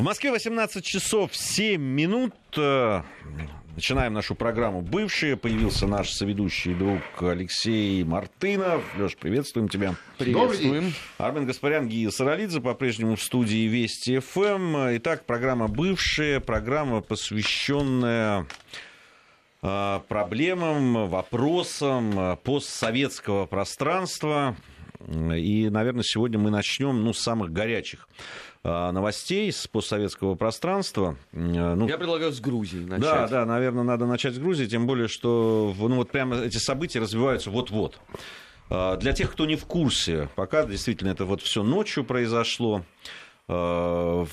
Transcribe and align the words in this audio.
В 0.00 0.02
Москве 0.02 0.30
18 0.30 0.82
часов 0.82 1.36
7 1.36 1.78
минут. 1.78 2.32
Э, 2.56 3.02
начинаем 3.76 4.14
нашу 4.14 4.34
программу 4.34 4.80
«Бывшие». 4.80 5.36
Появился 5.36 5.86
наш 5.86 6.10
соведущий 6.12 6.72
друг 6.72 7.02
Алексей 7.20 8.02
Мартынов. 8.02 8.82
Леш, 8.96 9.14
приветствуем 9.14 9.68
тебя. 9.68 9.96
Приветствуем. 10.16 10.94
Армен 11.18 11.44
Гаспарян, 11.44 11.86
Гия 11.86 12.08
Саралидзе 12.08 12.62
по-прежнему 12.62 13.16
в 13.16 13.22
студии 13.22 13.68
Вести 13.68 14.20
ФМ. 14.20 14.96
Итак, 14.96 15.26
программа 15.26 15.68
«Бывшие». 15.68 16.40
Программа, 16.40 17.02
посвященная 17.02 18.46
э, 19.60 20.00
проблемам, 20.08 21.10
вопросам 21.10 22.18
э, 22.18 22.36
постсоветского 22.36 23.44
пространства. 23.44 24.56
И, 25.06 25.68
наверное, 25.68 26.04
сегодня 26.04 26.38
мы 26.38 26.50
начнем 26.50 27.04
ну, 27.04 27.12
с 27.12 27.20
самых 27.20 27.52
горячих 27.52 28.08
новостей 28.62 29.50
с 29.50 29.66
постсоветского 29.66 30.34
пространства. 30.34 31.16
Ну, 31.32 31.88
Я 31.88 31.96
предлагаю 31.96 32.32
с 32.32 32.40
Грузии 32.40 32.84
начать. 32.84 33.00
Да, 33.00 33.28
да, 33.28 33.46
наверное, 33.46 33.84
надо 33.84 34.06
начать 34.06 34.34
с 34.34 34.38
Грузии, 34.38 34.66
тем 34.66 34.86
более, 34.86 35.08
что 35.08 35.74
ну, 35.78 35.96
вот 35.96 36.10
прямо 36.10 36.36
эти 36.36 36.58
события 36.58 37.00
развиваются 37.00 37.50
вот-вот. 37.50 37.98
А, 38.68 38.96
для 38.96 39.12
тех, 39.12 39.32
кто 39.32 39.46
не 39.46 39.56
в 39.56 39.64
курсе, 39.64 40.28
пока 40.36 40.64
действительно 40.64 41.10
это 41.10 41.24
вот 41.24 41.40
все 41.40 41.62
ночью 41.62 42.04
произошло, 42.04 42.84
в, 43.48 44.26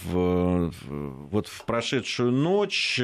вот 1.32 1.48
в 1.48 1.66
прошедшую 1.66 2.32
ночь 2.32 3.02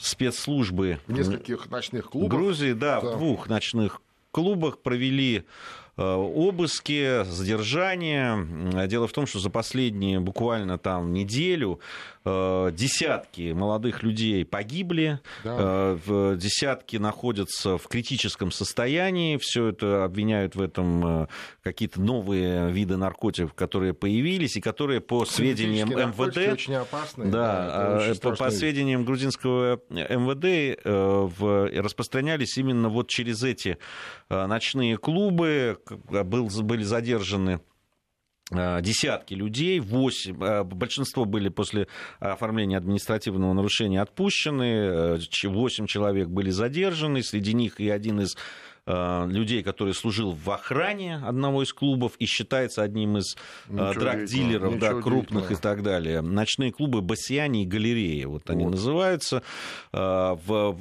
спецслужбы 0.00 0.98
в 1.06 1.12
нескольких 1.12 1.70
ночных 1.70 2.10
клубах 2.10 2.30
Грузии, 2.30 2.72
да, 2.72 3.00
да, 3.00 3.08
в 3.08 3.18
двух 3.18 3.48
ночных 3.48 4.00
клубах 4.32 4.78
провели 4.78 5.38
Э, 5.38 5.83
обыски, 5.96 7.24
задержания. 7.24 8.86
Дело 8.86 9.06
в 9.06 9.12
том, 9.12 9.26
что 9.26 9.38
за 9.38 9.50
последние 9.50 10.20
буквально 10.20 10.78
там 10.78 11.12
неделю 11.12 11.80
Э, 12.26 12.70
десятки 12.72 13.52
молодых 13.52 14.02
людей 14.02 14.46
погибли, 14.46 15.20
да. 15.44 15.98
Э, 16.06 16.36
десятки 16.38 16.96
находятся 16.96 17.76
в 17.76 17.86
критическом 17.86 18.50
состоянии, 18.50 19.36
все 19.36 19.68
это 19.68 20.04
обвиняют 20.04 20.54
в 20.56 20.62
этом 20.62 21.24
э, 21.24 21.26
какие-то 21.62 22.00
новые 22.00 22.70
виды 22.70 22.96
наркотиков, 22.96 23.52
которые 23.52 23.92
появились 23.92 24.56
и 24.56 24.62
которые 24.62 25.02
по 25.02 25.26
сведениям 25.26 25.90
МВД, 25.90 26.54
очень 26.54 26.76
опасные, 26.76 27.30
да, 27.30 27.98
да 27.98 28.14
по, 28.22 28.34
по 28.34 28.50
сведениям 28.50 29.04
грузинского 29.04 29.80
МВД 29.90 30.80
распространялись 31.76 32.56
именно 32.56 32.88
вот 32.88 33.08
через 33.08 33.42
эти 33.42 33.76
ночные 34.30 34.96
клубы, 34.96 35.78
был, 35.90 36.48
были 36.62 36.82
задержаны 36.82 37.60
Э, 38.50 38.80
десятки 38.82 39.32
людей, 39.32 39.80
8, 39.80 40.44
э, 40.44 40.64
большинство 40.64 41.24
были 41.24 41.48
после 41.48 41.88
оформления 42.20 42.76
административного 42.76 43.54
нарушения 43.54 44.02
отпущены, 44.02 45.18
8 45.42 45.84
э, 45.84 45.86
человек 45.86 46.28
были 46.28 46.50
задержаны, 46.50 47.22
среди 47.22 47.54
них 47.54 47.80
и 47.80 47.88
один 47.88 48.20
из 48.20 48.36
людей, 48.86 49.62
который 49.62 49.94
служил 49.94 50.32
в 50.32 50.50
охране 50.50 51.16
одного 51.16 51.62
из 51.62 51.72
клубов 51.72 52.16
и 52.18 52.26
считается 52.26 52.82
одним 52.82 53.16
из 53.16 53.34
драгдилеров, 53.66 54.78
да, 54.78 55.00
крупных 55.00 55.50
и 55.52 55.54
так 55.54 55.82
далее. 55.82 56.20
Ночные 56.20 56.70
клубы 56.70 57.00
Басиани 57.00 57.62
и 57.62 57.66
Галереи, 57.66 58.24
вот 58.24 58.50
они 58.50 58.64
вот. 58.64 58.72
называются. 58.72 59.42
В 59.90 60.78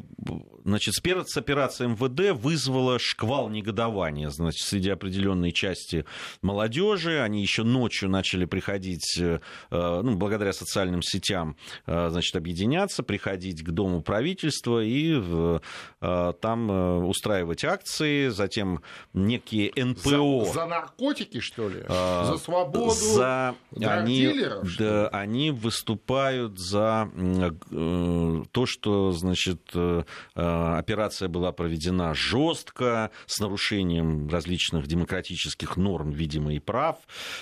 Значит, 0.63 0.93
спецоперация 0.95 1.87
МВД 1.87 2.37
вызвала 2.39 2.99
шквал 2.99 3.49
негодования 3.49 4.29
значит, 4.29 4.65
среди 4.67 4.89
определенной 4.89 5.51
части 5.51 6.05
молодежи. 6.41 7.19
Они 7.19 7.41
еще 7.41 7.63
ночью 7.63 8.09
начали 8.09 8.45
приходить, 8.45 9.17
э, 9.19 9.39
ну, 9.69 10.15
благодаря 10.15 10.53
социальным 10.53 11.01
сетям, 11.01 11.57
э, 11.85 12.09
значит, 12.09 12.35
объединяться, 12.35 13.03
приходить 13.03 13.63
к 13.63 13.71
Дому 13.71 14.01
правительства 14.01 14.83
и 14.83 15.13
э, 15.19 16.33
там 16.41 16.69
устраивать 17.07 17.63
акции, 17.63 18.29
затем 18.29 18.81
некие 19.13 19.71
НПО. 19.75 20.45
За, 20.45 20.53
за 20.53 20.65
наркотики, 20.65 21.39
что 21.39 21.69
ли? 21.69 21.83
За 21.87 22.37
свободу 22.37 22.91
за... 22.91 23.55
Они, 23.81 24.33
да, 24.77 25.07
они 25.09 25.51
выступают 25.51 26.59
за 26.59 27.09
то, 28.51 28.65
что, 28.65 29.11
значит, 29.11 29.59
Э, 29.73 30.52
операция 30.77 31.27
была 31.27 31.51
проведена 31.51 32.13
жестко, 32.13 33.11
с 33.25 33.39
нарушением 33.39 34.29
различных 34.29 34.87
демократических 34.87 35.77
норм, 35.77 36.11
видимо, 36.11 36.53
и 36.53 36.59
прав 36.59 36.97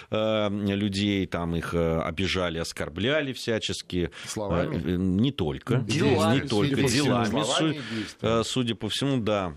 э, 0.10 0.50
людей. 0.50 1.26
Там 1.28 1.56
их 1.56 1.74
э, 1.74 2.00
обижали, 2.02 2.60
оскорбляли 2.60 3.34
всячески. 3.34 4.12
Словами? 4.26 4.96
Не 4.98 5.32
только. 5.32 5.78
Делами. 5.78 6.42
Не 6.42 6.48
только 6.48 6.84
делами. 6.84 8.44
Судя 8.44 8.76
по 8.76 8.90
всему, 8.90 9.18
да. 9.22 9.54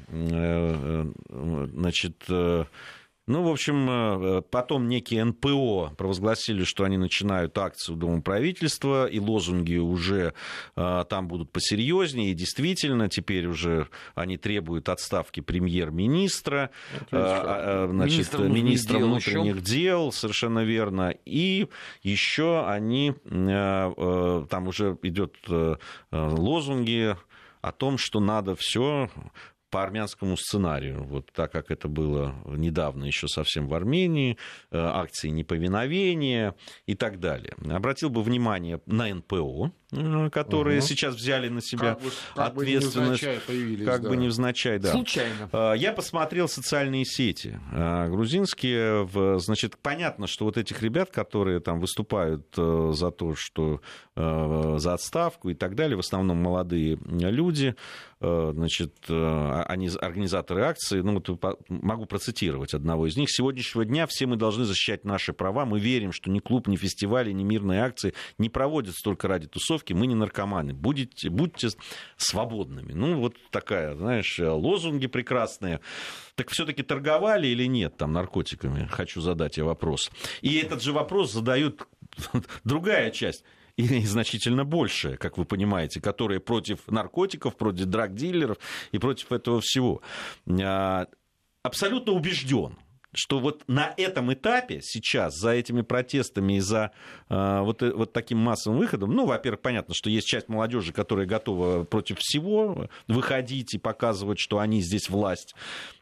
Значит, 1.28 2.24
ну, 3.26 3.42
в 3.42 3.48
общем, 3.48 3.88
э, 3.88 4.42
потом 4.42 4.86
некие 4.86 5.24
НПО 5.24 5.94
провозгласили, 5.96 6.64
что 6.64 6.84
они 6.84 6.98
начинают 6.98 7.56
акцию 7.56 7.96
Дома 7.96 8.20
правительства, 8.20 9.06
и 9.06 9.18
лозунги 9.18 9.76
уже 9.76 10.34
э, 10.76 11.04
там 11.08 11.26
будут 11.26 11.50
посерьезнее. 11.50 12.32
И 12.32 12.34
действительно, 12.34 13.08
теперь 13.08 13.46
уже 13.46 13.88
они 14.14 14.36
требуют 14.36 14.90
отставки 14.90 15.40
премьер-министра, 15.40 16.70
э, 17.10 17.86
значит, 17.90 18.34
министра, 18.34 18.42
министра 18.44 18.98
внутренних 18.98 19.62
дел, 19.62 20.12
совершенно 20.12 20.62
верно. 20.64 21.14
И 21.24 21.68
еще 22.02 22.66
они, 22.66 23.14
там 23.24 24.68
уже 24.68 24.98
идет 25.02 25.36
лозунги 26.10 27.16
о 27.62 27.72
том, 27.72 27.96
что 27.96 28.20
надо 28.20 28.54
все 28.54 29.08
по 29.74 29.82
армянскому 29.82 30.36
сценарию, 30.36 31.02
вот 31.02 31.32
так 31.32 31.50
как 31.50 31.72
это 31.72 31.88
было 31.88 32.32
недавно 32.46 33.06
еще 33.06 33.26
совсем 33.26 33.66
в 33.66 33.74
Армении, 33.74 34.38
э, 34.70 34.78
акции 34.78 35.30
неповиновения 35.30 36.54
и 36.86 36.94
так 36.94 37.18
далее. 37.18 37.54
Обратил 37.68 38.08
бы 38.08 38.22
внимание 38.22 38.80
на 38.86 39.12
НПО, 39.12 39.72
которые 40.30 40.78
угу. 40.78 40.86
сейчас 40.86 41.14
взяли 41.14 41.48
на 41.48 41.60
себя 41.60 41.94
как 41.94 42.02
бы, 42.02 42.10
как 42.34 42.46
ответственность. 42.48 43.24
Бы 43.24 43.40
появились, 43.46 43.86
как 43.86 44.02
да. 44.02 44.08
бы 44.08 44.16
невзначай, 44.16 44.78
да. 44.78 44.92
Случайно. 44.92 45.48
Э, 45.52 45.74
я 45.76 45.92
посмотрел 45.92 46.48
социальные 46.48 47.04
сети 47.04 47.58
грузинские. 47.72 49.08
Значит, 49.38 49.76
понятно, 49.80 50.26
что 50.26 50.44
вот 50.44 50.56
этих 50.56 50.82
ребят, 50.82 51.10
которые 51.10 51.60
там 51.60 51.80
выступают 51.80 52.46
за 52.54 53.10
то, 53.10 53.34
что 53.34 53.80
за 54.14 54.94
отставку 54.94 55.50
и 55.50 55.54
так 55.54 55.74
далее, 55.74 55.96
в 55.96 56.00
основном 56.00 56.38
молодые 56.38 56.98
люди, 57.04 57.74
значит, 58.20 58.94
они 59.08 59.90
организаторы 60.00 60.62
акции, 60.62 61.00
ну 61.00 61.14
вот 61.14 61.28
могу 61.68 62.06
процитировать 62.06 62.74
одного 62.74 63.06
из 63.06 63.16
них. 63.16 63.30
С 63.30 63.36
сегодняшнего 63.36 63.84
дня 63.84 64.06
все 64.06 64.26
мы 64.26 64.36
должны 64.36 64.64
защищать 64.64 65.04
наши 65.04 65.32
права. 65.32 65.64
Мы 65.64 65.80
верим, 65.80 66.12
что 66.12 66.30
ни 66.30 66.38
клуб, 66.38 66.68
ни 66.68 66.76
фестивали, 66.76 67.32
ни 67.32 67.42
мирные 67.42 67.82
акции 67.82 68.14
не 68.38 68.48
проводятся 68.48 69.02
только 69.02 69.28
ради 69.28 69.46
тусовки. 69.46 69.83
Мы 69.92 70.06
не 70.06 70.14
наркоманы. 70.14 70.72
Будете, 70.72 71.28
будьте 71.28 71.68
свободными. 72.16 72.92
Ну, 72.92 73.18
вот 73.18 73.36
такая, 73.50 73.94
знаешь, 73.94 74.38
лозунги 74.38 75.06
прекрасные. 75.06 75.80
Так 76.34 76.50
все-таки 76.50 76.82
торговали 76.82 77.48
или 77.48 77.66
нет 77.66 77.96
там 77.96 78.12
наркотиками? 78.12 78.86
Хочу 78.90 79.20
задать 79.20 79.56
я 79.56 79.64
вопрос. 79.64 80.10
И 80.40 80.56
этот 80.56 80.82
же 80.82 80.92
вопрос 80.92 81.32
задают 81.32 81.86
другая 82.64 83.10
часть 83.10 83.44
и 83.76 84.06
значительно 84.06 84.64
больше, 84.64 85.16
как 85.16 85.36
вы 85.36 85.44
понимаете, 85.44 86.00
которые 86.00 86.40
против 86.40 86.86
наркотиков, 86.88 87.56
против 87.56 87.86
драгдилеров 87.86 88.58
и 88.92 88.98
против 88.98 89.32
этого 89.32 89.60
всего. 89.60 90.00
А, 90.48 91.06
абсолютно 91.62 92.12
убежден, 92.12 92.76
что 93.14 93.38
вот 93.38 93.62
на 93.66 93.94
этом 93.96 94.32
этапе 94.32 94.80
сейчас 94.82 95.34
за 95.36 95.50
этими 95.50 95.82
протестами 95.82 96.54
и 96.54 96.60
за 96.60 96.92
э, 97.28 97.60
вот, 97.60 97.82
э, 97.82 97.92
вот 97.92 98.12
таким 98.12 98.38
массовым 98.38 98.78
выходом, 98.78 99.12
ну, 99.12 99.26
во-первых, 99.26 99.60
понятно, 99.60 99.94
что 99.94 100.10
есть 100.10 100.26
часть 100.26 100.48
молодежи, 100.48 100.92
которая 100.92 101.26
готова 101.26 101.84
против 101.84 102.18
всего 102.18 102.88
выходить 103.08 103.74
и 103.74 103.78
показывать, 103.78 104.38
что 104.38 104.58
они 104.58 104.80
здесь 104.80 105.08
власть, 105.08 105.54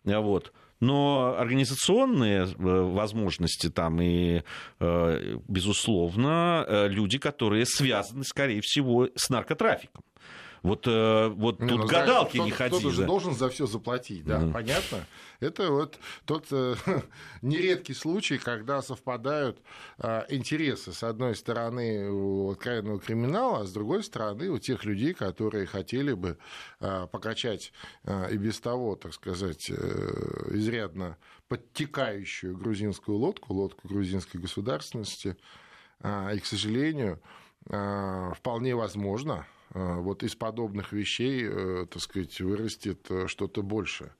вот 0.04 0.52
но 0.82 1.36
организационные 1.38 2.42
э, 2.42 2.46
возможности 2.56 3.70
там 3.70 4.02
и, 4.02 4.42
э, 4.80 5.36
безусловно, 5.46 6.64
э, 6.66 6.88
люди, 6.88 7.18
которые 7.18 7.66
связаны, 7.66 8.24
скорее 8.24 8.60
всего, 8.62 9.08
с 9.14 9.30
наркотрафиком. 9.30 10.02
Вот, 10.62 10.86
вот 10.86 11.60
не, 11.60 11.68
тут 11.68 11.78
ну, 11.78 11.86
гадалки 11.86 12.36
кто, 12.36 12.44
не 12.44 12.50
ходи. 12.52 12.76
Кто-то 12.76 12.90
же 12.90 13.04
должен 13.04 13.34
за 13.34 13.48
все 13.48 13.66
заплатить, 13.66 14.24
да, 14.24 14.40
mm. 14.40 14.52
понятно? 14.52 15.06
Это 15.42 15.72
вот 15.72 15.98
тот 16.24 16.46
э, 16.52 16.76
нередкий 17.42 17.94
случай, 17.94 18.38
когда 18.38 18.80
совпадают 18.80 19.58
э, 19.98 20.24
интересы, 20.28 20.92
с 20.92 21.02
одной 21.02 21.34
стороны, 21.34 22.08
у 22.08 22.52
откровенного 22.52 23.00
криминала, 23.00 23.62
а 23.62 23.64
с 23.64 23.72
другой 23.72 24.04
стороны, 24.04 24.50
у 24.50 24.58
тех 24.58 24.84
людей, 24.84 25.14
которые 25.14 25.66
хотели 25.66 26.12
бы 26.12 26.38
э, 26.78 27.08
покачать 27.10 27.72
э, 28.04 28.32
и 28.32 28.36
без 28.36 28.60
того, 28.60 28.94
так 28.94 29.14
сказать, 29.14 29.68
э, 29.68 29.74
изрядно 30.50 31.16
подтекающую 31.48 32.56
грузинскую 32.56 33.18
лодку, 33.18 33.52
лодку 33.52 33.88
грузинской 33.88 34.40
государственности, 34.40 35.36
И, 36.02 36.38
к 36.38 36.46
сожалению, 36.46 37.20
вполне 37.66 38.74
возможно, 38.74 39.46
вот 39.74 40.22
из 40.22 40.34
подобных 40.34 40.92
вещей, 40.92 41.48
так 41.86 42.02
сказать, 42.02 42.40
вырастет 42.40 43.10
что-то 43.26 43.62
большее. 43.62 44.12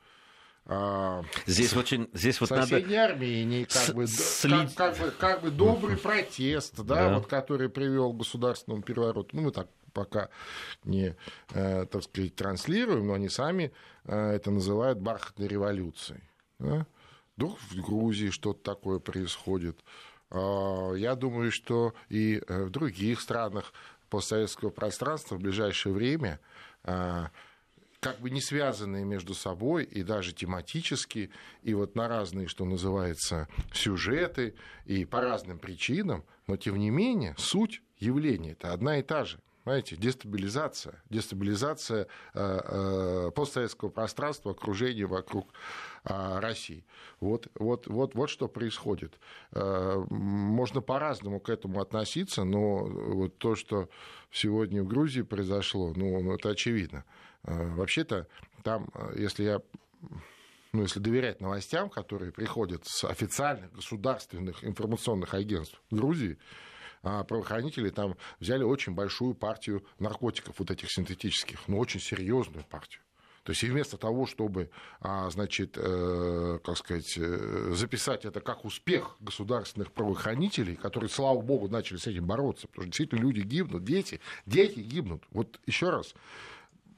Здесь 1.47 1.75
очень, 1.75 2.09
здесь 2.13 2.41
вот 2.41 2.49
соседней 2.49 2.97
надо... 2.97 3.13
Армении 3.13 3.65
как 3.65 3.95
бы, 3.95 4.07
как, 4.07 4.75
как, 4.75 4.99
бы, 4.99 5.11
как 5.11 5.43
бы 5.43 5.51
добрый 5.51 5.97
протест, 5.99 6.77
да, 6.77 7.09
да. 7.09 7.15
Вот, 7.17 7.27
который 7.27 7.69
привел 7.69 8.13
к 8.13 8.19
государственному 8.19 8.83
перевороту. 8.83 9.37
Ну, 9.37 9.43
мы 9.43 9.51
так 9.51 9.69
пока 9.93 10.29
не, 10.85 11.17
э, 11.51 11.87
так 11.87 12.03
сказать, 12.03 12.35
транслируем, 12.35 13.07
но 13.07 13.15
они 13.15 13.29
сами 13.29 13.73
э, 14.05 14.33
это 14.33 14.51
называют 14.51 14.99
бархатной 14.99 15.49
революцией. 15.49 16.23
Да? 16.59 16.87
Вдруг 17.37 17.59
в 17.59 17.81
Грузии 17.81 18.31
что-то 18.31 18.63
такое 18.63 18.99
происходит. 18.99 19.79
А, 20.31 20.93
я 20.95 21.15
думаю, 21.15 21.53
что 21.53 21.95
и 22.09 22.43
э, 22.47 22.65
в 22.65 22.71
других 22.71 23.21
странах 23.21 23.73
постсоветского 24.12 24.69
пространства 24.69 25.37
в 25.37 25.41
ближайшее 25.41 25.94
время 25.94 26.38
как 26.85 28.19
бы 28.20 28.29
не 28.31 28.43
связанные 28.43 29.05
между 29.05 29.32
собой 29.32 29.85
и 29.85 30.03
даже 30.03 30.32
тематически, 30.32 31.31
и 31.62 31.73
вот 31.73 31.94
на 31.94 32.09
разные, 32.09 32.47
что 32.47 32.64
называется, 32.64 33.49
сюжеты, 33.73 34.55
и 34.85 35.05
по 35.05 35.20
разным 35.20 35.59
причинам, 35.59 36.25
но 36.47 36.56
тем 36.56 36.79
не 36.79 36.91
менее 36.91 37.35
суть 37.38 37.81
явления 37.99 38.53
это 38.53 38.73
одна 38.75 38.99
и 38.99 39.03
та 39.03 39.25
же. 39.25 39.38
Понимаете, 39.64 39.97
дестабилизация, 39.97 41.00
дестабилизация 41.09 42.09
э, 42.35 42.61
э, 42.64 43.31
постсоветского 43.32 43.91
пространства, 43.91 44.50
окружения 44.50 45.06
вокруг 45.06 45.53
э, 46.05 46.38
России. 46.41 46.85
Вот, 47.20 47.47
вот, 47.55 47.87
вот, 47.87 48.17
вот 48.17 48.29
что 48.29 48.49
происходит. 48.49 49.19
Можно 49.53 50.81
по-разному 50.81 51.38
к 51.38 51.49
этому 51.49 51.81
относиться, 51.81 52.43
но 52.43 52.85
вот 52.85 53.38
то, 53.38 53.55
что 53.55 53.88
сегодня 54.32 54.82
в 54.82 54.88
Грузии 54.88 55.23
произошло, 55.23 55.93
ну, 55.94 56.20
ну 56.20 56.35
это 56.35 56.50
очевидно. 56.50 57.05
Вообще-то 57.44 58.26
там, 58.65 58.88
если 59.17 59.44
я 59.44 59.62
ну, 60.73 60.82
если 60.82 61.00
доверять 61.00 61.41
новостям, 61.41 61.91
которые 61.91 62.32
приходят 62.32 62.87
с 62.87 63.05
официальных 63.05 63.73
государственных 63.73 64.65
информационных 64.65 65.35
агентств 65.35 65.81
Грузии, 65.91 66.38
правоохранители 67.03 67.91
там 67.91 68.17
взяли 68.41 68.63
очень 68.63 68.95
большую 68.95 69.35
партию 69.35 69.85
наркотиков, 69.99 70.55
вот 70.59 70.71
этих 70.71 70.91
синтетических, 70.91 71.69
ну, 71.69 71.79
очень 71.79 72.01
серьезную 72.01 72.65
партию. 72.65 73.03
То 73.43 73.51
есть 73.51 73.65
и 73.65 73.69
вместо 73.69 73.97
того, 73.97 74.27
чтобы, 74.27 74.71
а, 75.01 75.29
значит, 75.31 75.77
э, 75.77 76.59
как 76.65 76.79
сказать, 76.79 77.15
э, 77.17 77.73
записать 77.75 78.25
это 78.25 78.41
как 78.41 78.65
успех 78.65 79.17
государственных 79.19 79.91
правоохранителей, 79.91 80.77
которые, 80.77 81.11
слава 81.11 81.41
богу, 81.41 81.69
начали 81.69 81.97
с 81.97 82.07
этим 82.07 82.25
бороться, 82.25 82.69
потому 82.69 82.85
что 82.85 82.91
действительно 82.91 83.21
люди 83.21 83.41
гибнут, 83.41 83.85
дети, 83.85 84.21
дети 84.47 84.79
гибнут. 84.79 85.25
Вот 85.33 85.59
еще 85.67 85.91
раз, 85.91 86.15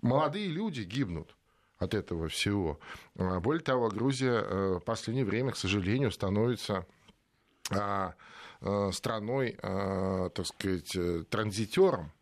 молодые 0.02 0.48
люди 0.48 0.82
гибнут 0.82 1.34
от 1.78 1.94
этого 1.94 2.28
всего. 2.28 2.78
А, 3.16 3.40
более 3.40 3.62
того, 3.62 3.88
Грузия 3.88 4.42
э, 4.42 4.78
в 4.80 4.84
последнее 4.84 5.24
время, 5.24 5.52
к 5.52 5.56
сожалению, 5.56 6.10
становится 6.10 6.86
а, 7.70 8.14
страной, 8.92 9.58
э, 9.62 10.30
так 10.34 10.46
сказать, 10.46 10.96
э, 10.96 11.24
транзитером 11.28 12.12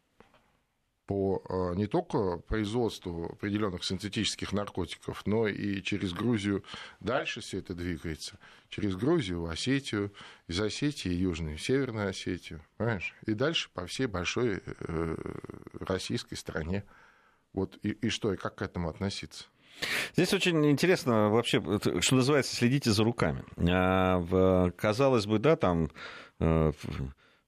по 1.07 1.43
не 1.75 1.87
только 1.87 2.39
производству 2.39 3.27
определенных 3.27 3.85
синтетических 3.85 4.53
наркотиков, 4.53 5.27
но 5.27 5.47
и 5.47 5.83
через 5.83 6.13
Грузию 6.13 6.65
дальше 7.01 7.41
все 7.41 7.59
это 7.59 7.75
двигается. 7.75 8.39
Через 8.69 8.95
Грузию 8.97 9.43
в 9.43 9.47
Осетию, 9.47 10.13
из 10.47 10.59
Осетии 10.61 11.13
Южную, 11.13 11.59
Северную 11.59 12.09
Осетию, 12.09 12.65
понимаешь? 12.77 13.15
И 13.27 13.35
дальше 13.35 13.69
по 13.75 13.85
всей 13.87 14.07
большой 14.07 14.63
российской 15.81 16.37
стране. 16.37 16.85
Вот 17.53 17.79
и, 17.83 17.91
и 17.91 18.09
что, 18.09 18.33
и 18.33 18.37
как 18.37 18.55
к 18.55 18.63
этому 18.63 18.89
относиться? 18.89 19.47
Здесь 20.15 20.33
очень 20.33 20.71
интересно 20.71 21.31
вообще, 21.31 21.63
что 22.01 22.15
называется, 22.15 22.55
следите 22.55 22.91
за 22.91 23.05
руками. 23.05 23.45
А, 23.71 24.71
казалось 24.77 25.27
бы, 25.27 25.39
да, 25.39 25.57
там 25.57 25.91
э, 26.41 26.73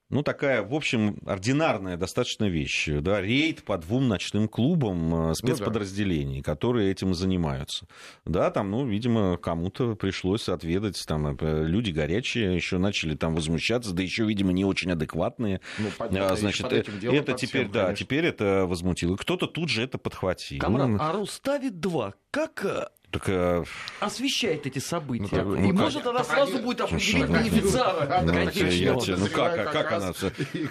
ну, 0.09 0.21
такая, 0.21 0.61
в 0.61 0.73
общем, 0.73 1.17
ординарная 1.25 1.97
достаточно 1.97 2.45
вещь. 2.45 2.87
Да, 3.01 3.21
рейд 3.21 3.63
по 3.63 3.77
двум 3.77 4.07
ночным 4.07 4.47
клубам 4.47 5.31
э, 5.31 5.33
спецподразделений, 5.33 6.37
ну, 6.37 6.43
да. 6.43 6.51
которые 6.51 6.91
этим 6.91 7.15
занимаются. 7.15 7.87
Да, 8.23 8.51
там, 8.51 8.69
ну, 8.69 8.85
видимо, 8.85 9.37
кому-то 9.37 9.95
пришлось 9.95 10.47
отведать, 10.47 11.03
там, 11.07 11.35
э, 11.35 11.65
люди 11.65 11.89
горячие 11.89 12.55
еще 12.55 12.77
начали 12.77 13.15
там 13.15 13.33
возмущаться, 13.33 13.93
да 13.93 14.03
еще, 14.03 14.25
видимо, 14.25 14.53
не 14.53 14.63
очень 14.63 14.91
адекватные. 14.91 15.59
Ну, 15.79 15.89
понятно, 15.97 16.33
а, 16.33 16.35
Значит, 16.35 16.71
это 16.71 17.33
теперь, 17.33 17.63
всем, 17.63 17.71
да, 17.71 17.93
теперь 17.93 18.25
это 18.25 18.65
возмутило. 18.67 19.15
Кто-то 19.15 19.47
тут 19.47 19.69
же 19.69 19.83
это 19.83 19.97
подхватил. 19.97 20.59
Камрад, 20.59 20.87
ну, 20.87 20.97
а 20.99 21.13
Руставит 21.13 21.79
2 21.79 22.13
как 22.35 22.65
э, 22.65 22.89
так, 23.19 23.29
а... 23.29 23.63
освещает 23.99 24.65
эти 24.65 24.79
события. 24.79 25.43
Ну, 25.43 25.55
и 25.55 25.71
ну, 25.71 25.73
может 25.73 26.03
как? 26.03 26.13
она 26.13 26.23
сразу 26.23 26.55
они... 26.55 26.61
будет 26.61 26.81
определить 26.81 27.27
бенефициара. 27.27 28.21
Ну, 28.21 28.33
конечно. 28.33 29.17
Ну 29.17 29.27
как, 29.27 29.57
а 29.57 29.71
как 29.71 29.91
она? 29.91 30.13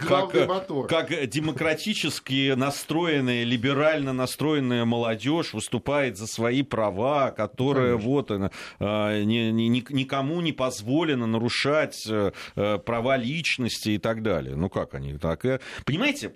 Как, 0.06 0.88
как 0.88 1.28
демократически 1.28 2.54
настроенная, 2.54 3.44
либерально 3.44 4.12
настроенная 4.12 4.84
молодежь 4.84 5.52
выступает 5.52 6.16
за 6.16 6.26
свои 6.26 6.62
права, 6.62 7.30
которые 7.30 7.96
вот 7.96 8.30
она, 8.30 8.50
ни, 8.80 9.50
ни, 9.50 9.84
никому 9.90 10.40
не 10.40 10.52
позволено 10.52 11.26
нарушать 11.26 12.04
э, 12.08 12.32
э, 12.56 12.78
права 12.78 13.16
личности 13.16 13.90
и 13.90 13.98
так 13.98 14.22
далее. 14.22 14.56
Ну 14.56 14.68
как 14.68 14.94
они 14.94 15.16
так? 15.18 15.44
Понимаете, 15.84 16.34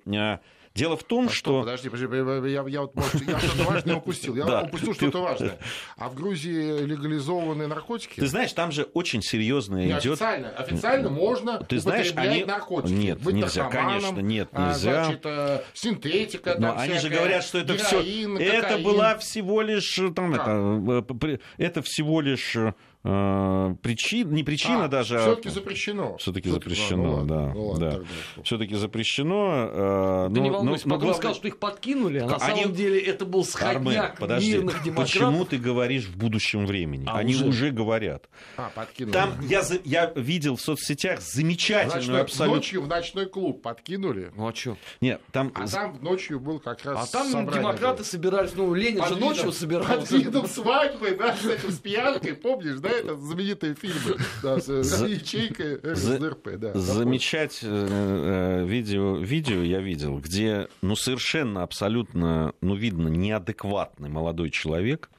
Дело 0.78 0.96
в 0.96 1.02
том, 1.02 1.26
а 1.26 1.30
что... 1.30 1.60
Подожди, 1.60 1.88
подожди, 1.88 2.50
я, 2.50 2.64
я, 2.68 2.80
вот, 2.82 2.94
может, 2.94 3.28
я 3.28 3.38
что-то 3.40 3.64
важное 3.64 3.96
упустил. 3.96 4.36
Я 4.36 4.44
да. 4.46 4.62
упустил 4.62 4.94
что-то 4.94 5.22
важное. 5.22 5.58
А 5.96 6.08
в 6.08 6.14
Грузии 6.14 6.84
легализованы 6.84 7.66
наркотики? 7.66 8.20
Ты 8.20 8.28
знаешь, 8.28 8.52
там 8.52 8.70
же 8.70 8.84
очень 8.94 9.20
серьезно 9.20 9.84
идет... 9.84 10.14
Официально, 10.14 10.50
официально 10.50 11.08
можно 11.08 11.58
Ты 11.64 11.80
знаешь, 11.80 12.12
они... 12.14 12.44
наркотики. 12.44 12.92
Нет, 12.92 13.20
Быть 13.20 13.34
нельзя, 13.34 13.68
конечно, 13.68 14.20
нет, 14.20 14.48
а, 14.52 14.68
нельзя. 14.68 15.04
Значит, 15.04 15.20
э, 15.24 15.62
синтетика, 15.74 16.54
Но 16.58 16.78
они 16.78 16.98
же 16.98 17.08
говорят, 17.08 17.42
что 17.42 17.58
это 17.58 17.74
все... 17.76 18.00
Это 18.38 18.78
была 18.78 19.18
всего 19.18 19.62
лишь... 19.62 20.00
Там, 20.14 20.34
это, 20.34 21.02
э, 21.26 21.38
это 21.56 21.82
всего 21.82 22.20
лишь 22.20 22.56
Э, 22.56 22.72
причин, 23.02 24.32
не 24.32 24.42
причина 24.42 24.86
а, 24.86 24.88
даже. 24.88 25.18
Все-таки 25.18 25.50
запрещено. 25.50 26.16
Все-таки 26.18 26.50
запрещено, 26.50 27.20
ну, 27.20 27.26
да. 27.26 27.52
Ну, 27.54 27.78
да. 27.78 28.00
Все-таки 28.42 28.74
запрещено. 28.74 29.68
Э, 29.70 30.30
Ты 30.32 30.40
но, 30.40 30.44
не 30.44 30.50
волнуйся, 30.50 30.88
но, 30.88 30.94
потом 30.96 31.08
главное... 31.08 31.18
сказал, 31.18 31.34
что 31.34 31.48
их 31.48 31.58
подкинули, 31.58 32.18
а 32.18 32.26
на 32.26 32.36
Они... 32.36 32.62
самом 32.62 32.74
деле 32.74 33.00
это 33.00 33.24
был 33.24 33.44
сходняк 33.44 34.18
подожди, 34.18 34.52
мирных 34.52 34.82
демократов. 34.82 35.12
Почему 35.12 35.44
ты 35.44 35.58
говоришь 35.58 36.04
в 36.04 36.16
будущем 36.16 36.66
времени? 36.66 37.04
А, 37.06 37.18
Они 37.18 37.34
уже, 37.34 37.46
уже 37.46 37.70
говорят. 37.70 38.28
А, 38.56 38.70
подкинули. 38.74 39.12
Там 39.12 39.34
я, 39.42 39.62
я 39.84 40.12
видел 40.16 40.56
в 40.56 40.60
соцсетях 40.60 41.20
замечательную 41.20 41.98
ночной, 41.98 42.20
абсолютно... 42.22 42.56
Ночью 42.56 42.82
в 42.82 42.88
ночной 42.88 43.26
клуб 43.26 43.62
подкинули. 43.62 44.32
Ну 44.34 44.48
а 44.48 44.54
что? 44.54 44.76
Нет, 45.00 45.20
там... 45.32 45.52
А 45.54 45.66
там 45.66 45.98
ночью 46.02 46.40
был 46.40 46.58
как 46.58 46.84
раз 46.84 47.08
А 47.08 47.12
там 47.12 47.46
демократы 47.48 47.98
был. 47.98 48.04
собирались, 48.04 48.52
ну 48.54 48.74
Ленин 48.74 48.98
под 49.00 49.08
же 49.08 49.14
видом, 49.14 49.28
ночью 49.28 49.52
собирался. 49.52 49.96
Под 49.96 50.10
видом 50.10 50.46
свадьбы, 50.46 51.16
да, 51.18 51.36
с 51.36 51.44
этим, 51.44 51.70
с 51.70 51.78
пьянкой, 51.78 52.34
помнишь, 52.34 52.78
да, 52.80 52.87
знаменитые 53.18 53.74
фильмы 53.74 54.16
да, 54.42 54.58
с 54.60 54.68
ячейкой 55.06 55.76
РСДРП. 55.76 56.56
Да, 56.56 56.74
замечать 56.74 57.60
э, 57.62 57.66
э, 57.68 58.64
видео, 58.66 59.16
видео 59.16 59.62
я 59.62 59.80
видел, 59.80 60.18
где 60.18 60.68
ну, 60.82 60.96
совершенно 60.96 61.62
абсолютно, 61.62 62.52
ну, 62.60 62.74
видно, 62.74 63.08
неадекватный 63.08 64.08
молодой 64.08 64.50
человек 64.50 65.10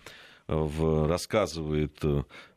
э, 0.48 0.54
в, 0.56 1.08
рассказывает 1.08 1.98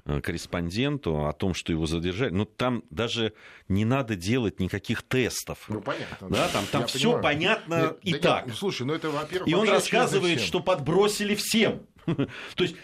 корреспонденту 0.04 1.26
о 1.26 1.32
том, 1.32 1.54
что 1.54 1.72
его 1.72 1.86
задержали. 1.86 2.30
Ну, 2.30 2.44
там 2.44 2.82
даже 2.90 3.32
не 3.68 3.84
надо 3.84 4.16
делать 4.16 4.60
никаких 4.60 5.02
тестов. 5.02 5.64
Ну, 5.68 5.80
понятно. 5.80 6.28
Да, 6.28 6.48
там, 6.48 6.64
там 6.70 6.86
все 6.86 7.20
понятно 7.20 7.82
нет, 7.82 7.98
и 8.02 8.12
да 8.12 8.18
так. 8.18 8.46
Нет, 8.46 8.56
слушай, 8.56 8.86
ну 8.86 8.94
это, 8.94 9.10
во-первых... 9.10 9.48
И 9.48 9.54
он 9.54 9.68
рассказывает, 9.68 10.40
что 10.40 10.60
подбросили 10.60 11.34
всем. 11.34 11.86
То 12.06 12.64
есть 12.64 12.74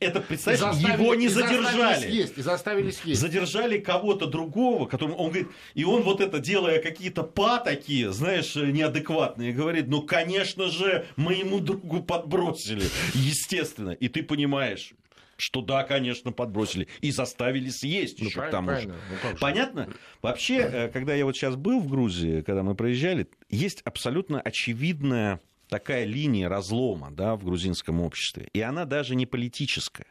это, 0.00 0.20
представляешь, 0.20 0.76
его 0.76 1.14
не 1.14 1.28
задержали. 1.28 2.08
Съесть, 2.08 2.38
и 2.38 2.42
заставили 2.42 2.90
съесть. 2.90 3.20
Задержали 3.20 3.78
кого-то 3.78 4.26
другого, 4.26 4.86
которому 4.86 5.16
он 5.16 5.30
говорит, 5.30 5.48
и 5.74 5.84
он 5.84 6.02
вот 6.02 6.20
это 6.20 6.38
делая 6.38 6.80
какие-то 6.80 7.22
па 7.22 7.58
такие, 7.58 8.12
знаешь, 8.12 8.54
неадекватные, 8.54 9.52
говорит, 9.52 9.88
ну, 9.88 10.02
конечно 10.02 10.70
же, 10.70 11.06
моему 11.16 11.60
другу 11.60 12.02
подбросили, 12.02 12.84
естественно. 13.14 13.90
И 13.90 14.08
ты 14.08 14.22
понимаешь, 14.22 14.92
что 15.36 15.60
да, 15.60 15.84
конечно, 15.84 16.32
подбросили. 16.32 16.88
И 17.00 17.10
заставили 17.10 17.68
съесть 17.68 18.20
ну, 18.20 18.26
еще 18.26 18.42
к 18.42 18.50
тому 18.50 18.70
же. 18.76 18.88
Ну, 18.88 19.36
Понятно? 19.40 19.88
Вообще, 20.22 20.58
э, 20.58 20.88
когда 20.88 21.14
я 21.14 21.24
вот 21.24 21.36
сейчас 21.36 21.56
был 21.56 21.80
в 21.80 21.88
Грузии, 21.88 22.40
когда 22.42 22.62
мы 22.62 22.74
проезжали, 22.74 23.28
есть 23.48 23.82
абсолютно 23.82 24.40
очевидная 24.40 25.40
такая 25.68 26.04
линия 26.04 26.48
разлома 26.48 27.10
да, 27.10 27.36
в 27.36 27.44
грузинском 27.44 28.00
обществе. 28.00 28.48
И 28.52 28.60
она 28.60 28.84
даже 28.84 29.14
не 29.14 29.26
политическая. 29.26 30.06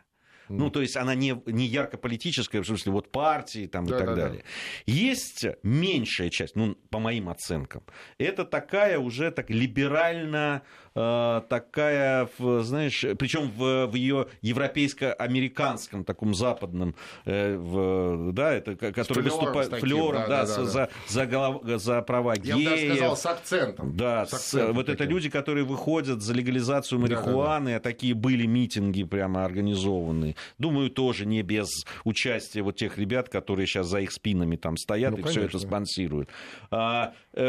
Ну, 0.50 0.70
то 0.70 0.82
есть 0.82 0.98
она 0.98 1.16
не, 1.16 1.42
не 1.46 1.66
ярко-политическая, 1.66 2.62
в 2.62 2.66
смысле, 2.66 2.92
вот 2.92 3.12
партии 3.12 3.68
там, 3.68 3.86
да, 3.86 3.96
и 3.96 4.00
так 4.00 4.08
да, 4.08 4.16
далее. 4.16 4.44
Да. 4.44 4.94
Есть 4.94 5.46
меньшая 5.64 6.30
часть, 6.30 6.56
ну, 6.56 6.76
по 6.90 7.00
моим 7.00 7.30
оценкам, 7.30 7.84
это 8.18 8.46
такая 8.46 9.00
уже 9.00 9.32
так 9.32 9.50
либерально 9.50 10.64
Э, 10.98 11.42
такая, 11.50 12.30
знаешь, 12.40 13.06
причем 13.20 13.52
в, 13.52 13.88
в 13.88 13.96
ее 13.96 14.28
европейско-американском 14.42 16.06
таком 16.06 16.34
западном, 16.34 16.96
э, 17.26 17.58
в, 17.58 18.32
да, 18.32 18.54
это 18.54 18.78
который 18.78 19.26
выступает 19.26 19.74
флером, 19.74 20.24
да, 20.30 20.46
да, 20.46 20.46
да, 20.46 20.46
за, 20.46 20.74
да. 20.74 20.90
За, 21.10 21.26
голов, 21.26 21.64
за 21.66 22.02
права 22.02 22.38
геев. 22.38 22.56
Я 22.58 22.70
бы 22.70 22.76
даже 22.76 22.96
сказал, 22.96 23.18
с 23.18 23.26
акцентом. 23.26 23.98
Да, 23.98 24.26
с 24.26 24.34
акцентом 24.36 24.72
с, 24.72 24.76
вот 24.76 24.86
таким. 24.86 25.04
это 25.04 25.04
люди, 25.12 25.30
которые 25.30 25.66
выходят 25.66 26.22
за 26.22 26.34
легализацию 26.34 27.02
марихуаны, 27.02 27.72
да, 27.72 27.72
да, 27.72 27.72
да. 27.72 27.76
а 27.76 27.80
такие 27.82 28.14
были 28.14 28.46
митинги 28.46 29.04
прямо 29.04 29.44
организованные. 29.44 30.35
Думаю, 30.58 30.90
тоже 30.90 31.26
не 31.26 31.42
без 31.42 31.86
участия 32.04 32.62
вот 32.62 32.76
тех 32.76 32.98
ребят, 32.98 33.30
которые 33.30 33.68
сейчас 33.68 33.88
за 33.88 34.00
их 34.00 34.12
спинами 34.12 34.56
там 34.56 34.78
стоят 34.78 35.12
ну, 35.12 35.20
и 35.20 35.24
все 35.24 35.42
это 35.42 35.60
спонсируют. 35.60 36.30
А, 36.72 37.14
э, 37.34 37.42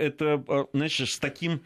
это, 0.00 0.44
знаешь, 0.72 1.00
с 1.00 1.18
таким 1.18 1.62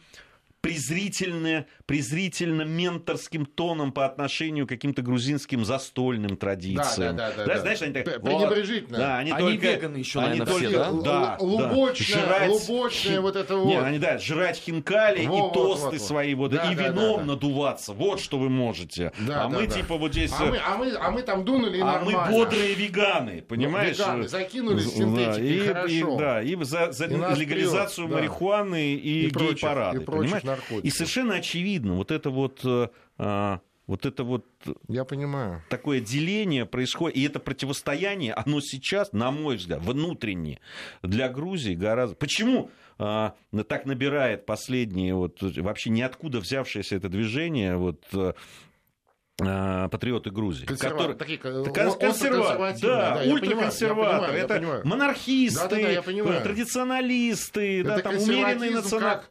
презрительно, 0.65 1.67
презрительно 1.85 2.63
менторским 2.63 3.45
тоном 3.45 3.93
по 3.93 4.07
отношению 4.07 4.65
к 4.65 4.71
каким-то 4.71 5.03
грузинским 5.03 5.63
застольным 5.63 6.39
традициям. 6.39 7.15
Да, 7.17 7.33
да, 7.33 7.37
да, 7.37 7.45
да, 7.45 7.61
Знаешь, 7.61 7.83
они 7.83 7.93
так... 7.93 8.23
Пренебрежительно. 8.23 8.97
Да, 8.97 9.19
они, 9.19 9.31
они 9.31 9.59
только, 9.59 9.73
веганы 9.73 9.97
еще, 9.99 10.21
они 10.21 10.41
наверное, 10.41 10.53
только, 10.53 10.69
все, 10.69 11.03
да? 11.03 11.03
Да, 11.03 11.37
лубочное, 11.39 12.17
да. 12.17 12.27
Жрать, 12.27 12.51
лубочное 12.51 13.21
вот 13.21 13.37
это 13.37 13.57
вот. 13.57 13.67
Нет, 13.67 13.85
они, 13.85 13.99
да, 13.99 14.19
жрать 14.19 14.57
хинкали 14.57 15.27
во, 15.27 15.37
и 15.37 15.53
тосты 15.53 15.85
вот, 15.85 15.93
вот, 15.93 16.01
свои, 16.01 16.35
вот, 16.35 16.53
да, 16.53 16.73
и 16.73 16.75
да, 16.75 16.89
вином 16.89 17.19
да, 17.19 17.25
надуваться. 17.25 17.93
Вот 17.93 18.21
что 18.21 18.39
вы 18.39 18.49
можете. 18.49 19.13
Да, 19.19 19.45
а 19.45 19.49
да, 19.51 19.59
мы 19.59 19.67
да. 19.67 19.75
типа 19.75 19.99
вот 19.99 20.13
здесь... 20.13 20.33
А 20.33 20.47
мы, 20.47 20.57
а, 20.57 20.77
мы, 20.79 20.93
а 20.95 21.11
мы 21.11 21.21
там 21.21 21.45
дунули 21.45 21.79
А 21.81 21.85
нормально. 21.85 22.27
мы 22.27 22.39
бодрые 22.39 22.73
веганы, 22.73 23.43
понимаешь? 23.43 23.99
Ну, 23.99 24.05
веганы, 24.05 24.29
закинулись 24.29 24.95
синтетикой, 24.95 25.47
и, 25.47 25.59
хорошо. 25.59 26.15
И, 26.15 26.19
да, 26.19 26.43
и 26.43 26.65
за, 26.65 26.91
за 26.91 27.05
и 27.05 27.09
легализацию 27.11 28.07
вперед, 28.07 28.23
марихуаны 28.23 28.95
и, 28.95 29.27
и 29.27 29.29
гей-парады. 29.29 29.99
И, 29.99 30.05
понимаешь? 30.69 30.85
и 30.85 30.91
совершенно 30.91 31.35
очевидно, 31.35 31.95
вот 31.95 32.11
это 32.11 32.31
вот 32.31 32.61
э, 32.65 32.89
а, 33.19 33.61
вот 33.87 34.07
это 34.07 34.25
вот 34.25 34.47
Я 34.89 35.05
понимаю. 35.05 35.63
такое 35.69 36.01
деление 36.01 36.65
происходит, 36.65 37.17
и 37.17 37.23
это 37.23 37.39
противостояние, 37.39 38.33
оно 38.33 38.61
сейчас, 38.61 39.13
на 39.13 39.31
мой 39.31 39.57
взгляд, 39.57 39.83
внутреннее 39.83 40.61
для 41.03 41.29
Грузии 41.29 41.75
гораздо... 41.75 42.17
Почему 42.17 42.71
а, 42.99 43.35
так 43.69 43.85
набирает 43.85 44.47
последние, 44.47 45.15
вот, 45.15 45.43
вообще 45.43 45.91
ниоткуда 45.91 46.41
взявшееся 46.41 46.97
это 46.97 47.11
движение, 47.11 47.77
вот, 47.77 48.03
а, 49.43 49.89
патриоты 49.89 50.31
Грузии. 50.31 50.65
Консерва... 50.65 50.97
Которые... 50.97 51.17
Такие, 51.17 51.39
консерваторы, 51.39 52.77
да, 52.81 53.17
да 53.17 53.33
ультраконсерваторы. 53.33 54.39
Это 54.39 54.55
понимаю. 54.55 54.87
монархисты, 54.87 55.69
да, 55.69 56.03
да, 56.03 56.25
да, 56.25 56.41
традиционалисты, 56.41 57.81
это 57.81 57.97
да, 57.97 57.99
там 57.99 58.17
умеренные 58.17 58.71
националисты 58.71 59.23
как, 59.23 59.31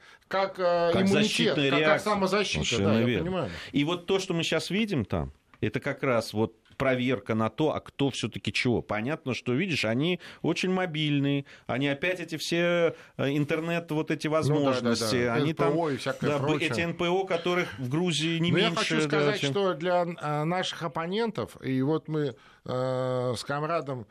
э, 0.59 0.91
как 0.93 1.03
иммунитет, 1.03 1.55
как, 1.55 1.83
как 1.83 2.01
самозащита. 2.01 2.77
Да, 2.79 2.99
я 2.99 3.19
понимаю. 3.19 3.49
И 3.71 3.83
вот 3.83 4.05
то, 4.05 4.19
что 4.19 4.33
мы 4.33 4.43
сейчас 4.43 4.69
видим 4.69 5.05
там, 5.05 5.31
это 5.61 5.79
как 5.79 6.03
раз 6.03 6.33
вот 6.33 6.55
проверка 6.73 7.35
на 7.35 7.49
то, 7.49 7.73
а 7.73 7.79
кто 7.79 8.09
все-таки 8.09 8.51
чего. 8.51 8.81
Понятно, 8.81 9.33
что, 9.33 9.53
видишь, 9.53 9.85
они 9.85 10.19
очень 10.41 10.71
мобильные, 10.71 11.45
они 11.67 11.87
опять 11.87 12.19
эти 12.19 12.37
все 12.37 12.95
э, 13.17 13.29
интернет, 13.29 13.91
вот 13.91 14.11
эти 14.11 14.27
возможности, 14.27 15.15
ну, 15.15 15.21
да, 15.21 15.25
да, 15.25 15.35
да. 15.35 15.43
они 15.43 15.53
НПО 15.53 15.63
там, 15.63 15.89
и 15.89 15.97
всякое 15.97 16.29
да, 16.29 16.39
прочее. 16.39 16.69
эти 16.69 16.81
НПО, 16.81 17.25
которых 17.25 17.79
в 17.79 17.89
Грузии 17.89 18.39
не 18.39 18.51
Но 18.51 18.57
меньше. 18.57 18.71
Я 18.71 18.75
хочу 18.75 19.01
сказать, 19.01 19.39
чем... 19.39 19.51
что 19.51 19.73
для 19.73 20.03
э, 20.03 20.43
наших 20.43 20.83
оппонентов, 20.83 21.57
и 21.63 21.81
вот 21.81 22.07
мы 22.07 22.35
э, 22.65 23.33
с 23.37 23.43
комрадом 23.43 24.07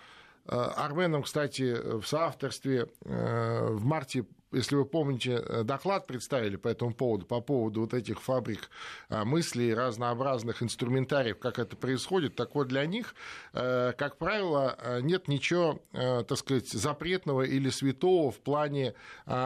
э, 0.46 0.54
Арменом, 0.56 1.22
кстати, 1.22 1.74
в 1.74 2.06
соавторстве 2.06 2.86
э, 3.04 3.66
в 3.70 3.84
марте 3.84 4.24
если 4.52 4.76
вы 4.76 4.84
помните, 4.84 5.42
э, 5.44 5.62
доклад 5.64 6.06
представили 6.06 6.56
по 6.56 6.68
этому 6.68 6.94
поводу, 6.94 7.24
по 7.26 7.40
поводу 7.40 7.80
вот 7.80 7.94
этих 7.94 8.20
фабрик 8.20 8.70
э, 9.08 9.24
мыслей, 9.24 9.74
разнообразных 9.74 10.62
инструментариев, 10.62 11.38
как 11.38 11.58
это 11.58 11.74
происходит, 11.76 12.36
так 12.36 12.54
вот 12.54 12.68
для 12.68 12.84
них, 12.86 13.14
э, 13.54 13.92
как 13.96 14.18
правило, 14.18 14.78
нет 15.00 15.28
ничего, 15.28 15.82
так 15.92 16.36
сказать, 16.36 16.68
запретного 16.68 17.42
или 17.42 17.70
святого 17.70 18.30
в 18.30 18.40
плане 18.40 18.94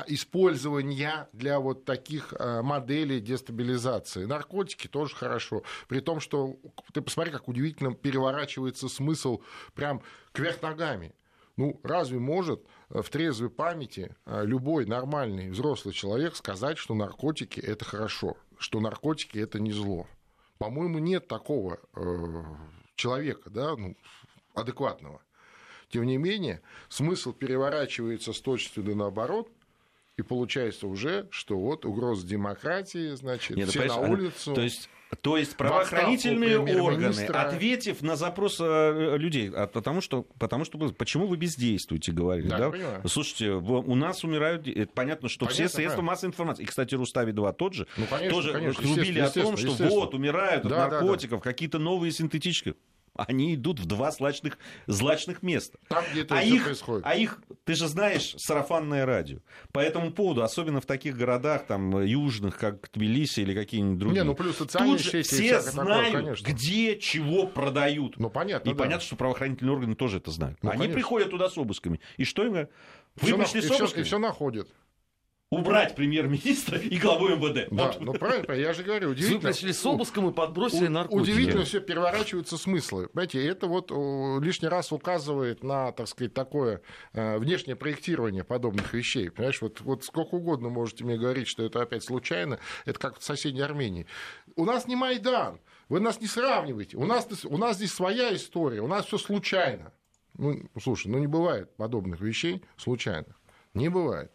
использования 0.07 1.29
для 1.33 1.61
вот 1.61 1.85
таких 1.85 2.35
моделей 2.39 3.21
дестабилизации. 3.21 4.25
Наркотики 4.25 4.87
тоже 4.89 5.15
хорошо, 5.15 5.63
при 5.89 6.01
том, 6.01 6.21
что 6.21 6.57
ты 6.93 7.01
посмотри, 7.01 7.33
как 7.33 7.49
удивительно 7.49 7.95
переворачивается 7.95 8.89
смысл 8.89 9.41
прям 9.75 10.03
кверх 10.33 10.63
ногами. 10.63 11.15
Ну, 11.57 11.81
разве 11.83 12.19
может 12.19 12.63
в 12.89 13.09
трезвой 13.11 13.51
памяти 13.51 14.15
а, 14.25 14.43
любой 14.43 14.87
нормальный 14.87 15.51
взрослый 15.51 15.95
человек 15.95 16.37
сказать, 16.37 16.79
что 16.79 16.95
наркотики 16.95 17.61
это 17.61 17.85
хорошо, 17.85 18.37
что 18.59 18.81
наркотики 18.81 19.39
это 19.39 19.59
не 19.61 19.73
зло. 19.73 20.07
По-моему, 20.59 20.99
нет 20.99 21.29
такого 21.29 21.81
э, 21.95 22.43
человека, 22.95 23.51
да, 23.51 23.77
ну, 23.77 23.95
адекватного. 24.55 25.21
Тем 25.91 26.05
не 26.05 26.17
менее, 26.17 26.63
смысл 26.89 27.33
переворачивается 27.33 28.33
с 28.33 28.41
точностью 28.41 28.83
да 28.83 28.95
наоборот, 28.95 29.51
и 30.17 30.23
получается 30.23 30.87
уже, 30.87 31.29
что 31.31 31.59
вот 31.59 31.85
угроза 31.85 32.27
демократии, 32.27 33.15
значит, 33.15 33.57
Нет, 33.57 33.69
все 33.69 33.85
на 33.85 33.99
улицу. 33.99 34.55
То 34.55 34.63
есть 34.63 34.89
то 35.21 35.37
есть 35.37 35.57
правоохранительные 35.57 36.59
органы, 36.59 37.27
ответив 37.29 38.03
на 38.03 38.17
запрос 38.17 38.59
э, 38.61 39.17
людей, 39.19 39.51
а 39.55 39.69
потому 39.69 40.01
что, 40.01 40.23
потому 40.39 40.65
что 40.65 40.79
почему 40.91 41.27
вы 41.27 41.37
бездействуете, 41.37 42.11
говорили, 42.13 42.49
да? 42.49 42.71
да? 42.71 43.03
Слушайте, 43.07 43.51
у 43.53 43.95
нас 43.95 44.25
умирают, 44.25 44.67
это 44.67 44.93
понятно, 44.93 45.29
что 45.29 45.47
понятно, 45.47 45.69
все 45.69 45.77
средства 45.77 46.03
да. 46.03 46.07
массовой 46.09 46.31
информации, 46.31 46.65
и, 46.65 46.67
кстати, 46.67 46.95
Рустави-2 46.95 47.53
тот 47.55 47.75
же, 47.75 47.87
ну, 47.97 48.07
конечно, 48.07 48.31
тоже 48.31 48.53
конечно, 48.53 48.83
трубили 48.83 49.21
о 49.21 49.31
том, 49.31 49.57
что 49.57 49.71
вот 49.85 50.15
умирают 50.15 50.65
от 50.65 50.71
да, 50.71 50.89
наркотиков, 50.89 51.39
да, 51.39 51.45
да. 51.45 51.51
какие-то 51.51 51.79
новые 51.79 52.11
синтетические 52.11 52.75
они 53.17 53.55
идут 53.55 53.81
в 53.81 53.87
два 53.87 54.11
злачных, 54.11 54.59
злачных 54.87 55.43
места. 55.43 55.79
Там, 55.89 56.05
где 56.11 56.23
это 56.23 56.39
а 56.39 56.43
их, 56.43 56.65
происходит. 56.65 57.05
А 57.07 57.15
их, 57.15 57.41
ты 57.65 57.75
же 57.75 57.89
знаешь, 57.89 58.35
сарафанное 58.39 59.07
радио. 59.07 59.39
По 59.73 59.81
этому 59.81 60.13
поводу, 60.13 60.43
особенно 60.43 60.81
в 60.81 60.87
таких 60.87 61.17
городах, 61.17 61.67
там, 61.67 62.03
южных, 62.03 62.59
как 62.59 62.91
Тбилиси 62.93 63.41
или 63.41 63.55
какие-нибудь 63.55 63.99
другие. 63.99 64.23
Не, 64.23 64.25
ну 64.25 64.35
плюс 64.35 64.57
социальные 64.57 64.99
Тут 64.99 65.07
сети 65.07 65.23
все 65.23 65.61
знают, 65.61 66.13
такое, 66.13 66.53
где 66.53 66.99
чего 66.99 67.47
продают. 67.47 68.19
Ну, 68.19 68.31
понятно, 68.31 68.71
И 68.71 68.73
да. 68.73 68.79
понятно, 68.79 69.05
что 69.05 69.17
правоохранительные 69.17 69.73
органы 69.73 69.95
тоже 69.95 70.19
это 70.19 70.31
знают. 70.31 70.59
Ну, 70.63 70.71
Они 70.71 70.79
конечно. 70.79 70.95
приходят 70.95 71.31
туда 71.31 71.49
с 71.49 71.57
обысками. 71.57 72.01
И 72.17 72.25
что 72.25 72.45
им? 72.45 72.53
Вы 72.53 72.69
все 73.21 73.37
пришли 73.37 73.61
на... 73.63 73.67
с 73.67 73.71
обысками? 73.81 74.01
И 74.03 74.05
все 74.05 74.19
находят 74.19 74.69
убрать 75.51 75.95
премьер-министра 75.95 76.79
и 76.79 76.99
главу 76.99 77.29
МВД. 77.29 77.69
Да, 77.71 77.87
вот. 77.87 78.01
ну 78.01 78.13
правильно, 78.15 78.53
я 78.53 78.73
же 78.73 78.83
говорю, 78.83 79.11
удивительно. 79.11 79.41
Вы 79.41 79.49
пришли 79.49 79.73
с 79.73 79.87
обыском 79.87 80.29
и 80.29 80.33
подбросили 80.33 80.89
наркотики. 80.89 81.31
Удивительно 81.31 81.65
все 81.65 81.81
переворачиваются 81.81 82.59
смыслы. 82.59 83.09
Понимаете, 83.09 83.47
это 83.47 83.67
вот 83.67 83.91
лишний 84.43 84.69
раз 84.69 84.91
указывает 84.91 85.63
на, 85.63 85.93
так 85.93 86.09
сказать, 86.09 86.35
такое 86.35 86.83
э, 87.13 87.39
внешнее 87.39 87.77
проектирование 87.77 88.43
подобных 88.43 88.93
вещей. 88.93 89.31
Понимаешь, 89.31 89.63
вот, 89.63 89.81
вот 89.83 90.05
сколько 90.05 90.35
угодно 90.35 90.69
можете 90.69 91.05
мне 91.05 91.17
говорить, 91.17 91.47
что 91.47 91.65
это 91.65 91.81
опять 91.81 92.03
случайно, 92.03 92.59
это 92.85 92.99
как 92.99 93.21
в 93.21 93.25
соседней 93.25 93.63
Армении. 93.63 94.07
У 94.57 94.65
нас 94.65 94.89
не 94.89 94.97
Майдан, 94.97 95.61
вы 95.89 96.01
нас 96.01 96.21
не 96.21 96.27
сравниваете, 96.27 96.97
у 96.97 97.07
нас, 97.07 97.29
у 97.45 97.57
нас 97.57 97.77
здесь 97.77 97.93
своя 97.93 98.35
история, 98.35 98.81
у 98.81 98.89
нас 98.89 99.07
все 99.07 99.19
случайно. 99.19 99.93
Ну, 100.39 100.69
слушай, 100.81 101.07
ну 101.07 101.19
не 101.19 101.29
бывает 101.29 101.75
подобных 101.77 102.21
вещей 102.21 102.63
случайно. 102.77 103.37
Не 103.75 103.89
бывает. 103.89 104.33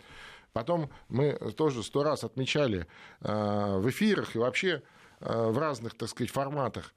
Потом 0.53 0.89
мы 1.07 1.33
тоже 1.55 1.83
сто 1.83 2.03
раз 2.03 2.23
отмечали 2.23 2.87
э, 3.21 3.77
в 3.77 3.89
эфирах 3.89 4.35
и 4.35 4.39
вообще 4.39 4.83
э, 5.19 5.49
в 5.49 5.57
разных, 5.57 5.95
так 5.95 6.09
сказать, 6.09 6.31
форматах 6.31 6.93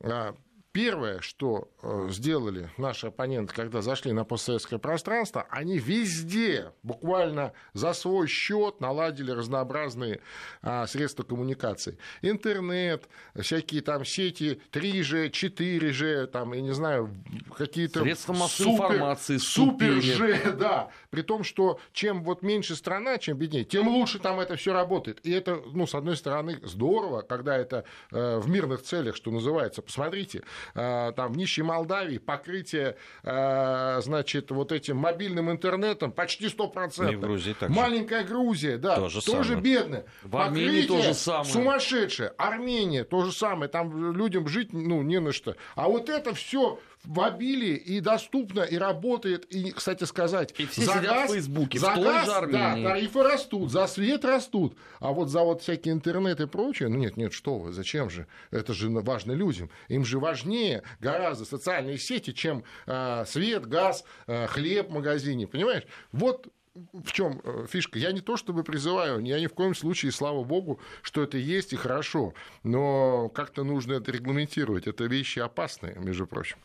э, 0.00 0.32
Первое, 0.76 1.22
что 1.22 1.70
э, 1.82 2.08
сделали 2.10 2.68
наши 2.76 3.06
оппоненты, 3.06 3.54
когда 3.54 3.80
зашли 3.80 4.12
на 4.12 4.26
постсоветское 4.26 4.78
пространство, 4.78 5.46
они 5.48 5.78
везде, 5.78 6.70
буквально 6.82 7.54
за 7.72 7.94
свой 7.94 8.26
счет 8.26 8.78
наладили 8.78 9.30
разнообразные 9.30 10.20
а, 10.60 10.86
средства 10.86 11.22
коммуникации. 11.22 11.96
Интернет, 12.20 13.08
всякие 13.34 13.80
там 13.80 14.04
сети 14.04 14.60
3G, 14.70 15.30
4G, 15.30 16.26
там, 16.26 16.52
я 16.52 16.60
не 16.60 16.74
знаю, 16.74 17.08
какие-то... 17.56 18.00
Средства 18.02 18.34
массовой 18.34 18.76
супер, 18.76 18.84
информации. 18.84 19.36
Супер 19.38 20.00
G, 20.00 20.52
да. 20.52 20.90
При 21.08 21.22
том, 21.22 21.42
что 21.42 21.80
чем 21.94 22.22
вот 22.22 22.42
меньше 22.42 22.76
страна, 22.76 23.16
чем 23.16 23.38
беднее, 23.38 23.64
тем 23.64 23.88
лучше 23.88 24.18
там 24.18 24.40
это 24.40 24.56
все 24.56 24.74
работает. 24.74 25.24
И 25.24 25.30
это, 25.30 25.58
ну, 25.72 25.86
с 25.86 25.94
одной 25.94 26.18
стороны, 26.18 26.60
здорово, 26.64 27.22
когда 27.22 27.56
это 27.56 27.86
э, 28.12 28.36
в 28.40 28.50
мирных 28.50 28.82
целях, 28.82 29.16
что 29.16 29.30
называется. 29.30 29.80
Посмотрите, 29.80 30.42
там 30.74 31.32
в 31.32 31.36
нищей 31.36 31.62
Молдавии 31.62 32.18
покрытие, 32.18 32.96
значит, 33.22 34.50
вот 34.50 34.72
этим 34.72 34.96
мобильным 34.96 35.50
интернетом 35.50 36.12
почти 36.12 36.46
100%. 36.46 37.12
И 37.12 37.16
в 37.16 37.20
Грузии 37.20 37.54
так 37.58 37.68
Маленькая 37.68 38.24
Грузия, 38.24 38.76
да, 38.76 38.96
тоже, 38.96 39.24
тоже 39.24 39.56
бедная. 39.56 40.04
В 40.22 40.36
Армении 40.36 40.82
то 40.82 41.00
же 41.02 41.14
самое. 41.14 41.44
Сумасшедшее. 41.44 42.32
Армения 42.36 43.04
то 43.04 43.24
же 43.24 43.32
самое. 43.32 43.70
Там 43.70 44.14
людям 44.14 44.48
жить 44.48 44.72
ну, 44.72 45.02
не 45.02 45.20
на 45.20 45.32
что. 45.32 45.56
А 45.74 45.88
вот 45.88 46.08
это 46.08 46.34
все 46.34 46.78
в 47.06 47.20
обилии 47.20 47.76
и 47.76 48.00
доступно, 48.00 48.60
и 48.60 48.76
работает. 48.76 49.44
И, 49.46 49.70
кстати 49.70 50.04
сказать, 50.04 50.54
и 50.58 50.66
все 50.66 50.82
за 50.82 51.00
газ, 51.00 51.30
в 51.30 51.34
Фейсбуке, 51.34 51.78
за 51.78 51.90
в 51.90 52.02
газ, 52.02 52.26
да, 52.50 52.74
тарифы 52.74 53.22
растут, 53.22 53.70
за 53.70 53.86
свет 53.86 54.24
растут. 54.24 54.76
А 55.00 55.12
вот 55.12 55.30
за 55.30 55.40
вот 55.40 55.62
всякий 55.62 55.90
интернет 55.90 56.40
и 56.40 56.46
прочее, 56.46 56.88
ну 56.88 56.96
нет, 56.96 57.16
нет, 57.16 57.32
что 57.32 57.58
вы, 57.58 57.72
зачем 57.72 58.10
же? 58.10 58.26
Это 58.50 58.74
же 58.74 58.90
важно 58.90 59.32
людям. 59.32 59.70
Им 59.88 60.04
же 60.04 60.18
важнее 60.18 60.82
гораздо 61.00 61.44
социальные 61.44 61.98
сети, 61.98 62.32
чем 62.32 62.64
э, 62.86 63.24
свет, 63.26 63.66
газ, 63.66 64.04
э, 64.26 64.46
хлеб 64.46 64.88
в 64.88 64.92
магазине, 64.92 65.46
понимаешь? 65.46 65.84
Вот 66.12 66.48
в 66.92 67.12
чем 67.12 67.40
э, 67.44 67.66
фишка? 67.68 67.98
Я 67.98 68.12
не 68.12 68.20
то 68.20 68.36
чтобы 68.36 68.64
призываю, 68.64 69.20
я 69.24 69.40
ни 69.40 69.46
в 69.46 69.54
коем 69.54 69.74
случае, 69.74 70.12
слава 70.12 70.44
богу, 70.44 70.80
что 71.02 71.22
это 71.22 71.38
есть 71.38 71.72
и 71.72 71.76
хорошо, 71.76 72.34
но 72.62 73.28
как-то 73.30 73.64
нужно 73.64 73.94
это 73.94 74.12
регламентировать. 74.12 74.86
Это 74.86 75.04
вещи 75.04 75.38
опасные, 75.38 75.96
между 75.96 76.26
прочим. 76.26 76.58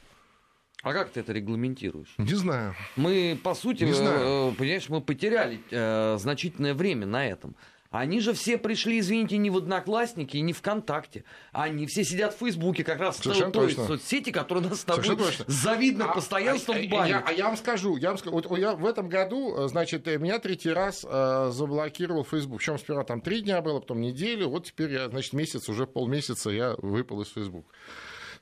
А 0.82 0.94
как 0.94 1.12
ты 1.12 1.20
это 1.20 1.32
регламентируешь? 1.32 2.14
Не 2.18 2.34
знаю. 2.34 2.76
Мы, 2.96 3.40
по 3.42 3.54
сути, 3.54 3.84
не 3.84 3.94
знаю. 3.94 4.52
Э, 4.52 4.56
понимаешь, 4.56 4.90
мы 4.90 5.02
потеряли 5.02 5.60
э, 5.70 6.18
значительное 6.20 6.74
время 6.74 7.06
на 7.06 7.28
этом. 7.28 7.56
Они 7.92 8.22
же 8.22 8.34
все 8.34 8.58
пришли, 8.58 9.00
извините, 9.00 9.36
не 9.36 9.50
в 9.50 9.58
Одноклассники 9.58 10.38
и 10.38 10.42
не 10.42 10.54
ВКонтакте. 10.54 11.26
Они 11.52 11.86
все 11.88 12.06
сидят 12.06 12.34
в 12.34 12.38
Фейсбуке, 12.38 12.86
как 12.86 13.02
раз 13.02 13.18
Совершенно 13.18 13.50
в 13.50 13.52
той 13.52 13.72
соцсети, 13.74 14.32
которая 14.32 14.64
нас 14.64 14.80
с 14.80 14.84
тобой 14.86 15.04
с 15.06 15.44
завидным 15.52 16.10
а, 16.10 16.14
постоянством 16.14 16.78
а, 16.78 16.88
банит. 16.88 17.10
Я, 17.10 17.24
а 17.28 17.34
я 17.34 17.48
вам 17.48 17.58
скажу, 17.58 17.98
я 17.98 18.10
вам 18.10 18.18
скажу, 18.18 18.34
вот 18.34 18.58
я 18.58 18.76
в 18.76 18.86
этом 18.86 19.10
году, 19.10 19.58
э, 19.58 19.68
значит, 19.68 20.06
меня 20.06 20.40
третий 20.40 20.72
раз 20.72 21.06
э, 21.08 21.50
заблокировал 21.52 22.24
Facebook. 22.24 22.60
Причем 22.60 22.80
сперва 22.80 23.04
там 23.04 23.20
три 23.20 23.42
дня 23.42 23.62
было, 23.62 23.82
потом 23.82 24.00
неделю, 24.00 24.48
вот 24.48 24.68
теперь 24.68 24.94
я, 24.94 25.10
значит, 25.10 25.34
месяц, 25.34 25.68
уже 25.68 25.86
полмесяца 25.86 26.50
я 26.50 26.76
выпал 26.78 27.22
из 27.24 27.28
Facebook. 27.28 27.66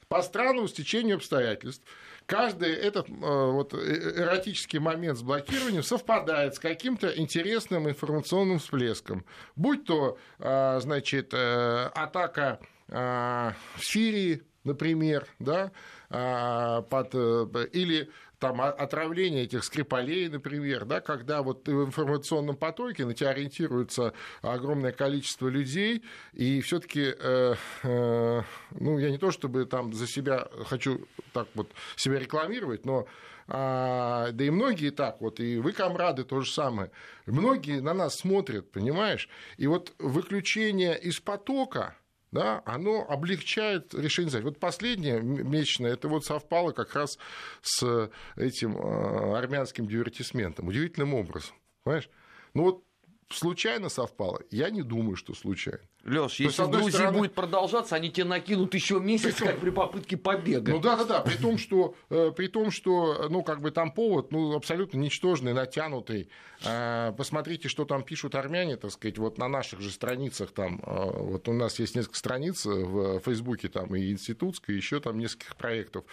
По 0.10 0.22
странному 0.22 0.68
стечению 0.68 1.16
обстоятельств 1.16 1.84
каждый 2.30 2.74
этот 2.74 3.10
э, 3.10 3.12
вот, 3.12 3.74
э, 3.74 3.78
эротический 3.78 4.80
момент 4.80 5.18
с 5.18 5.24
блокированием 5.24 5.82
совпадает 5.82 6.56
с 6.56 6.60
каким-то 6.60 7.10
интересным 7.10 7.90
информационным 7.90 8.60
всплеском. 8.60 9.26
Будь 9.56 9.86
то, 9.86 10.18
э, 10.38 10.80
значит, 10.80 11.34
атака 11.34 12.60
в 12.88 13.54
Сирии, 13.82 14.42
например, 14.64 15.28
да, 15.38 15.72
под, 16.10 17.14
или 17.14 18.10
там 18.40 18.62
отравление 18.62 19.44
этих 19.44 19.64
скрипалей, 19.64 20.30
например, 20.30 20.86
да, 20.86 21.02
когда 21.02 21.44
вот 21.44 21.68
в 21.68 21.86
информационном 21.86 22.56
потоке 22.56 23.06
на 23.06 23.14
тебя 23.14 23.30
ориентируется 23.30 24.14
огромное 24.42 24.92
количество 24.92 25.48
людей, 25.48 26.04
и 26.34 26.62
все-таки, 26.62 27.14
э, 27.18 27.56
э, 27.84 28.42
ну, 28.72 28.98
я 28.98 29.12
не 29.12 29.18
то 29.18 29.32
чтобы 29.32 29.66
там 29.66 29.94
за 29.94 30.08
себя 30.08 30.48
хочу 30.66 31.06
так 31.34 31.48
вот 31.54 31.70
себя 31.96 32.20
рекламировать, 32.20 32.86
но 32.86 33.08
а, 33.52 34.32
да 34.32 34.44
и 34.44 34.52
многие 34.52 34.92
так 34.92 35.22
вот, 35.22 35.40
и 35.40 35.58
вы, 35.58 35.72
комрады, 35.72 36.24
то 36.24 36.42
же 36.42 36.52
самое. 36.52 36.92
Многие 37.26 37.82
на 37.82 37.96
нас 37.96 38.16
смотрят, 38.18 38.72
понимаешь? 38.72 39.28
И 39.58 39.66
вот 39.66 39.94
выключение 39.98 40.98
из 40.98 41.20
потока, 41.20 41.96
да, 42.32 42.62
оно 42.66 43.06
облегчает 43.08 43.94
решение 43.94 44.30
задач. 44.30 44.46
Вот 44.46 44.60
последнее 44.60 45.22
месячное, 45.22 45.94
это 45.94 46.08
вот 46.08 46.26
совпало 46.26 46.72
как 46.72 46.94
раз 46.96 47.18
с 47.62 48.10
этим 48.36 48.78
э, 48.78 49.38
армянским 49.38 49.88
дивертисментом. 49.88 50.68
Удивительным 50.68 51.14
образом. 51.14 51.56
Понимаешь? 51.84 52.10
Ну 52.54 52.64
вот 52.64 52.84
случайно 53.30 53.90
совпало? 53.90 54.42
Я 54.52 54.70
не 54.70 54.84
думаю, 54.84 55.16
что 55.16 55.34
случайно. 55.34 55.82
Леш, 56.06 56.40
если 56.40 56.64
в 56.64 56.70
Грузии 56.70 56.92
стороны... 56.92 57.18
будет 57.18 57.34
продолжаться, 57.34 57.96
они 57.96 58.10
тебе 58.10 58.24
накинут 58.24 58.74
еще 58.74 59.02
месяц, 59.02 59.36
при 59.36 59.46
как 59.46 59.60
при 59.60 59.70
попытке 59.70 60.16
побега. 60.16 60.72
Ну 60.72 60.80
да, 60.80 60.96
да, 60.96 61.04
да. 61.04 61.20
При 61.22 61.36
том, 61.36 61.58
что, 61.58 61.94
э, 62.10 62.32
при 62.36 62.48
том, 62.48 62.72
что 62.72 63.28
ну, 63.30 63.44
как 63.44 63.60
бы 63.62 63.72
там 63.72 63.92
повод 63.92 64.32
ну, 64.32 64.56
абсолютно 64.56 64.98
ничтожный, 64.98 65.54
натянутый. 65.54 66.30
Э, 66.64 67.12
посмотрите, 67.18 67.68
что 67.68 67.84
там 67.84 68.04
пишут 68.04 68.36
армяне, 68.36 68.78
так 68.78 68.92
сказать, 68.92 69.18
вот 69.18 69.38
на 69.38 69.50
наших 69.50 69.82
же 69.82 69.92
страницах 69.92 70.52
там. 70.52 70.82
Э, 70.86 71.12
вот 71.18 71.50
у 71.50 71.54
нас 71.54 71.80
есть 71.80 71.96
несколько 71.96 72.18
страниц 72.18 72.66
в 72.66 73.20
Фейсбуке, 73.20 73.68
там 73.68 73.94
и 73.94 74.10
институтской, 74.12 74.76
еще 74.76 75.02
там 75.02 75.20
нескольких 75.20 75.58
проектов, 75.58 76.06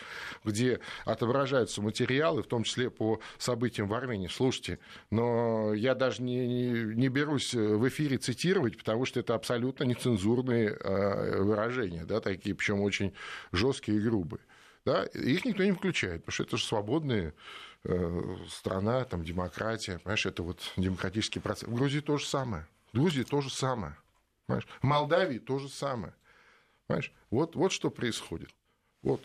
где 0.45 0.81
отображаются 1.05 1.81
материалы, 1.81 2.43
в 2.43 2.49
том 2.49 2.65
числе 2.65 2.91
по 2.91 3.21
событиям 3.39 3.87
в 3.87 3.95
Армении. 3.95 4.27
Слушайте, 4.27 4.81
но 5.11 5.73
я 5.75 5.95
даже 5.95 6.23
не, 6.23 6.45
не, 6.49 6.71
не 6.97 7.09
берусь 7.09 7.55
в 7.55 7.87
эфире 7.89 8.19
цитировать, 8.19 8.77
потому 8.77 9.05
что 9.05 9.21
это 9.21 9.37
абсолютно 9.37 9.76
абсолютно 9.77 9.85
нецензурные 9.85 10.77
а, 10.81 11.43
выражения, 11.43 12.05
да, 12.05 12.21
такие, 12.21 12.55
причем 12.55 12.81
очень 12.81 13.13
жесткие 13.53 13.99
и 13.99 14.01
грубые. 14.01 14.41
Да, 14.85 15.05
их 15.05 15.45
никто 15.45 15.65
не 15.65 15.73
включает, 15.73 16.25
потому 16.25 16.33
что 16.33 16.43
это 16.45 16.57
же 16.57 16.65
свободная 16.65 17.35
э, 17.83 18.37
страна, 18.49 19.05
там, 19.05 19.25
демократия, 19.25 19.99
понимаешь, 19.99 20.27
это 20.27 20.45
вот 20.45 20.61
демократический 20.77 21.41
процесс. 21.41 21.69
В 21.69 21.75
Грузии 21.75 21.99
то 21.99 22.19
же 22.19 22.27
самое. 22.27 22.69
В 22.93 22.99
Грузии 22.99 23.25
то 23.25 23.41
же 23.41 23.51
самое. 23.51 23.97
Понимаешь? 24.47 24.69
В 24.81 24.85
Молдавии 24.85 25.39
то 25.39 25.59
же 25.59 25.69
самое. 25.69 26.15
Понимаешь? 26.87 27.13
Вот, 27.31 27.57
вот 27.57 27.73
что 27.73 27.91
происходит. 27.91 28.51
Вот. 29.03 29.21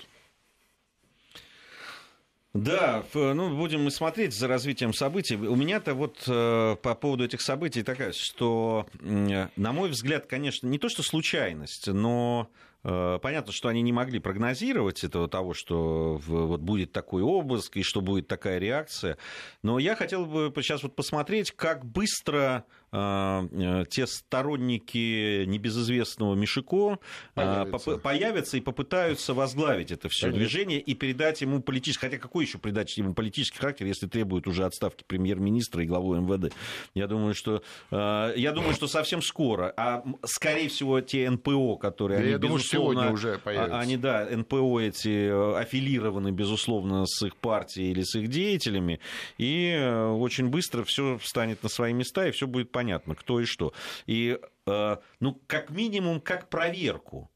Да, 2.53 3.05
ну, 3.13 3.55
будем 3.55 3.83
мы 3.85 3.91
смотреть 3.91 4.33
за 4.33 4.47
развитием 4.47 4.93
событий. 4.93 5.35
У 5.35 5.55
меня-то 5.55 5.93
вот 5.93 6.23
э, 6.27 6.75
по 6.81 6.95
поводу 6.95 7.23
этих 7.23 7.39
событий 7.39 7.81
такая, 7.81 8.11
что, 8.11 8.87
на 8.99 9.71
мой 9.71 9.89
взгляд, 9.89 10.25
конечно, 10.25 10.67
не 10.67 10.77
то 10.77 10.89
что 10.89 11.01
случайность, 11.01 11.87
но 11.87 12.49
Э, 12.83 13.19
понятно, 13.21 13.51
что 13.51 13.69
они 13.69 13.81
не 13.81 13.93
могли 13.93 14.19
прогнозировать 14.19 15.03
этого 15.03 15.27
того, 15.27 15.53
что 15.53 16.19
вот 16.25 16.61
будет 16.61 16.91
такой 16.91 17.21
обыск 17.21 17.77
и 17.77 17.83
что 17.83 18.01
будет 18.01 18.27
такая 18.27 18.57
реакция. 18.57 19.17
Но 19.61 19.77
я 19.77 19.95
хотел 19.95 20.25
бы 20.25 20.51
сейчас 20.57 20.81
вот 20.83 20.95
посмотреть, 20.95 21.51
как 21.51 21.85
быстро 21.85 22.37
э, 22.37 22.61
э, 22.61 22.80
те 22.91 24.07
сторонники 24.07 25.45
небезызвестного 25.45 26.35
Мишико 26.35 26.99
появятся. 27.33 27.97
появятся 27.97 28.57
и 28.57 28.61
попытаются 28.61 29.33
возглавить 29.33 29.91
это 29.91 30.09
все 30.09 30.31
движение 30.31 30.79
и 30.79 30.93
передать 30.93 31.41
ему 31.41 31.61
политический, 31.61 32.07
хотя 32.07 32.17
какой 32.17 32.45
еще 32.45 32.57
придать 32.57 32.95
ему 32.97 33.13
политический 33.13 33.59
характер, 33.59 33.85
если 33.85 34.07
требует 34.07 34.47
уже 34.47 34.65
отставки 34.65 35.03
премьер-министра 35.07 35.83
и 35.83 35.87
главу 35.87 36.15
МВД. 36.15 36.53
Я 36.93 37.07
думаю, 37.07 37.33
что 37.33 37.63
я 37.91 38.51
думаю, 38.53 38.73
что 38.73 38.87
совсем 38.87 39.21
скоро, 39.21 39.73
а 39.77 40.03
скорее 40.23 40.69
всего 40.69 41.01
те 41.01 41.29
НПО, 41.29 41.77
которые 41.77 42.19
я 42.21 42.35
они, 42.35 42.37
думаю, 42.37 42.59
сегодня 42.59 43.11
уже 43.11 43.37
появится. 43.37 43.79
Они, 43.79 43.97
да, 43.97 44.27
НПО 44.29 44.79
эти 44.79 45.29
э, 45.29 45.57
аффилированы, 45.57 46.31
безусловно, 46.31 47.05
с 47.05 47.25
их 47.25 47.35
партией 47.37 47.91
или 47.91 48.03
с 48.03 48.15
их 48.15 48.27
деятелями, 48.27 48.99
и 49.37 49.69
э, 49.69 50.07
очень 50.07 50.47
быстро 50.47 50.83
все 50.83 51.17
встанет 51.17 51.63
на 51.63 51.69
свои 51.69 51.93
места, 51.93 52.27
и 52.27 52.31
все 52.31 52.47
будет 52.47 52.71
понятно, 52.71 52.80
кто 53.15 53.39
и 53.39 53.45
что. 53.45 53.73
И, 54.05 54.39
э, 54.67 54.97
ну, 55.19 55.41
как 55.47 55.69
минимум, 55.69 56.21
как 56.21 56.49
проверку 56.49 57.30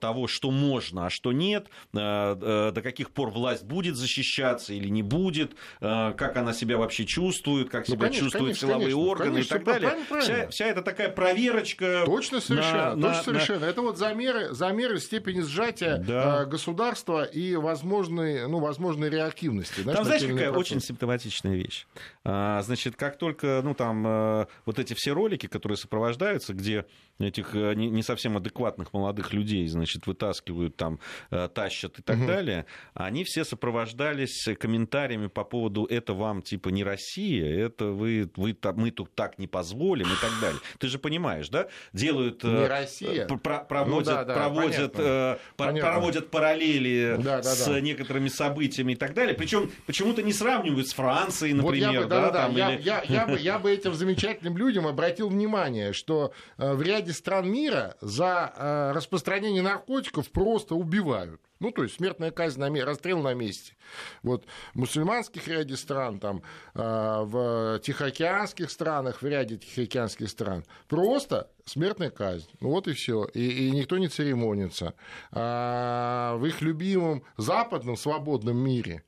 того, 0.00 0.26
что 0.26 0.50
можно, 0.50 1.06
а 1.06 1.10
что 1.10 1.32
нет, 1.32 1.68
э, 1.92 1.98
э, 1.98 2.72
до 2.72 2.82
каких 2.82 3.10
пор 3.10 3.30
власть 3.30 3.64
будет 3.64 3.96
защищаться 3.96 4.72
или 4.72 4.88
не 4.88 5.02
будет, 5.02 5.54
как 5.80 6.36
она 6.36 6.52
себя 6.52 6.76
вообще 6.76 7.04
чувствует, 7.04 7.70
как 7.70 7.88
ну, 7.88 7.94
себя 7.94 8.06
конечно, 8.06 8.24
чувствуют 8.24 8.46
конечно, 8.58 8.68
силовые 8.68 8.92
конечно, 8.92 9.10
органы 9.10 9.30
конечно, 9.30 9.54
и 9.54 9.58
так 9.58 9.64
далее. 9.64 9.88
Правильно, 9.88 10.06
правильно. 10.08 10.34
Вся, 10.34 10.48
вся 10.50 10.66
эта 10.66 10.82
такая 10.82 11.08
проверочка. 11.08 12.02
Точно 12.06 12.40
совершенно. 12.40 12.96
На, 12.96 13.08
точно 13.08 13.08
на, 13.08 13.22
совершенно. 13.22 13.60
На... 13.60 13.64
Это 13.64 13.82
вот 13.82 13.98
замеры, 13.98 14.54
замеры 14.54 14.98
степени 14.98 15.40
сжатия 15.40 15.96
да. 15.98 16.44
государства 16.44 17.24
и 17.24 17.56
возможной, 17.56 18.46
ну, 18.48 18.60
возможной 18.60 19.10
реактивности. 19.10 19.80
Знаешь, 19.80 19.96
там, 19.96 20.04
знаешь, 20.06 20.22
какая 20.22 20.52
процесс. 20.52 20.72
очень 20.72 20.80
симптоматичная 20.80 21.54
вещь. 21.54 21.86
А, 22.24 22.62
значит, 22.62 22.96
как 22.96 23.18
только 23.18 23.60
ну, 23.62 23.74
там, 23.74 24.46
вот 24.66 24.78
эти 24.78 24.94
все 24.94 25.12
ролики, 25.12 25.46
которые 25.46 25.76
сопровождаются, 25.76 26.54
где 26.54 26.86
этих 27.18 27.54
не 27.54 28.02
совсем 28.02 28.36
адекватных 28.36 28.92
молодых 28.92 29.32
людей 29.32 29.53
людей, 29.54 29.68
значит, 29.68 30.06
вытаскивают 30.06 30.76
там, 30.76 30.98
э, 31.30 31.48
тащат 31.52 31.98
и 31.98 32.02
так 32.02 32.18
угу. 32.18 32.26
далее, 32.26 32.66
они 32.94 33.24
все 33.24 33.44
сопровождались 33.44 34.48
комментариями 34.58 35.28
по 35.28 35.44
поводу 35.44 35.84
«это 35.84 36.14
вам 36.14 36.42
типа 36.42 36.68
не 36.68 36.84
Россия, 36.84 37.66
это 37.66 37.86
вы, 37.86 38.30
вы 38.36 38.56
мы 38.74 38.90
тут 38.90 39.14
так 39.14 39.38
не 39.38 39.46
позволим» 39.46 40.06
и 40.06 40.16
так 40.20 40.32
далее. 40.40 40.60
Ты 40.78 40.88
же 40.88 40.98
понимаешь, 40.98 41.48
да? 41.48 41.68
Делают... 41.92 42.44
Э, 42.44 42.48
не 42.48 42.66
Россия. 42.66 43.26
Про 43.26 43.60
проводят, 43.60 44.08
ну, 44.08 44.14
да, 44.14 44.24
да, 44.24 44.34
проводят, 44.34 44.92
понятно. 44.92 45.02
Э, 45.02 45.36
понятно. 45.56 45.90
проводят 45.90 46.30
параллели 46.30 47.16
да, 47.18 47.42
да, 47.42 47.42
с 47.42 47.66
да. 47.66 47.80
некоторыми 47.80 48.28
событиями 48.28 48.92
и 48.92 48.96
так 48.96 49.14
далее. 49.14 49.34
Причем 49.34 49.70
почему-то 49.86 50.22
не 50.22 50.32
сравнивают 50.32 50.88
с 50.88 50.92
Францией, 50.92 51.52
например. 51.52 51.88
Вот 51.88 51.94
я 51.94 52.00
бы, 52.02 52.06
да, 52.06 52.20
да, 52.20 52.30
да, 52.30 52.42
там, 52.44 52.56
я, 52.56 52.74
или... 52.74 52.82
я, 52.82 53.02
я, 53.08 53.26
бы, 53.26 53.38
я 53.38 53.58
бы 53.58 53.70
этим 53.70 53.94
замечательным 53.94 54.56
людям 54.56 54.86
обратил 54.86 55.28
внимание, 55.28 55.92
что 55.92 56.32
в 56.56 56.82
ряде 56.82 57.12
стран 57.12 57.48
мира 57.50 57.96
за 58.00 58.92
распространение 58.94 59.43
распространение 59.44 59.62
наркотиков 59.62 60.30
просто 60.30 60.74
убивают. 60.74 61.40
Ну, 61.60 61.70
то 61.70 61.82
есть 61.82 61.96
смертная 61.96 62.30
казнь, 62.30 62.60
на, 62.60 62.84
расстрел 62.84 63.22
на 63.22 63.34
месте. 63.34 63.74
Вот 64.22 64.44
в 64.74 64.78
мусульманских 64.78 65.48
ряде 65.48 65.76
стран, 65.76 66.18
там, 66.18 66.42
э, 66.74 66.80
в 67.24 67.78
тихоокеанских 67.80 68.70
странах, 68.70 69.22
в 69.22 69.26
ряде 69.26 69.56
тихоокеанских 69.56 70.28
стран, 70.28 70.64
просто 70.88 71.50
смертная 71.64 72.10
казнь. 72.10 72.48
Ну, 72.60 72.70
вот 72.70 72.88
и 72.88 72.92
все. 72.92 73.24
И, 73.34 73.68
и 73.68 73.70
никто 73.70 73.98
не 73.98 74.08
церемонится. 74.08 74.94
А 75.30 76.36
в 76.36 76.44
их 76.44 76.60
любимом 76.60 77.22
западном 77.36 77.96
свободном 77.96 78.56
мире, 78.56 79.02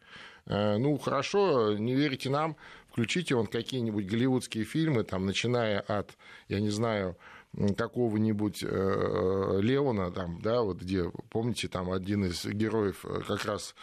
э, 0.47 0.77
ну, 0.79 0.97
хорошо, 0.99 1.77
не 1.77 1.95
верите 1.95 2.31
нам, 2.31 2.57
включите 2.89 3.35
вон 3.35 3.47
какие-нибудь 3.47 4.07
голливудские 4.07 4.65
фильмы, 4.65 5.05
там, 5.05 5.27
начиная 5.27 5.81
от, 5.81 6.17
я 6.49 6.61
не 6.61 6.71
знаю, 6.71 7.17
какого-нибудь 7.77 8.63
э, 8.63 9.59
Леона, 9.63 10.11
там, 10.11 10.41
да, 10.43 10.63
вот 10.63 10.81
где, 10.81 11.11
помните, 11.31 11.69
там 11.69 11.91
один 11.91 12.25
из 12.25 12.45
героев 12.45 13.05
э, 13.05 13.21
как 13.27 13.45
раз 13.45 13.75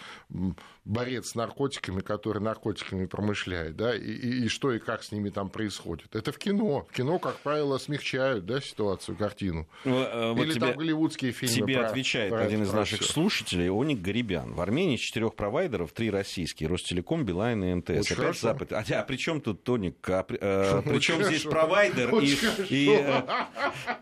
борец 0.85 1.29
с 1.29 1.35
наркотиками, 1.35 2.01
который 2.01 2.41
наркотиками 2.41 3.05
промышляет, 3.05 3.75
да, 3.75 3.95
и, 3.95 4.01
и, 4.01 4.45
и 4.45 4.47
что 4.47 4.71
и 4.71 4.79
как 4.79 5.03
с 5.03 5.11
ними 5.11 5.29
там 5.29 5.49
происходит. 5.49 6.15
Это 6.15 6.31
в 6.31 6.37
кино. 6.37 6.85
В 6.89 6.93
кино, 6.93 7.19
как 7.19 7.37
правило, 7.39 7.77
смягчают, 7.77 8.45
да, 8.45 8.61
ситуацию, 8.61 9.17
картину. 9.17 9.67
Ну, 9.85 10.33
вот 10.33 10.43
Или 10.43 10.51
тебе, 10.53 10.59
там 10.59 10.77
голливудские 10.77 11.31
фильмы. 11.31 11.55
Тебе 11.55 11.77
про, 11.77 11.87
отвечает 11.87 12.29
про 12.31 12.41
один 12.41 12.63
из 12.63 12.73
наших 12.73 13.01
всё. 13.01 13.13
слушателей, 13.13 13.69
Оник 13.69 14.01
Гарибян. 14.01 14.53
В 14.53 14.61
Армении 14.61 14.97
четырех 14.97 15.35
провайдеров, 15.35 15.91
три 15.93 16.09
российские, 16.09 16.69
Ростелеком, 16.69 17.25
Билайн 17.25 17.63
и 17.63 17.73
МТС. 17.73 17.89
Очень 17.89 17.99
Опять 17.99 18.17
хорошо. 18.17 18.47
Запад. 18.47 18.73
А, 18.73 18.83
а 18.89 19.03
при 19.03 19.17
чем 19.17 19.41
тут 19.41 19.63
Тоник? 19.63 19.97
А, 20.09 20.25
а, 20.41 20.81
при 20.81 20.99
чем 20.99 21.23
здесь 21.23 21.43
провайдер 21.43 22.13
и, 22.19 22.37
и 22.69 22.89
э, 22.89 23.21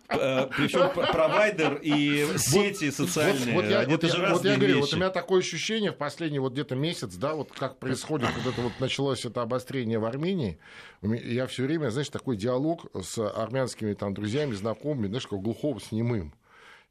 причем 0.07 0.89
провайдер 1.11 1.79
и 1.81 2.27
сети 2.37 2.91
социальные. 2.91 3.53
Вот, 3.53 3.63
вот, 3.63 3.71
я, 3.71 3.85
вот, 3.87 4.03
я, 4.03 4.33
вот 4.33 4.45
я 4.45 4.57
говорю, 4.57 4.79
вот 4.81 4.93
у 4.93 4.95
меня 4.95 5.09
такое 5.09 5.39
ощущение 5.39 5.91
в 5.91 5.97
последний 5.97 6.39
вот 6.39 6.53
где-то 6.53 6.75
месяц, 6.75 7.15
да, 7.15 7.33
вот 7.33 7.51
как 7.51 7.79
происходит 7.79 8.29
вот 8.37 8.53
это 8.53 8.61
вот 8.61 8.73
началось 8.79 9.25
это 9.25 9.41
обострение 9.41 9.99
в 9.99 10.05
Армении. 10.05 10.59
Я 11.01 11.47
все 11.47 11.63
время, 11.63 11.89
знаешь, 11.89 12.09
такой 12.09 12.37
диалог 12.37 12.85
с 13.01 13.17
армянскими 13.17 13.93
там 13.93 14.13
друзьями, 14.13 14.53
знакомыми, 14.53 15.07
знаешь, 15.07 15.27
как 15.27 15.39
глухого 15.39 15.79
с 15.79 15.91
немым. 15.91 16.33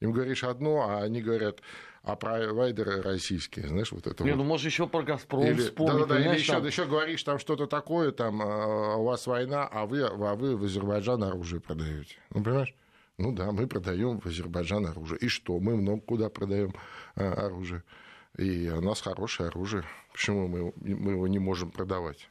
Им 0.01 0.13
говоришь 0.13 0.45
одно, 0.45 0.89
а 0.89 1.03
они 1.03 1.21
говорят, 1.21 1.61
а 2.03 2.17
провайдеры 2.17 3.03
российские, 3.03 3.69
знаешь, 3.69 3.93
вот 3.93 4.07
это 4.07 4.25
Не, 4.25 4.31
вот. 4.31 4.39
ну, 4.39 4.45
может, 4.45 4.67
еще 4.67 4.87
про 4.87 5.03
«Газпром» 5.03 5.45
или, 5.45 5.55
вспомнить. 5.55 6.09
Да, 6.09 6.15
да, 6.15 6.15
да, 6.15 6.21
или 6.21 6.39
еще, 6.39 6.53
там... 6.53 6.67
еще 6.67 6.87
говоришь 6.87 7.23
там 7.23 7.39
что-то 7.39 7.67
такое, 7.67 8.11
там, 8.13 8.41
а, 8.41 8.97
у 8.97 9.05
вас 9.05 9.27
война, 9.27 9.69
а 9.71 9.87
вы, 9.87 10.03
а 10.05 10.35
вы 10.35 10.57
в 10.57 10.65
Азербайджан 10.65 11.23
оружие 11.23 11.61
продаете. 11.61 12.17
Ну, 12.31 12.43
понимаешь? 12.43 12.75
Ну 13.19 13.33
да, 13.33 13.53
мы 13.53 13.67
продаем 13.67 14.19
в 14.19 14.27
Азербайджан 14.27 14.87
оружие. 14.87 15.19
И 15.19 15.29
что? 15.29 15.61
Мы 15.61 15.77
много 15.77 16.01
куда 16.01 16.31
продаем 16.31 16.75
а, 17.17 17.47
оружие. 17.47 17.83
И 18.39 18.71
у 18.71 18.81
нас 18.81 19.03
хорошее 19.03 19.51
оружие. 19.51 19.85
Почему 20.13 20.49
мы, 20.49 20.73
мы 20.77 21.13
его 21.13 21.29
не 21.29 21.39
можем 21.39 21.71
продавать? 21.71 22.31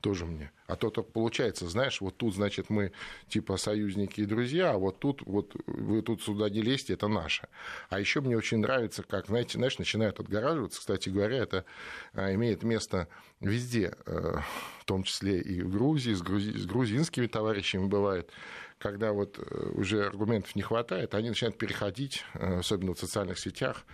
Тоже 0.00 0.26
мне. 0.26 0.52
А 0.68 0.76
то 0.76 0.90
так 0.90 1.10
получается, 1.12 1.68
знаешь, 1.68 2.00
вот 2.00 2.16
тут, 2.16 2.34
значит, 2.34 2.70
мы 2.70 2.92
типа 3.26 3.56
союзники 3.56 4.20
и 4.20 4.26
друзья, 4.26 4.70
а 4.70 4.78
вот 4.78 5.00
тут, 5.00 5.22
вот 5.26 5.56
вы 5.66 6.02
тут 6.02 6.22
сюда 6.22 6.48
не 6.48 6.62
лезьте, 6.62 6.92
это 6.92 7.08
наше. 7.08 7.48
А 7.88 7.98
еще 7.98 8.20
мне 8.20 8.36
очень 8.36 8.58
нравится, 8.58 9.02
как, 9.02 9.26
знаете, 9.26 9.58
знаешь, 9.58 9.78
начинают 9.78 10.20
отгораживаться. 10.20 10.78
Кстати 10.78 11.08
говоря, 11.08 11.38
это 11.38 11.64
а, 12.12 12.32
имеет 12.32 12.62
место 12.62 13.08
везде, 13.40 13.96
э, 14.06 14.36
в 14.78 14.84
том 14.84 15.02
числе 15.02 15.40
и 15.40 15.62
в 15.62 15.70
Грузии, 15.70 16.14
с, 16.14 16.22
грузи, 16.22 16.56
с 16.56 16.66
грузинскими 16.66 17.26
товарищами 17.26 17.86
бывает 17.86 18.30
когда 18.78 19.12
вот 19.12 19.38
э, 19.38 19.70
уже 19.74 20.06
аргументов 20.06 20.54
не 20.54 20.62
хватает, 20.62 21.14
они 21.14 21.30
начинают 21.30 21.58
переходить, 21.58 22.24
э, 22.34 22.60
особенно 22.60 22.94
в 22.94 22.98
социальных 22.98 23.38
сетях, 23.38 23.84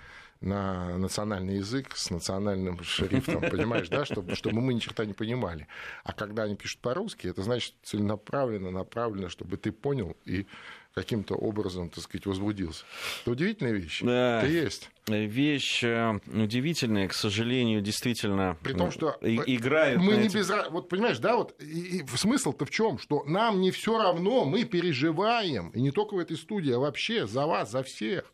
на 0.45 0.99
национальный 0.99 1.57
язык 1.57 1.97
с 1.97 2.11
национальным 2.11 2.83
шрифтом, 2.83 3.41
понимаешь, 3.41 3.89
да, 3.89 4.05
чтобы, 4.05 4.35
чтобы 4.35 4.61
мы 4.61 4.75
ни 4.75 4.79
черта 4.79 5.05
не 5.05 5.15
понимали. 5.15 5.67
А 6.05 6.13
когда 6.13 6.45
они 6.45 6.57
пишут 6.57 6.81
по-русски, 6.81 7.29
это 7.29 7.43
значит 7.43 7.75
целенаправленно, 7.83 8.71
направленно, 8.71 9.29
чтобы 9.29 9.57
ты 9.57 9.73
понял 9.73 10.17
и 10.25 10.47
каким-то 10.95 11.35
образом, 11.35 11.91
так 11.91 12.05
сказать, 12.05 12.25
возбудился. 12.25 12.85
Это 13.23 13.33
удивительная 13.33 13.73
вещь. 13.73 14.01
Да. 14.03 14.39
Это 14.43 14.47
есть. 14.47 14.91
Вещь 15.09 15.83
э, 15.83 16.21
удивительная, 16.27 17.09
к 17.09 17.15
сожалению, 17.15 17.83
действительно 17.83 18.57
При 18.63 18.75
том, 18.75 18.93
что 18.93 19.17
играют. 19.21 20.01
Мы 20.01 20.17
не 20.17 20.27
эти... 20.27 20.37
без... 20.37 20.51
Вот 20.71 20.89
понимаешь, 20.89 21.19
да, 21.19 21.37
вот 21.37 21.61
и, 21.61 21.99
и 21.99 22.07
смысл-то 22.07 22.65
в 22.65 22.71
чем? 22.71 22.99
Что 22.99 23.25
нам 23.25 23.61
не 23.61 23.73
все 23.73 23.99
равно, 23.99 24.45
мы 24.45 24.65
переживаем, 24.65 25.71
и 25.71 25.83
не 25.83 25.91
только 25.91 26.15
в 26.15 26.19
этой 26.19 26.37
студии, 26.37 26.73
а 26.73 26.79
вообще 26.79 27.27
за 27.27 27.45
вас, 27.45 27.73
за 27.73 27.83
всех, 27.83 28.33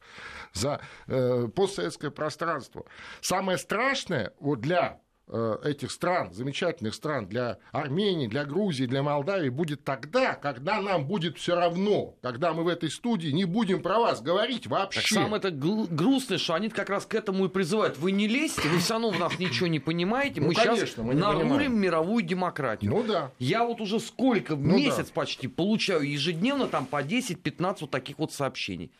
за 0.52 0.80
э, 1.06 1.48
постсоветское 1.54 2.10
пространство. 2.10 2.84
Самое 3.20 3.58
страшное 3.58 4.32
вот 4.40 4.60
для 4.60 5.00
Э, 5.32 5.58
этих 5.62 5.92
стран, 5.92 6.32
замечательных 6.32 6.92
стран, 6.92 7.28
для 7.28 7.58
Армении, 7.70 8.26
для 8.26 8.44
Грузии, 8.44 8.86
для 8.86 9.04
Молдавии 9.04 9.48
будет 9.48 9.84
тогда, 9.84 10.34
когда 10.34 10.80
нам 10.80 11.06
будет 11.06 11.38
все 11.38 11.54
равно, 11.54 12.16
когда 12.20 12.52
мы 12.52 12.64
в 12.64 12.68
этой 12.68 12.90
студии 12.90 13.28
не 13.28 13.44
будем 13.44 13.80
про 13.80 14.00
вас 14.00 14.22
говорить 14.22 14.66
вообще. 14.66 15.00
Так 15.00 15.08
самое 15.08 15.36
это 15.36 15.52
грустное, 15.52 16.38
что 16.38 16.54
они 16.54 16.68
как 16.68 16.90
раз 16.90 17.06
к 17.06 17.14
этому 17.14 17.44
и 17.44 17.48
призывают. 17.48 17.96
Вы 17.96 18.10
не 18.10 18.26
лезьте, 18.26 18.68
вы 18.68 18.80
все 18.80 18.94
равно 18.94 19.10
в 19.10 19.20
нас 19.20 19.38
ничего 19.38 19.68
не 19.68 19.78
понимаете, 19.78 20.40
мы 20.40 20.48
ну, 20.48 20.54
конечно, 20.54 20.86
сейчас 20.86 20.96
мы 20.96 21.14
нарулим 21.14 21.78
мировую 21.78 22.24
демократию. 22.24 22.90
Ну 22.90 23.04
да. 23.04 23.30
Я 23.38 23.64
вот 23.64 23.80
уже 23.80 24.00
сколько, 24.00 24.56
ну, 24.56 24.76
месяц 24.76 25.06
да. 25.06 25.12
почти 25.14 25.46
получаю 25.46 26.10
ежедневно 26.10 26.66
там 26.66 26.86
по 26.86 27.04
10-15 27.04 27.76
вот 27.82 27.90
таких 27.92 28.18
вот 28.18 28.32
сообщений. 28.32 28.90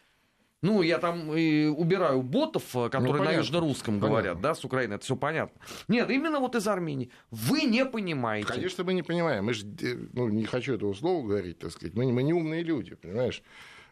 Ну, 0.62 0.82
я 0.82 0.98
там 0.98 1.34
и 1.34 1.66
убираю 1.66 2.22
ботов, 2.22 2.64
э, 2.76 2.90
которые 2.90 3.22
ну, 3.22 3.24
на 3.24 3.32
южно-русском 3.32 3.98
говорят, 3.98 4.40
да, 4.40 4.54
с 4.54 4.64
Украины, 4.64 4.94
это 4.94 5.04
все 5.04 5.16
понятно. 5.16 5.58
Нет, 5.88 6.10
именно 6.10 6.38
вот 6.38 6.54
из 6.54 6.68
Армении. 6.68 7.10
Вы 7.30 7.62
не 7.62 7.86
понимаете. 7.86 8.48
Конечно, 8.48 8.84
мы 8.84 8.92
не 8.92 9.02
понимаем. 9.02 9.44
Мы 9.44 9.54
же, 9.54 9.64
э, 9.66 9.96
ну, 10.12 10.28
не 10.28 10.44
хочу 10.44 10.74
этого 10.74 10.92
слова 10.92 11.26
говорить, 11.26 11.58
так 11.58 11.72
сказать. 11.72 11.94
Мы, 11.94 12.12
мы 12.12 12.22
не 12.22 12.34
умные 12.34 12.62
люди, 12.62 12.94
понимаешь? 12.94 13.42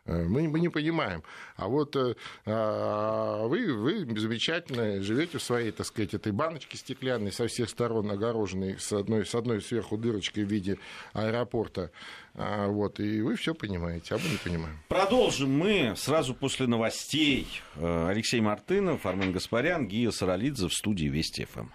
Э, 0.08 0.24
мы, 0.24 0.48
мы 0.48 0.58
не 0.58 0.68
понимаем. 0.68 1.22
А 1.56 1.68
вот 1.68 1.94
э, 1.96 2.14
а 2.46 3.46
вы, 3.46 3.74
вы 3.74 4.18
замечательно 4.18 5.02
живете 5.02 5.38
в 5.38 5.42
своей, 5.42 5.70
так 5.70 5.86
сказать, 5.86 6.14
этой 6.14 6.32
баночке 6.32 6.76
стеклянной, 6.76 7.30
со 7.30 7.46
всех 7.46 7.68
сторон 7.68 8.10
огороженной, 8.10 8.78
с 8.78 8.92
одной, 8.92 9.26
с 9.26 9.34
одной 9.34 9.60
сверху 9.60 9.96
дырочкой 9.96 10.44
в 10.44 10.48
виде 10.48 10.78
аэропорта. 11.12 11.90
А, 12.34 12.68
вот, 12.68 13.00
и 13.00 13.20
вы 13.20 13.36
все 13.36 13.54
понимаете, 13.54 14.14
а 14.14 14.18
мы 14.18 14.30
не 14.30 14.36
понимаем. 14.36 14.78
Продолжим 14.88 15.50
мы 15.50 15.94
сразу 15.96 16.34
после 16.34 16.66
новостей. 16.66 17.46
Э, 17.76 18.08
Алексей 18.08 18.40
Мартынов, 18.40 19.04
Армен 19.04 19.32
Гаспарян, 19.32 19.86
Гия 19.86 20.10
Саралидзе 20.10 20.68
в 20.68 20.72
студии 20.72 21.06
Вести 21.06 21.44
ФМ. 21.44 21.68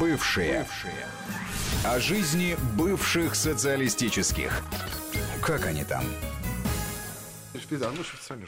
Бывшие. 0.00 0.60
Бывшие. 0.60 1.06
О 1.84 2.00
жизни 2.00 2.56
бывших 2.76 3.36
социалистических. 3.36 4.64
Как 5.46 5.64
они 5.64 5.84
там? 5.84 6.02
Ну 7.54 7.60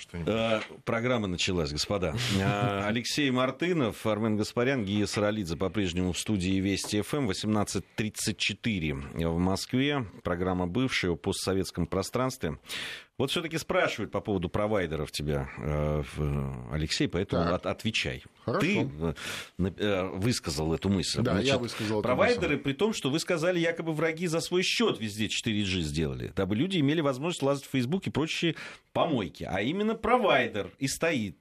что-нибудь. 0.01 0.35
Э, 0.35 0.61
программа 0.85 1.29
началась, 1.29 1.71
господа. 1.71 2.17
Э, 2.41 2.83
Алексей 2.87 3.31
Мартынов, 3.31 4.05
Армен 4.05 4.37
Гаспарян, 4.37 4.85
Гия 4.85 5.07
Саралидзе 5.07 5.57
по-прежнему 5.57 6.13
в 6.13 6.19
студии 6.19 6.59
Вести 6.59 7.01
ФМ 7.03 7.31
18.34 7.31 9.29
в 9.29 9.39
Москве. 9.39 10.05
Программа 10.25 10.67
бывшая 10.67 11.13
о 11.13 11.17
постсоветском 11.17 11.87
пространстве. 11.87 12.59
Вот 13.19 13.33
все-таки 13.33 13.59
спрашивают 13.59 14.13
по 14.13 14.21
поводу 14.21 14.49
провайдеров 14.49 15.11
тебя, 15.11 15.51
э, 15.59 16.05
Алексей, 16.71 17.09
поэтому 17.09 17.53
от, 17.53 17.67
отвечай. 17.67 18.23
Хорошо. 18.45 18.61
Ты 18.61 18.89
э, 19.59 19.73
э, 19.77 20.05
высказал 20.15 20.73
эту 20.73 20.89
мысль. 20.89 21.21
Да, 21.23 21.33
Значит, 21.33 21.49
я 21.49 21.59
высказал 21.59 22.01
Провайдеры, 22.01 22.51
мысль. 22.51 22.63
при 22.63 22.73
том, 22.75 22.93
что 22.93 23.11
вы 23.11 23.19
сказали, 23.19 23.59
якобы 23.59 23.93
враги 23.93 24.29
за 24.29 24.39
свой 24.39 24.63
счет 24.63 25.01
везде 25.01 25.27
4G 25.27 25.81
сделали, 25.81 26.33
дабы 26.37 26.55
люди 26.55 26.79
имели 26.79 27.01
возможность 27.01 27.43
лазать 27.43 27.65
в 27.65 27.71
Facebook 27.71 28.07
и 28.07 28.11
прочие 28.11 28.55
помойки. 28.93 29.43
А 29.51 29.63
именно 29.63 29.97
провайдер 29.97 30.71
и 30.79 30.87
стоит, 30.87 31.39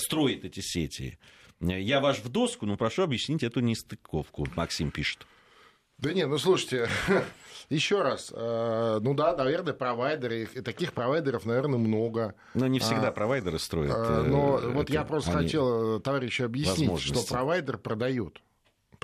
строит 0.00 0.44
эти 0.44 0.60
сети. 0.60 1.18
Я 1.60 2.00
ваш 2.00 2.18
в 2.18 2.28
доску, 2.28 2.66
но 2.66 2.76
прошу 2.76 3.02
объяснить 3.02 3.42
эту 3.42 3.60
нестыковку, 3.60 4.46
Максим 4.56 4.90
пишет. 4.90 5.26
Да 5.98 6.12
нет, 6.12 6.28
ну 6.28 6.38
слушайте, 6.38 6.88
еще 7.68 8.02
раз, 8.02 8.32
э, 8.34 8.98
ну 9.00 9.14
да, 9.14 9.36
наверное, 9.36 9.72
провайдеры, 9.72 10.48
и 10.52 10.60
таких 10.60 10.92
провайдеров, 10.92 11.46
наверное, 11.46 11.78
много. 11.78 12.34
Но 12.54 12.66
не 12.66 12.78
всегда 12.78 13.08
а, 13.08 13.12
провайдеры 13.12 13.58
строят. 13.58 13.94
А, 13.94 14.22
но 14.22 14.58
это, 14.58 14.68
вот 14.70 14.90
я 14.90 15.04
просто 15.04 15.32
хотел 15.32 16.00
товарищу 16.00 16.44
объяснить, 16.44 17.00
что 17.00 17.22
провайдер 17.26 17.78
продает 17.78 18.40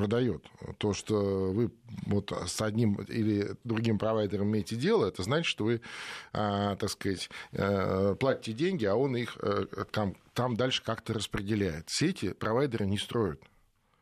продает. 0.01 0.46
То, 0.79 0.94
что 0.94 1.53
вы 1.53 1.70
вот 2.07 2.33
с 2.46 2.62
одним 2.62 2.94
или 3.03 3.55
другим 3.64 3.99
провайдером 3.99 4.49
имеете 4.49 4.77
дело, 4.77 5.07
это 5.07 5.23
значит, 5.23 5.46
что 5.46 5.64
вы, 5.64 5.83
а, 6.33 6.77
так 6.77 6.88
сказать, 6.88 7.29
а, 7.53 8.14
платите 8.14 8.53
деньги, 8.53 8.87
а 8.87 8.94
он 8.94 9.16
их 9.16 9.37
а, 9.42 9.66
там, 9.90 10.16
там 10.33 10.57
дальше 10.57 10.83
как-то 10.83 11.12
распределяет. 11.12 11.90
Сети 11.90 12.33
провайдеры 12.33 12.87
не 12.87 12.96
строят. 12.96 13.42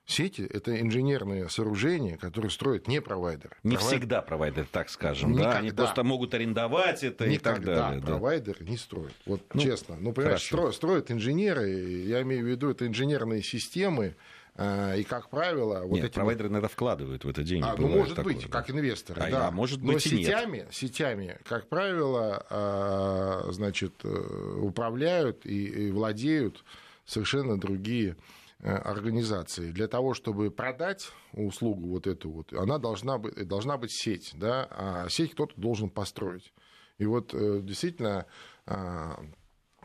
Сети– 0.09 0.41
это 0.51 0.81
инженерные 0.81 1.51
сооружения, 1.51 2.17
которые 2.17 2.51
строят 2.51 2.89
не 2.89 3.03
провайдеры. 3.03 3.57
Не 3.63 3.77
Провайдер... 3.77 3.99
всегда 3.99 4.23
провайдеры, 4.23 4.67
так 4.73 4.89
скажем. 4.89 5.33
Никогда. 5.33 5.53
Да? 5.53 5.59
Они 5.59 5.71
просто 5.71 6.03
могут 6.03 6.33
арендовать 6.33 7.05
это 7.05 7.29
Никогда 7.29 7.73
и 7.73 7.77
так 7.77 7.77
далее. 7.77 8.03
провайдеры 8.03 8.59
да. 8.61 8.71
не 8.71 8.79
строят. 8.79 9.13
Вот 9.27 9.43
ну, 9.53 9.61
честно. 9.61 9.97
Ну, 10.01 10.15
понимаешь, 10.15 10.43
стро... 10.43 10.73
строят 10.73 11.11
инженеры, 11.11 11.69
я 11.69 12.23
имею 12.23 12.43
в 12.43 12.49
виду, 12.49 12.71
это 12.71 12.87
инженерные 12.87 13.43
системы, 13.43 14.17
э, 14.57 15.01
и, 15.01 15.05
как 15.05 15.29
правило, 15.29 15.83
вот 15.83 15.97
нет, 15.97 16.07
эти 16.07 16.15
провайдеры, 16.15 16.49
наверное, 16.49 16.71
вкладывают 16.71 17.25
в 17.25 17.29
это 17.29 17.43
деньги. 17.43 17.67
А, 17.69 17.75
ну, 17.77 17.89
может 17.89 18.17
такое, 18.17 18.33
быть, 18.33 18.45
да. 18.45 18.49
как 18.49 18.71
инвесторы, 18.71 19.21
а, 19.21 19.31
да. 19.31 19.49
А 19.49 19.51
может 19.51 19.81
быть, 19.81 19.91
Но 19.91 19.97
и 19.99 20.01
сетями, 20.01 20.57
нет. 20.57 20.69
сетями, 20.73 21.37
как 21.47 21.69
правило, 21.69 22.47
э, 22.49 23.53
значит, 23.53 23.93
э, 24.05 24.59
управляют 24.63 25.45
и 25.45 25.91
владеют 25.91 26.65
совершенно 27.05 27.61
другие 27.61 28.17
организации. 28.61 29.71
Для 29.71 29.87
того, 29.87 30.15
чтобы 30.15 30.51
продать 30.51 31.13
услугу 31.33 31.91
вот 31.91 32.07
эту 32.07 32.31
вот, 32.31 32.53
она 32.53 32.79
должна 32.79 33.19
быть, 33.19 33.47
должна 33.47 33.77
быть 33.77 33.93
сеть, 33.93 34.33
да, 34.35 34.67
а 34.71 35.09
сеть 35.09 35.33
кто-то 35.33 35.55
должен 35.57 35.91
построить. 35.91 36.53
И 36.99 37.07
вот 37.07 37.33
э, 37.33 37.61
действительно, 37.63 38.27
а, 38.67 39.21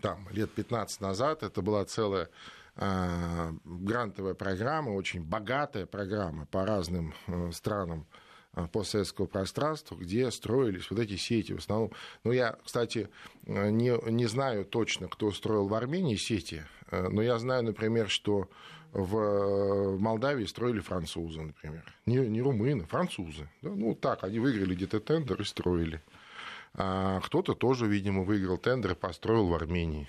там, 0.01 0.27
лет 0.31 0.51
15 0.51 1.01
назад 1.01 1.43
это 1.43 1.61
была 1.61 1.85
целая 1.85 2.29
а, 2.75 3.51
грантовая 3.63 4.33
программа, 4.33 4.89
очень 4.89 5.23
богатая 5.23 5.85
программа 5.85 6.47
по 6.47 6.65
разным 6.65 7.13
э, 7.27 7.51
странам 7.51 8.07
постсоветского 8.71 9.25
пространства, 9.25 9.95
где 9.95 10.29
строились 10.31 10.89
вот 10.89 10.99
эти 10.99 11.15
сети 11.15 11.53
в 11.53 11.59
основном. 11.59 11.91
Ну, 12.23 12.31
я, 12.31 12.57
кстати, 12.63 13.09
не, 13.45 14.11
не 14.11 14.25
знаю 14.27 14.65
точно, 14.65 15.07
кто 15.07 15.31
строил 15.31 15.67
в 15.67 15.73
Армении 15.73 16.15
сети, 16.15 16.63
Э, 16.93 17.09
но 17.09 17.21
я 17.21 17.39
знаю, 17.39 17.63
например, 17.63 18.09
что 18.09 18.47
в 18.91 19.97
Молдавии 19.97 20.45
строили 20.45 20.79
французы, 20.79 21.41
например. 21.41 21.83
Не, 22.05 22.17
не 22.17 22.41
румыны, 22.41 22.85
французы. 22.85 23.49
Да? 23.63 23.69
Ну, 23.69 23.95
так, 23.95 24.23
они 24.23 24.37
выиграли 24.37 24.75
где-то 24.75 24.99
тендер 24.99 25.41
и 25.41 25.45
строили. 25.45 25.99
А 26.75 27.19
кто-то 27.21 27.55
тоже, 27.55 27.87
видимо, 27.87 28.23
выиграл 28.23 28.57
тендер 28.57 28.91
и 28.91 28.95
построил 28.95 29.47
в 29.47 29.53
Армении. 29.53 30.07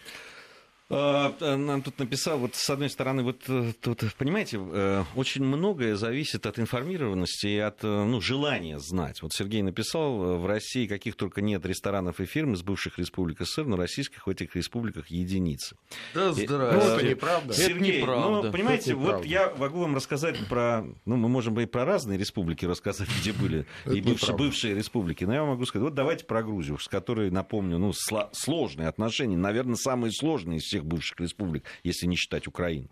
А, 0.91 1.35
э, 1.41 1.57
нам 1.57 1.81
тут 1.81 1.99
написал, 1.99 2.39
вот 2.39 2.55
с 2.57 2.69
одной 2.69 2.91
стороны, 2.91 3.23
вот 3.23 3.45
э, 3.49 3.73
тут, 3.81 4.05
понимаете, 4.19 4.61
э, 4.61 5.05
очень 5.17 5.43
многое 5.43 5.97
зависит 5.97 6.45
от 6.45 6.59
информированности 6.59 7.47
и 7.47 7.59
от 7.59 7.83
ну, 7.83 8.21
желания 8.21 8.79
знать. 8.79 9.23
Вот 9.23 9.33
Сергей 9.33 9.63
написал, 9.63 10.39
в 10.39 10.47
России 10.47 10.87
каких 10.87 11.17
только 11.17 11.41
нет 11.41 11.65
ресторанов 11.65 12.21
и 12.21 12.27
фирм 12.27 12.53
из 12.53 12.63
бывших 12.63 12.99
республик 12.99 13.41
СССР, 13.41 13.65
но 13.65 13.77
российских 13.77 14.27
в 14.27 14.31
этих 14.31 14.55
республиках 14.57 15.09
единицы. 15.09 15.77
Да 16.13 16.33
здравствуйте. 16.33 16.87
Ну, 16.87 16.97
это 16.97 17.09
неправда. 17.09 17.55
Сергей, 17.55 17.91
это 17.91 18.01
неправда. 18.01 18.43
ну, 18.43 18.53
понимаете, 18.53 18.91
это 18.91 19.01
вот 19.01 19.25
я 19.25 19.55
могу 19.57 19.81
вам 19.81 19.97
рассказать 19.97 20.37
про, 20.49 20.85
ну, 21.07 21.17
мы 21.17 21.31
можем 21.31 21.59
и 21.61 21.65
про 21.65 21.87
разные 21.87 22.19
республики 22.19 22.67
рассказать, 22.67 23.09
где 23.21 23.33
были 23.33 23.65
и 23.87 24.03
бывшие, 24.03 24.37
бывшие 24.37 24.75
республики, 24.75 25.25
но 25.25 25.33
я 25.33 25.45
могу 25.45 25.65
сказать, 25.65 25.85
вот 25.85 25.95
давайте 25.95 26.27
про 26.27 26.43
Грузию, 26.43 26.79
с 26.79 26.89
которой, 26.89 27.31
напомню, 27.31 27.79
ну, 27.79 27.95
сложные 28.33 28.89
отношения, 28.89 29.39
наверное, 29.39 29.77
самые 29.77 30.13
сложные 30.13 30.59
из 30.59 30.74
всех 30.75 30.85
бывших 30.85 31.21
республик, 31.21 31.65
если 31.85 32.07
не 32.07 32.17
считать 32.17 32.49
Украину. 32.49 32.89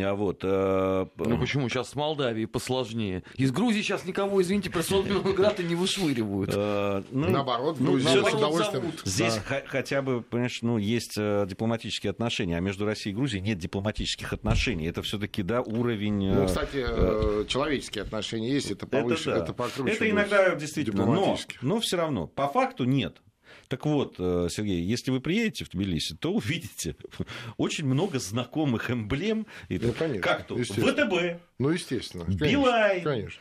А 0.00 0.14
вот, 0.14 0.40
э... 0.42 1.06
Ну 1.18 1.38
почему? 1.38 1.68
Сейчас 1.68 1.90
с 1.90 1.94
Молдавией 1.94 2.46
посложнее. 2.46 3.22
Из 3.36 3.52
Грузии 3.52 3.82
сейчас 3.82 4.06
никого, 4.06 4.40
извините, 4.40 4.70
про 4.70 4.80
Белграда 4.80 5.62
не 5.62 5.74
вышвыривают. 5.74 6.50
Э, 6.54 7.02
ну, 7.10 7.28
наоборот, 7.28 7.76
ну, 7.78 7.98
наоборот, 7.98 8.30
с 8.30 8.34
удовольствием. 8.34 8.92
Здесь 9.04 9.38
да. 9.50 9.62
хотя 9.66 10.00
бы, 10.00 10.22
понимаешь, 10.22 10.62
ну, 10.62 10.78
есть 10.78 11.18
э, 11.18 11.44
дипломатические 11.46 12.12
отношения, 12.12 12.56
а 12.56 12.60
между 12.60 12.86
Россией 12.86 13.12
и 13.12 13.16
Грузией 13.16 13.42
нет 13.42 13.58
дипломатических 13.58 14.32
отношений. 14.32 14.86
Это 14.86 15.02
все-таки, 15.02 15.42
да, 15.42 15.60
уровень... 15.60 16.32
Ну, 16.32 16.44
э, 16.44 16.46
кстати, 16.46 16.82
э... 16.88 17.44
человеческие 17.46 18.04
отношения 18.04 18.50
есть, 18.50 18.70
это 18.70 18.86
повыше, 18.86 19.28
это, 19.28 19.38
да. 19.38 19.44
это 19.44 19.52
покруче. 19.52 19.92
Это 19.92 20.08
иногда 20.08 20.54
действительно, 20.54 21.04
но, 21.04 21.36
но 21.60 21.80
все 21.80 21.98
равно, 21.98 22.26
по 22.26 22.48
факту 22.48 22.84
нет. 22.84 23.20
Так 23.72 23.86
вот, 23.86 24.16
э, 24.18 24.48
Сергей, 24.50 24.82
если 24.82 25.10
вы 25.10 25.22
приедете 25.22 25.64
в 25.64 25.70
Тбилиси, 25.70 26.14
то 26.14 26.30
увидите 26.30 26.94
очень 27.56 27.86
много 27.86 28.18
знакомых 28.18 28.90
эмблем. 28.90 29.46
Ну, 29.70 29.92
конечно, 29.94 30.20
как 30.20 30.46
то 30.46 30.56
ВТБ, 30.58 31.40
ну, 31.58 31.70
естественно, 31.70 32.24
Билайн, 32.24 33.02
конечно. 33.02 33.40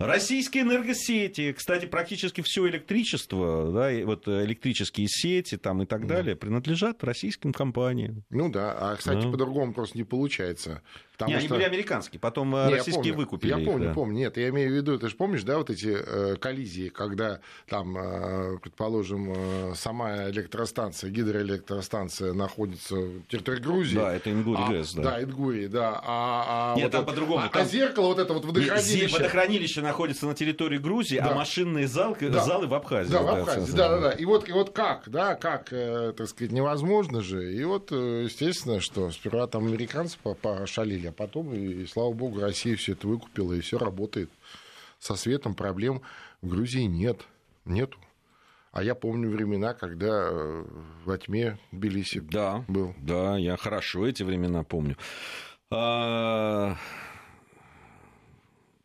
Российские 0.00 0.64
энергосети, 0.64 1.52
кстати, 1.52 1.86
практически 1.86 2.40
все 2.40 2.66
электричество, 2.66 3.70
да, 3.70 3.92
и 3.92 4.02
вот 4.02 4.26
электрические 4.26 5.06
сети 5.08 5.56
там 5.56 5.82
и 5.82 5.86
так 5.86 6.08
далее, 6.08 6.34
принадлежат 6.34 7.04
российским 7.04 7.52
компаниям. 7.52 8.24
Ну 8.28 8.50
да, 8.50 8.72
а, 8.76 8.96
кстати, 8.96 9.22
да. 9.22 9.30
по-другому 9.30 9.72
просто 9.72 9.98
не 9.98 10.04
получается. 10.04 10.82
Потому 11.20 11.38
не, 11.38 11.46
что... 11.46 11.54
они 11.54 11.64
были 11.64 11.74
американские, 11.74 12.18
потом 12.18 12.56
э, 12.56 12.68
не, 12.68 12.74
российские 12.76 13.08
я 13.08 13.14
выкупили. 13.14 13.50
Я 13.50 13.58
их, 13.58 13.66
помню, 13.66 13.88
да. 13.88 13.94
помню. 13.94 14.16
Нет, 14.16 14.36
я 14.38 14.48
имею 14.48 14.70
в 14.70 14.72
виду, 14.72 14.98
ты 14.98 15.08
же 15.08 15.16
помнишь, 15.16 15.42
да, 15.42 15.58
вот 15.58 15.68
эти 15.68 15.94
э, 15.94 16.36
коллизии, 16.36 16.88
когда 16.88 17.40
там, 17.68 17.96
э, 17.96 18.58
предположим, 18.62 19.32
э, 19.34 19.74
сама 19.74 20.30
электростанция, 20.30 21.10
гидроэлектростанция 21.10 22.32
находится 22.32 22.94
в 22.94 23.22
территории 23.28 23.60
Грузии. 23.60 23.96
Да, 23.96 24.14
это 24.14 24.32
Ингури 24.32 24.58
а, 24.58 24.84
да. 24.96 25.02
Да, 25.02 25.22
Ингури, 25.22 25.66
да. 25.66 26.00
А, 26.02 26.72
а 26.72 26.76
Нет, 26.76 26.84
вот 26.84 26.92
там 26.92 27.06
по-другому. 27.06 27.44
А, 27.44 27.48
там... 27.48 27.62
а 27.62 27.64
зеркало 27.64 28.06
вот 28.06 28.18
это 28.18 28.32
вот 28.32 28.44
водохранилище. 28.44 29.16
Водохранилище 29.16 29.80
находится 29.82 30.26
на 30.26 30.34
территории 30.34 30.78
Грузии, 30.78 31.18
а 31.18 31.24
да. 31.24 31.30
а 31.32 31.34
машинные 31.34 31.86
зал, 31.86 32.16
да. 32.18 32.44
залы 32.44 32.66
в 32.66 32.74
Абхазии. 32.74 33.12
Да, 33.12 33.22
в 33.22 33.28
Абхазии, 33.28 33.72
да, 33.72 33.88
да, 33.88 34.00
да. 34.00 34.10
И 34.12 34.24
вот, 34.24 34.48
и 34.48 34.52
вот 34.52 34.70
как, 34.70 35.08
да, 35.08 35.34
как, 35.34 35.72
э, 35.72 36.14
так 36.16 36.28
сказать, 36.28 36.52
невозможно 36.52 37.20
же. 37.20 37.52
И 37.52 37.62
вот, 37.64 37.92
э, 37.92 38.22
естественно, 38.24 38.80
что 38.80 39.10
сперва 39.10 39.46
там 39.46 39.66
американцы 39.66 40.16
пошалили, 40.40 41.09
а 41.10 41.12
потом 41.12 41.52
и 41.52 41.84
слава 41.86 42.12
богу, 42.12 42.40
Россия 42.40 42.76
все 42.76 42.92
это 42.92 43.06
выкупила, 43.06 43.52
и 43.52 43.60
все 43.60 43.78
работает. 43.78 44.30
Со 44.98 45.16
светом 45.16 45.54
проблем 45.54 46.02
в 46.40 46.48
Грузии 46.48 46.84
нет. 46.84 47.20
Нету. 47.64 47.98
А 48.72 48.82
я 48.82 48.94
помню 48.94 49.28
времена, 49.28 49.74
когда 49.74 50.28
э, 50.30 50.64
во 51.04 51.18
тьме 51.18 51.58
Тбилиси 51.72 52.20
да, 52.20 52.64
был. 52.68 52.94
Да, 52.98 53.36
я 53.36 53.56
хорошо 53.56 54.06
эти 54.06 54.22
времена 54.22 54.62
помню. 54.62 54.96
А, 55.70 56.76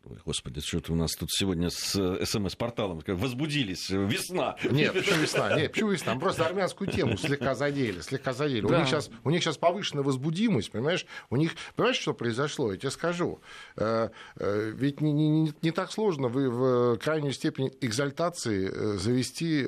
Ой, 0.08 0.18
господи, 0.24 0.60
что-то 0.60 0.92
у 0.92 0.94
нас 0.94 1.16
тут 1.16 1.32
сегодня 1.32 1.68
с 1.68 1.96
э, 1.96 2.24
СМС-порталом 2.24 3.02
возбудились. 3.08 3.90
Весна. 3.90 4.56
Нет, 4.70 4.92
почему 4.92 5.20
весна? 5.20 5.56
Нет, 5.56 5.72
почему 5.72 5.90
весна? 5.90 6.14
Просто 6.14 6.46
армянскую 6.46 6.88
тему 6.88 7.16
слегка 7.16 7.56
задели, 7.56 8.00
слегка 8.02 8.32
задели. 8.32 8.60
Да. 8.60 8.76
У, 8.76 8.78
них 8.78 8.86
сейчас, 8.86 9.10
у 9.24 9.30
них 9.30 9.42
сейчас 9.42 9.58
повышенная 9.58 10.04
возбудимость, 10.04 10.70
понимаешь? 10.70 11.06
У 11.28 11.36
них, 11.36 11.56
понимаешь, 11.74 11.98
что 11.98 12.14
произошло? 12.14 12.70
Я 12.70 12.78
тебе 12.78 12.92
скажу. 12.92 13.40
Э, 13.74 14.10
э, 14.36 14.72
ведь 14.76 15.00
не, 15.00 15.12
не, 15.12 15.52
не 15.60 15.70
так 15.72 15.90
сложно 15.90 16.28
вы 16.28 16.50
в 16.50 16.98
крайнюю 16.98 17.32
степень 17.32 17.72
экзальтации 17.80 18.68
завести 18.98 19.66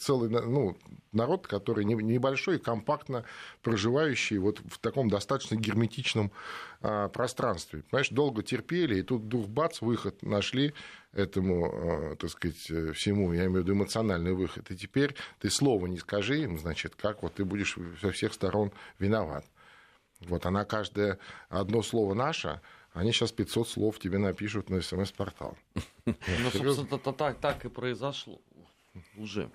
целый, 0.00 0.28
ну, 0.28 0.76
народ, 1.12 1.46
который 1.46 1.84
небольшой, 1.84 2.58
компактно 2.58 3.24
проживающий 3.62 4.38
вот 4.38 4.60
в 4.60 4.78
таком 4.78 5.08
достаточно 5.08 5.56
герметичном 5.56 6.32
а, 6.80 7.08
пространстве. 7.08 7.82
Понимаешь, 7.90 8.10
долго 8.10 8.42
терпели, 8.42 9.00
и 9.00 9.02
тут 9.02 9.22
вдруг 9.22 9.48
бац, 9.48 9.80
выход 9.80 10.22
нашли 10.22 10.74
этому, 11.12 12.12
а, 12.12 12.16
так 12.16 12.30
сказать, 12.30 12.70
э, 12.70 12.92
всему, 12.92 13.32
я 13.32 13.46
имею 13.46 13.62
в 13.62 13.64
виду 13.64 13.72
эмоциональный 13.72 14.32
выход. 14.32 14.70
И 14.70 14.76
теперь 14.76 15.16
ты 15.40 15.50
слова 15.50 15.86
не 15.86 15.98
скажи 15.98 16.42
им, 16.42 16.58
значит, 16.58 16.94
как 16.94 17.22
вот 17.22 17.34
ты 17.34 17.44
будешь 17.44 17.76
со 18.00 18.12
всех 18.12 18.32
сторон 18.32 18.70
виноват. 18.98 19.44
Вот 20.20 20.46
она 20.46 20.64
каждое 20.64 21.18
одно 21.48 21.82
слово 21.82 22.14
наше, 22.14 22.60
они 22.92 23.12
сейчас 23.12 23.32
500 23.32 23.68
слов 23.68 23.98
тебе 23.98 24.18
напишут 24.18 24.70
на 24.70 24.80
смс-портал. 24.80 25.56
Ну, 26.06 26.50
собственно, 26.52 27.12
так, 27.12 27.38
так 27.38 27.64
и 27.64 27.68
произошло 27.68 28.40
уже. 29.16 29.50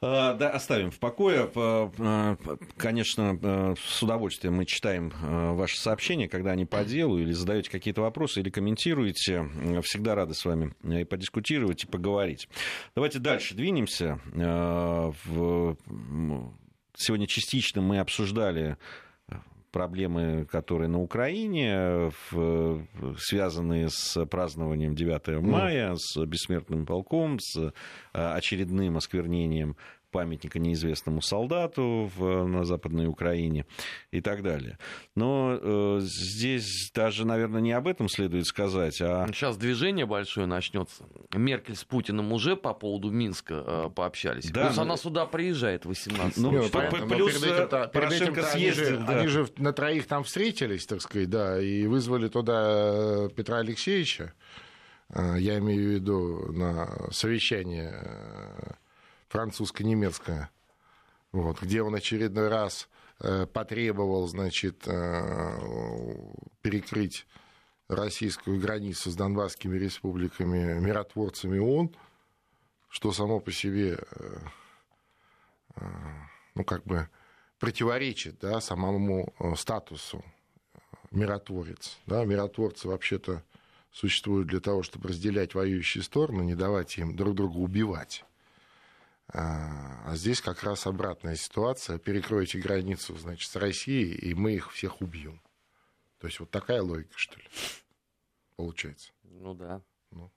А, 0.00 0.34
да, 0.34 0.50
оставим 0.50 0.92
в 0.92 0.98
покое. 1.00 1.50
А, 1.56 2.36
конечно, 2.76 3.38
а, 3.42 3.74
с 3.76 4.02
удовольствием 4.02 4.54
мы 4.54 4.64
читаем 4.64 5.12
ваши 5.56 5.78
сообщения, 5.78 6.28
когда 6.28 6.52
они 6.52 6.66
по 6.66 6.84
делу, 6.84 7.18
или 7.18 7.32
задаете 7.32 7.70
какие-то 7.70 8.02
вопросы, 8.02 8.40
или 8.40 8.50
комментируете. 8.50 9.48
Всегда 9.82 10.14
рады 10.14 10.34
с 10.34 10.44
вами 10.44 10.72
и 10.84 11.04
подискутировать, 11.04 11.84
и 11.84 11.86
поговорить. 11.88 12.48
Давайте 12.94 13.18
дальше 13.18 13.54
двинемся. 13.54 14.20
Сегодня 16.94 17.26
частично 17.26 17.80
мы 17.80 17.98
обсуждали 17.98 18.76
проблемы, 19.78 20.44
которые 20.46 20.88
на 20.88 21.00
Украине, 21.00 22.10
связанные 23.16 23.90
с 23.90 24.26
празднованием 24.26 24.96
9 24.96 25.40
мая, 25.40 25.94
с 25.94 26.16
бессмертным 26.26 26.84
полком, 26.84 27.38
с 27.38 27.72
очередным 28.12 28.96
осквернением 28.96 29.76
памятника 30.10 30.58
неизвестному 30.58 31.22
солдату 31.22 32.10
в, 32.16 32.46
на 32.46 32.64
Западной 32.64 33.06
Украине 33.06 33.66
и 34.10 34.20
так 34.20 34.42
далее. 34.42 34.78
Но 35.14 35.58
э, 35.60 35.98
здесь 36.02 36.90
даже, 36.94 37.26
наверное, 37.26 37.60
не 37.60 37.72
об 37.72 37.86
этом 37.86 38.08
следует 38.08 38.46
сказать, 38.46 39.00
а... 39.00 39.26
Сейчас 39.28 39.56
движение 39.56 40.06
большое 40.06 40.46
начнется. 40.46 41.04
Меркель 41.34 41.76
с 41.76 41.84
Путиным 41.84 42.32
уже 42.32 42.56
по 42.56 42.74
поводу 42.74 43.10
Минска 43.10 43.64
э, 43.66 43.90
пообщались. 43.94 44.50
Да, 44.50 44.66
плюс 44.66 44.76
но... 44.76 44.82
она 44.82 44.96
сюда 44.96 45.26
приезжает 45.26 45.84
18 45.84 46.36
ну, 46.38 46.50
ну, 46.50 46.68
Плюс 47.08 47.40
перед 47.40 47.72
этим 47.72 47.90
Порошенко 47.90 48.42
съездил. 48.42 48.86
Они 48.86 48.96
же, 48.96 48.98
да. 48.98 49.18
они 49.18 49.28
же 49.28 49.48
на 49.56 49.72
троих 49.72 50.06
там 50.06 50.24
встретились, 50.24 50.86
так 50.86 51.00
сказать, 51.00 51.30
да, 51.30 51.60
и 51.60 51.86
вызвали 51.86 52.28
туда 52.28 52.62
э, 52.66 53.28
Петра 53.34 53.58
Алексеевича. 53.58 54.32
Э, 55.10 55.36
я 55.38 55.58
имею 55.58 55.82
в 55.82 55.94
виду 55.94 56.52
на 56.52 57.10
совещание 57.10 57.94
э, 59.28 59.32
французско-немецкое, 59.32 60.50
вот, 61.32 61.60
где 61.60 61.82
он 61.82 61.94
очередной 61.94 62.48
раз 62.48 62.88
э, 63.20 63.46
потребовал, 63.46 64.26
значит, 64.28 64.80
перекрыть 66.62 67.26
российскую 67.88 68.60
границу 68.60 69.10
с 69.10 69.16
Донбасскими 69.16 69.76
республиками 69.76 70.78
миротворцами 70.80 71.58
ООН, 71.58 71.94
что 72.88 73.12
само 73.12 73.40
по 73.40 73.52
себе, 73.52 73.98
ну, 76.54 76.64
как 76.64 76.84
бы 76.84 77.08
противоречит 77.58 78.38
да, 78.40 78.60
самому 78.60 79.34
статусу 79.56 80.24
миротворец. 81.10 81.98
Да, 82.06 82.24
миротворцы 82.24 82.88
вообще-то 82.88 83.42
существуют 83.92 84.48
для 84.48 84.60
того, 84.60 84.82
чтобы 84.82 85.08
разделять 85.08 85.54
воюющие 85.54 86.02
стороны, 86.02 86.42
не 86.42 86.54
давать 86.54 86.98
им 86.98 87.16
друг 87.16 87.34
друга 87.34 87.56
убивать. 87.56 88.24
А, 89.30 90.10
а 90.10 90.16
здесь 90.16 90.40
как 90.40 90.62
раз 90.62 90.86
обратная 90.86 91.36
ситуация. 91.36 91.98
Перекройте 91.98 92.58
границу, 92.58 93.16
значит, 93.18 93.50
с 93.50 93.56
Россией, 93.56 94.14
и 94.14 94.34
мы 94.34 94.54
их 94.54 94.72
всех 94.72 95.00
убьем. 95.00 95.40
То 96.18 96.26
есть 96.26 96.40
вот 96.40 96.50
такая 96.50 96.82
логика, 96.82 97.16
что 97.16 97.36
ли, 97.36 97.46
получается. 98.56 99.12
Ну 99.22 99.54
да. 99.54 99.82
Ну. 100.10 100.30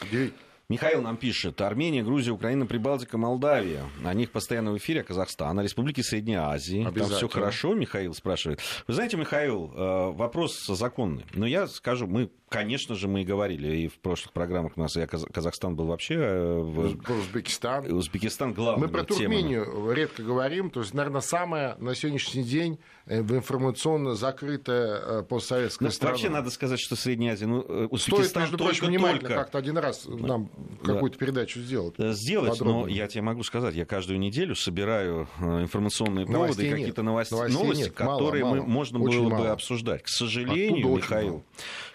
Удивительно. 0.00 0.49
Михаил 0.70 1.02
нам 1.02 1.16
пишет. 1.16 1.60
Армения, 1.60 2.04
Грузия, 2.04 2.30
Украина, 2.30 2.64
Прибалтика, 2.64 3.18
Молдавия. 3.18 3.82
О 4.04 4.14
них 4.14 4.30
постоянно 4.30 4.70
в 4.70 4.78
эфире, 4.78 5.02
Казахстан, 5.02 5.58
о 5.58 5.64
Республике 5.64 6.04
Средней 6.04 6.36
Азии. 6.36 6.84
Там 6.84 7.08
все 7.08 7.28
хорошо, 7.28 7.74
Михаил 7.74 8.14
спрашивает. 8.14 8.60
Вы 8.86 8.94
знаете, 8.94 9.16
Михаил, 9.16 9.72
э, 9.74 10.10
вопрос 10.12 10.64
законный. 10.66 11.26
Но 11.34 11.44
я 11.44 11.66
скажу, 11.66 12.06
мы 12.06 12.30
Конечно 12.50 12.96
же, 12.96 13.06
мы 13.06 13.22
и 13.22 13.24
говорили, 13.24 13.76
и 13.76 13.86
в 13.86 14.00
прошлых 14.00 14.32
программах 14.32 14.72
у 14.74 14.80
нас 14.80 14.96
и 14.96 15.06
Казахстан 15.06 15.76
был 15.76 15.86
вообще... 15.86 16.14
Э, 16.16 16.58
в... 16.58 16.98
Узбекистан. 17.08 17.92
Узбекистан 17.92 18.54
главный. 18.54 18.88
Мы 18.88 18.92
про 18.92 19.04
Туркмению 19.04 19.66
темами. 19.66 19.94
редко 19.94 20.24
говорим. 20.24 20.70
То 20.70 20.80
есть, 20.80 20.92
наверное, 20.92 21.20
самая 21.20 21.76
на 21.76 21.94
сегодняшний 21.94 22.42
день 22.42 22.80
э, 23.06 23.20
информационно 23.20 24.16
закрытая 24.16 25.22
постсоветская 25.22 25.90
ну, 25.90 25.92
страна. 25.92 26.10
Вообще 26.10 26.28
надо 26.28 26.50
сказать, 26.50 26.80
что 26.80 26.96
Средняя 26.96 27.34
Азия, 27.34 27.46
ну, 27.46 27.60
Узбекистан 27.60 28.24
Стоит, 28.24 28.36
между 28.36 28.58
прочим, 28.58 28.86
внимательно 28.86 29.28
как-то 29.28 29.56
один 29.56 29.78
раз 29.78 30.06
нам 30.06 30.46
да. 30.46 30.59
Какую-то 30.82 31.18
передачу 31.18 31.60
сделать. 31.60 31.94
Сделать, 31.98 32.58
подробно. 32.58 32.82
но 32.82 32.86
я 32.88 33.06
тебе 33.06 33.22
могу 33.22 33.42
сказать, 33.42 33.74
я 33.74 33.84
каждую 33.84 34.18
неделю 34.18 34.54
собираю 34.54 35.28
информационные 35.40 36.26
поводы 36.26 36.66
и 36.66 36.70
какие-то 36.70 37.02
новости, 37.02 37.32
новости 37.34 37.84
нет. 37.84 37.92
которые 37.92 38.44
мало, 38.44 38.54
мало. 38.54 38.66
Мы, 38.66 38.72
можно 38.72 39.00
Очень 39.00 39.20
было 39.20 39.28
мало. 39.30 39.42
бы 39.42 39.48
обсуждать. 39.48 40.02
К 40.02 40.08
сожалению, 40.08 40.96
Михаил, 40.96 41.44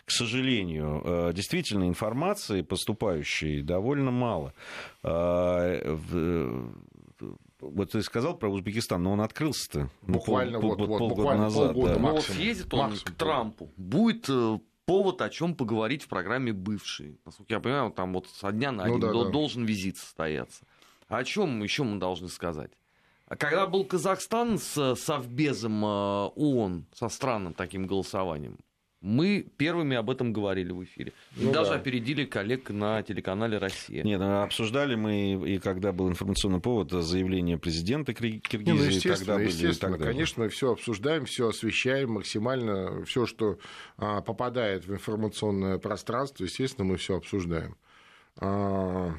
к 0.06 0.12
сожалению, 0.12 1.02
э, 1.04 1.32
действительно 1.34 1.88
информации 1.88 2.62
поступающей 2.62 3.62
довольно 3.62 4.12
мало. 4.12 4.54
Э, 5.04 5.96
вот 7.62 7.92
ты 7.92 8.02
сказал 8.04 8.38
про 8.38 8.50
Узбекистан, 8.50 9.02
но 9.02 9.14
он 9.14 9.22
открылся-то 9.22 9.90
буквально 10.02 10.60
пол, 10.60 10.70
вот, 10.72 10.78
пол, 10.78 10.88
вот, 10.88 11.00
полгода 11.00 11.16
буквально 11.16 11.44
назад. 11.46 11.74
Полгода, 11.74 11.94
да. 11.96 12.00
Ну, 12.00 12.22
съездит 12.22 12.74
он 12.74 12.80
максимум. 12.80 13.06
к 13.06 13.18
Трампу. 13.18 13.72
Будет 13.78 14.30
э, 14.30 14.60
повод 14.86 15.22
о 15.22 15.30
чем 15.30 15.56
поговорить 15.56 16.04
в 16.04 16.08
программе 16.08 16.54
бывший. 16.54 17.20
Насколько 17.26 17.54
я 17.54 17.60
понимаю, 17.60 17.92
там 17.92 18.14
вот 18.14 18.28
со 18.28 18.52
дня 18.52 18.72
на 18.72 18.86
день 18.86 18.98
ну, 19.00 19.24
да, 19.24 19.30
должен 19.30 19.66
да. 19.66 19.70
визит 19.70 19.98
состояться. 19.98 20.66
О 21.08 21.24
чем 21.24 21.62
еще 21.62 21.84
мы 21.84 22.00
должны 22.00 22.30
сказать? 22.30 22.72
Когда 23.28 23.66
был 23.66 23.86
Казахстан 23.86 24.60
с 24.60 24.96
Совбезом 24.96 25.84
ООН, 25.84 26.86
со 26.94 27.10
странным 27.10 27.54
таким 27.54 27.88
голосованием, 27.88 28.60
мы 29.06 29.46
первыми 29.58 29.96
об 29.96 30.10
этом 30.10 30.34
говорили 30.34 30.72
в 30.72 30.84
эфире. 30.84 31.14
Ну, 31.36 31.52
даже 31.52 31.70
да. 31.70 31.76
опередили 31.76 32.26
коллег 32.26 32.72
на 32.72 33.04
телеканале 33.04 33.60
«Россия». 33.60 34.04
Нет, 34.04 34.20
ну, 34.20 34.42
обсуждали 34.42 34.96
мы, 34.96 35.34
и 35.48 35.60
когда 35.60 35.92
был 35.92 36.10
информационный 36.10 36.60
повод, 36.60 36.92
заявление 36.92 37.60
президента 37.60 38.16
Киргизии, 38.16 38.66
Не, 38.66 38.74
ну, 38.74 38.84
естественно, 38.84 39.18
тогда 39.18 39.36
были 39.36 39.48
естественно, 39.48 39.98
так 39.98 40.08
Конечно, 40.08 40.44
мы 40.44 40.50
все 40.50 40.72
обсуждаем, 40.72 41.26
все 41.26 41.50
освещаем 41.50 42.14
максимально, 42.14 43.06
все, 43.06 43.28
что 43.28 43.60
а, 43.98 44.22
попадает 44.22 44.88
в 44.88 44.94
информационное 44.94 45.78
пространство, 45.78 46.44
естественно, 46.44 46.86
мы 46.86 46.98
все 46.98 47.16
обсуждаем. 47.18 47.78
А, 48.38 49.14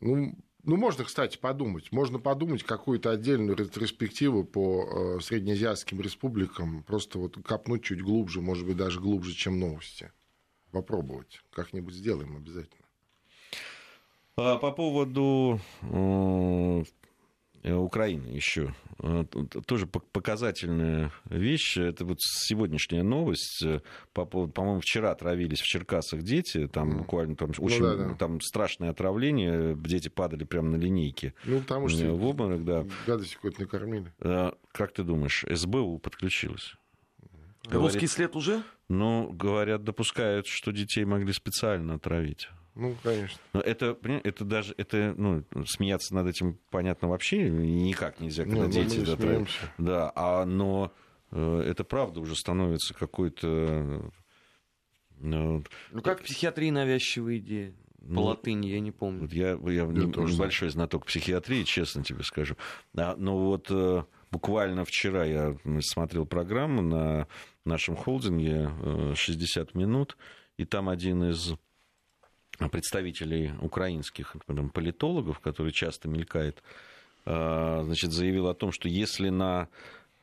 ну, 0.00 0.38
ну, 0.64 0.76
можно, 0.76 1.04
кстати, 1.04 1.38
подумать. 1.38 1.92
Можно 1.92 2.18
подумать 2.18 2.62
какую-то 2.62 3.10
отдельную 3.10 3.56
ретроспективу 3.56 4.44
по 4.44 5.16
э, 5.18 5.20
среднеазиатским 5.20 6.00
республикам, 6.00 6.82
просто 6.82 7.18
вот 7.18 7.36
копнуть 7.44 7.84
чуть 7.84 8.02
глубже, 8.02 8.40
может 8.40 8.66
быть, 8.66 8.76
даже 8.76 9.00
глубже, 9.00 9.34
чем 9.34 9.58
новости. 9.58 10.12
Попробовать. 10.70 11.40
Как-нибудь 11.50 11.94
сделаем 11.94 12.36
обязательно. 12.36 12.84
А 14.36 14.56
по 14.56 14.70
поводу 14.70 15.60
Украины 17.64 18.28
еще. 18.28 18.74
Э, 19.00 19.24
тоже 19.66 19.86
показательная 19.86 21.12
вещь. 21.28 21.76
Это 21.76 22.04
вот 22.04 22.18
сегодняшняя 22.20 23.02
новость. 23.02 23.62
Э, 23.64 23.80
по-моему, 24.12 24.80
вчера 24.80 25.12
отравились 25.12 25.60
в 25.60 25.64
Черкасах 25.64 26.22
дети. 26.22 26.66
Там 26.66 26.98
буквально 26.98 27.36
там, 27.36 27.52
ну 27.56 27.64
очень, 27.64 27.80
ну, 27.80 27.96
да, 27.96 28.08
да. 28.08 28.14
там 28.14 28.40
страшное 28.40 28.90
отравление. 28.90 29.76
Дети 29.76 30.08
падали 30.08 30.44
прямо 30.44 30.70
на 30.70 30.76
линейке. 30.76 31.34
Ну, 31.44 31.60
потому 31.60 31.88
что 31.88 32.12
в 32.14 32.24
обморок, 32.24 32.64
да. 32.64 32.86
гадость 33.06 33.36
какой-то 33.36 33.62
накормили. 33.62 34.12
Как 34.72 34.92
ты 34.92 35.02
думаешь, 35.02 35.44
СБУ 35.48 35.98
подключилась? 35.98 36.74
Говорит, 37.64 37.94
Русский 37.94 38.06
след 38.06 38.34
уже? 38.34 38.62
Ну, 38.88 39.30
говорят, 39.30 39.84
допускают, 39.84 40.46
что 40.46 40.72
детей 40.72 41.04
могли 41.04 41.32
специально 41.32 41.94
отравить. 41.94 42.48
Ну, 42.78 42.94
конечно. 43.02 43.40
Но 43.52 43.60
это, 43.60 43.98
это 44.22 44.44
даже, 44.44 44.72
это, 44.76 45.12
ну, 45.16 45.44
смеяться 45.66 46.14
над 46.14 46.28
этим, 46.28 46.60
понятно, 46.70 47.08
вообще 47.08 47.50
никак 47.50 48.20
нельзя, 48.20 48.44
когда 48.44 48.64
ну, 48.64 48.70
дети... 48.70 49.00
Да, 49.00 49.16
смеемся. 49.16 49.72
да, 49.78 50.12
а, 50.14 50.44
но 50.44 50.92
э, 51.32 51.64
это 51.66 51.82
правда 51.82 52.20
уже 52.20 52.36
становится 52.36 52.94
какой-то... 52.94 54.12
Ну, 55.18 55.64
ну, 55.90 56.02
как 56.02 56.20
в 56.20 56.22
психиатрии 56.22 56.70
навязчивая 56.70 57.38
идея? 57.38 57.74
По 57.98 58.14
ну, 58.14 58.22
латыни, 58.22 58.68
я 58.68 58.78
не 58.78 58.92
помню. 58.92 59.22
Вот 59.22 59.32
я, 59.32 59.48
я, 59.48 59.72
я 59.72 59.84
небольшой 59.84 60.70
знаток 60.70 61.04
психиатрии, 61.04 61.64
честно 61.64 62.04
тебе 62.04 62.22
скажу. 62.22 62.56
А, 62.96 63.16
но 63.16 63.36
вот 63.36 63.66
э, 63.70 64.04
буквально 64.30 64.84
вчера 64.84 65.24
я 65.24 65.56
смотрел 65.80 66.26
программу 66.26 66.80
на 66.80 67.26
нашем 67.64 67.96
холдинге 67.96 68.70
«60 68.80 69.16
э, 69.16 69.66
минут», 69.74 70.16
и 70.56 70.64
там 70.64 70.88
один 70.88 71.24
из 71.24 71.54
представителей 72.70 73.52
украинских 73.60 74.34
например, 74.34 74.70
политологов, 74.70 75.38
который 75.40 75.72
часто 75.72 76.08
мелькает, 76.08 76.62
э, 77.24 77.80
значит, 77.84 78.12
заявил 78.12 78.48
о 78.48 78.54
том, 78.54 78.72
что 78.72 78.88
если 78.88 79.28
на 79.28 79.68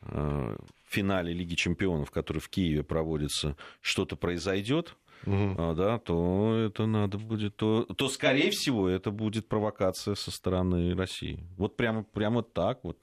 э, 0.01 0.57
финале 0.87 1.33
Лиги 1.33 1.55
чемпионов, 1.55 2.11
который 2.11 2.39
в 2.39 2.49
Киеве 2.49 2.83
проводится, 2.83 3.55
что-то 3.81 4.15
произойдет, 4.15 4.95
угу. 5.25 5.73
да, 5.75 5.99
то 5.99 6.55
это 6.67 6.85
надо 6.85 7.17
будет, 7.17 7.55
то, 7.55 7.83
то, 7.83 8.09
скорее 8.09 8.51
всего, 8.51 8.89
это 8.89 9.11
будет 9.11 9.47
провокация 9.47 10.15
со 10.15 10.31
стороны 10.31 10.95
России. 10.95 11.43
Вот 11.57 11.75
прямо, 11.77 12.03
прямо 12.03 12.43
так 12.43 12.83
вот. 12.83 12.97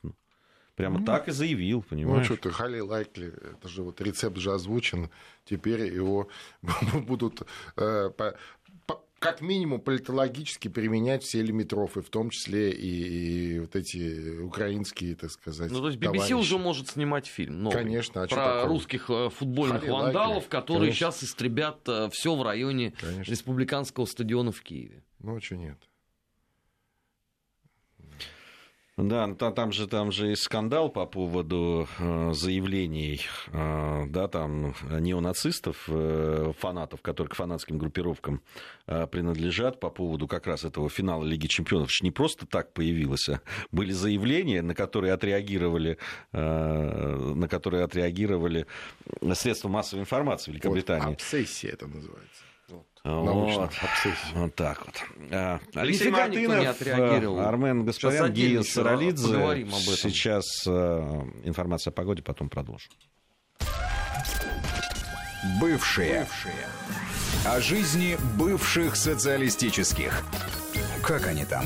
Прямо 0.74 1.00
ну, 1.00 1.04
так 1.04 1.28
и 1.28 1.32
заявил, 1.32 1.82
понимаешь? 1.82 2.30
Ну, 2.30 2.36
что 2.36 2.48
ты, 2.48 2.50
Хали 2.50 2.80
Лайкли, 2.80 3.28
это 3.28 3.68
же 3.68 3.82
вот 3.82 4.00
рецепт 4.00 4.38
же 4.38 4.52
озвучен, 4.52 5.10
теперь 5.44 5.94
его 5.94 6.28
будут 7.06 7.42
э, 7.76 8.10
как 9.22 9.40
минимум 9.40 9.80
политологически 9.80 10.68
применять 10.68 11.22
все 11.22 11.42
лимитрофы, 11.42 12.02
в 12.02 12.11
том 12.11 12.30
числе 12.30 12.72
и, 12.72 13.54
и 13.54 13.58
вот 13.61 13.76
эти 13.76 14.40
украинские, 14.40 15.14
так 15.14 15.30
сказать. 15.30 15.70
Ну, 15.70 15.80
то 15.80 15.87
есть 15.87 15.98
BBC 15.98 16.12
товарищи. 16.12 16.32
уже 16.35 16.58
может 16.58 16.88
снимать 16.88 17.26
фильм 17.26 17.62
новый 17.62 17.78
Конечно, 17.78 18.22
а 18.24 18.26
про 18.26 18.66
русских 18.66 19.08
э, 19.08 19.30
футбольных 19.30 19.80
Хали 19.80 19.90
вандалов, 19.90 20.35
Лайкли. 20.35 20.50
которые 20.50 20.80
Конечно. 20.90 21.12
сейчас 21.12 21.24
истребят 21.24 21.88
э, 21.88 22.08
все 22.11 22.35
в 22.35 22.42
районе 22.42 22.94
Конечно. 23.00 23.30
республиканского 23.30 24.06
стадиона 24.06 24.50
в 24.50 24.61
Киеве. 24.61 25.04
Ну, 25.20 25.37
а 25.37 25.40
что 25.40 25.56
нет? 25.56 25.78
Да, 28.98 29.26
там 29.35 29.72
же, 29.72 29.87
там 29.87 30.12
же 30.12 30.33
и 30.33 30.37
скандал 30.37 30.90
по 30.90 31.07
поводу 31.07 31.88
э, 31.98 32.33
заявлений 32.35 33.22
э, 33.50 34.05
да, 34.09 34.28
там, 34.28 34.74
неонацистов, 34.90 35.85
э, 35.88 36.52
фанатов, 36.59 37.00
которые 37.00 37.31
к 37.31 37.35
фанатским 37.35 37.78
группировкам 37.78 38.42
принадлежат 38.85 39.81
по 39.81 39.88
поводу 39.90 40.26
как 40.26 40.46
раз 40.46 40.64
этого 40.64 40.90
финала 40.90 41.24
Лиги 41.24 41.46
Чемпионов. 41.46 41.90
Это 41.90 42.05
не 42.05 42.11
просто 42.11 42.46
так 42.46 42.72
появилось, 42.72 43.28
а 43.28 43.40
были 43.70 43.92
заявления, 43.92 44.61
на 44.61 44.74
которые 44.74 45.12
отреагировали, 45.12 45.98
на 46.33 47.48
которые 47.48 47.85
отреагировали 47.85 48.66
средства 49.35 49.69
массовой 49.69 50.00
информации 50.00 50.50
Великобритании. 50.50 51.06
Вот, 51.06 51.14
обсессия 51.14 51.71
это 51.71 51.87
называется. 51.87 52.42
Вот, 53.05 53.73
вот 54.35 54.55
так 54.55 54.87
вот. 54.87 54.94
А, 55.33 55.59
Алексей 55.75 56.11
Мартынов, 56.11 56.67
отреагировал. 56.67 57.40
Армен 57.40 57.85
Гаспарян, 57.85 58.33
Гия 58.33 58.63
Саралидзе. 58.63 59.67
Сейчас 59.96 60.65
э, 60.67 60.71
информация 61.42 61.90
о 61.90 61.94
погоде, 61.94 62.23
потом 62.23 62.48
продолжим. 62.48 62.92
Бывшие. 65.61 66.21
Бывшие. 66.21 66.67
О 67.44 67.61
жизни 67.61 68.17
бывших 68.38 68.94
социалистических. 68.94 70.23
Как 71.03 71.27
они 71.27 71.44
там? 71.44 71.65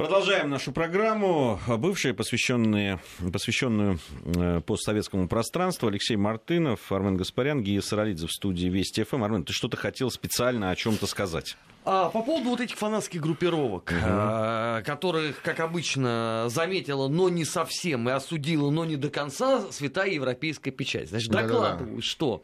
Продолжаем 0.00 0.48
нашу 0.48 0.72
программу. 0.72 1.60
Бывшие, 1.68 2.14
посвященные, 2.14 3.00
посвященную 3.34 3.98
э, 4.34 4.62
постсоветскому 4.64 5.28
пространству. 5.28 5.88
Алексей 5.88 6.16
Мартынов, 6.16 6.90
Армен 6.90 7.18
Гаспарян, 7.18 7.62
Гия 7.62 7.82
Саралидзе 7.82 8.26
в 8.26 8.32
студии 8.32 8.68
Вести 8.68 9.04
ФМ. 9.04 9.22
Армен, 9.22 9.44
ты 9.44 9.52
что-то 9.52 9.76
хотел 9.76 10.10
специально 10.10 10.70
о 10.70 10.74
чем-то 10.74 11.06
сказать? 11.06 11.58
А, 11.84 12.08
по 12.08 12.22
поводу 12.22 12.50
вот 12.50 12.60
этих 12.60 12.76
фанатских 12.76 13.20
группировок, 13.20 13.90
угу. 13.90 14.00
а, 14.02 14.82
которых, 14.82 15.42
как 15.42 15.60
обычно, 15.60 16.46
заметила, 16.48 17.08
но 17.08 17.28
не 17.28 17.44
совсем, 17.44 18.08
и 18.08 18.12
осудила, 18.12 18.70
но 18.70 18.86
не 18.86 18.96
до 18.96 19.10
конца, 19.10 19.70
святая 19.70 20.10
европейская 20.10 20.70
печать. 20.70 21.08
Значит, 21.08 21.30
докладывают, 21.30 22.04
что 22.04 22.42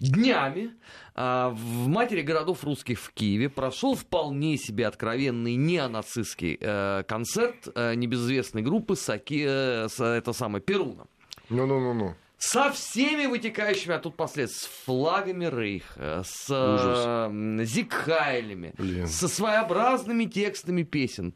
днями 0.00 0.70
а, 0.70 1.03
в 1.14 1.86
матери 1.86 2.22
городов 2.22 2.64
русских 2.64 2.98
в 2.98 3.12
Киеве 3.12 3.48
прошел 3.48 3.94
вполне 3.94 4.56
себе 4.56 4.86
откровенный 4.88 5.54
неонацистский 5.54 6.58
э, 6.60 7.04
концерт 7.06 7.68
э, 7.72 7.94
небезызвестной 7.94 8.62
группы 8.62 8.96
Саки, 8.96 9.44
э, 9.46 9.86
это 10.00 10.32
самое 10.32 10.62
Перуна. 10.62 11.06
Ну-ну-ну-ну. 11.50 12.16
Со 12.36 12.72
всеми 12.72 13.26
вытекающими 13.26 13.94
оттуда 13.94 14.16
последствиями. 14.16 14.74
С 14.74 14.84
флагами 14.84 15.44
Рейха, 15.46 16.22
с 16.24 17.64
зикхайлями, 17.64 18.74
Блин. 18.76 19.06
со 19.06 19.28
своеобразными 19.28 20.24
текстами 20.24 20.82
песен. 20.82 21.34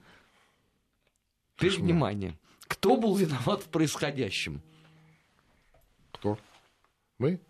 Теперь 1.56 1.78
внимание. 1.78 2.36
Кто 2.66 2.96
был 2.96 3.14
виноват 3.14 3.62
в 3.62 3.68
происходящем? 3.68 4.60
Кто? 6.12 6.36
Мы? 7.18 7.40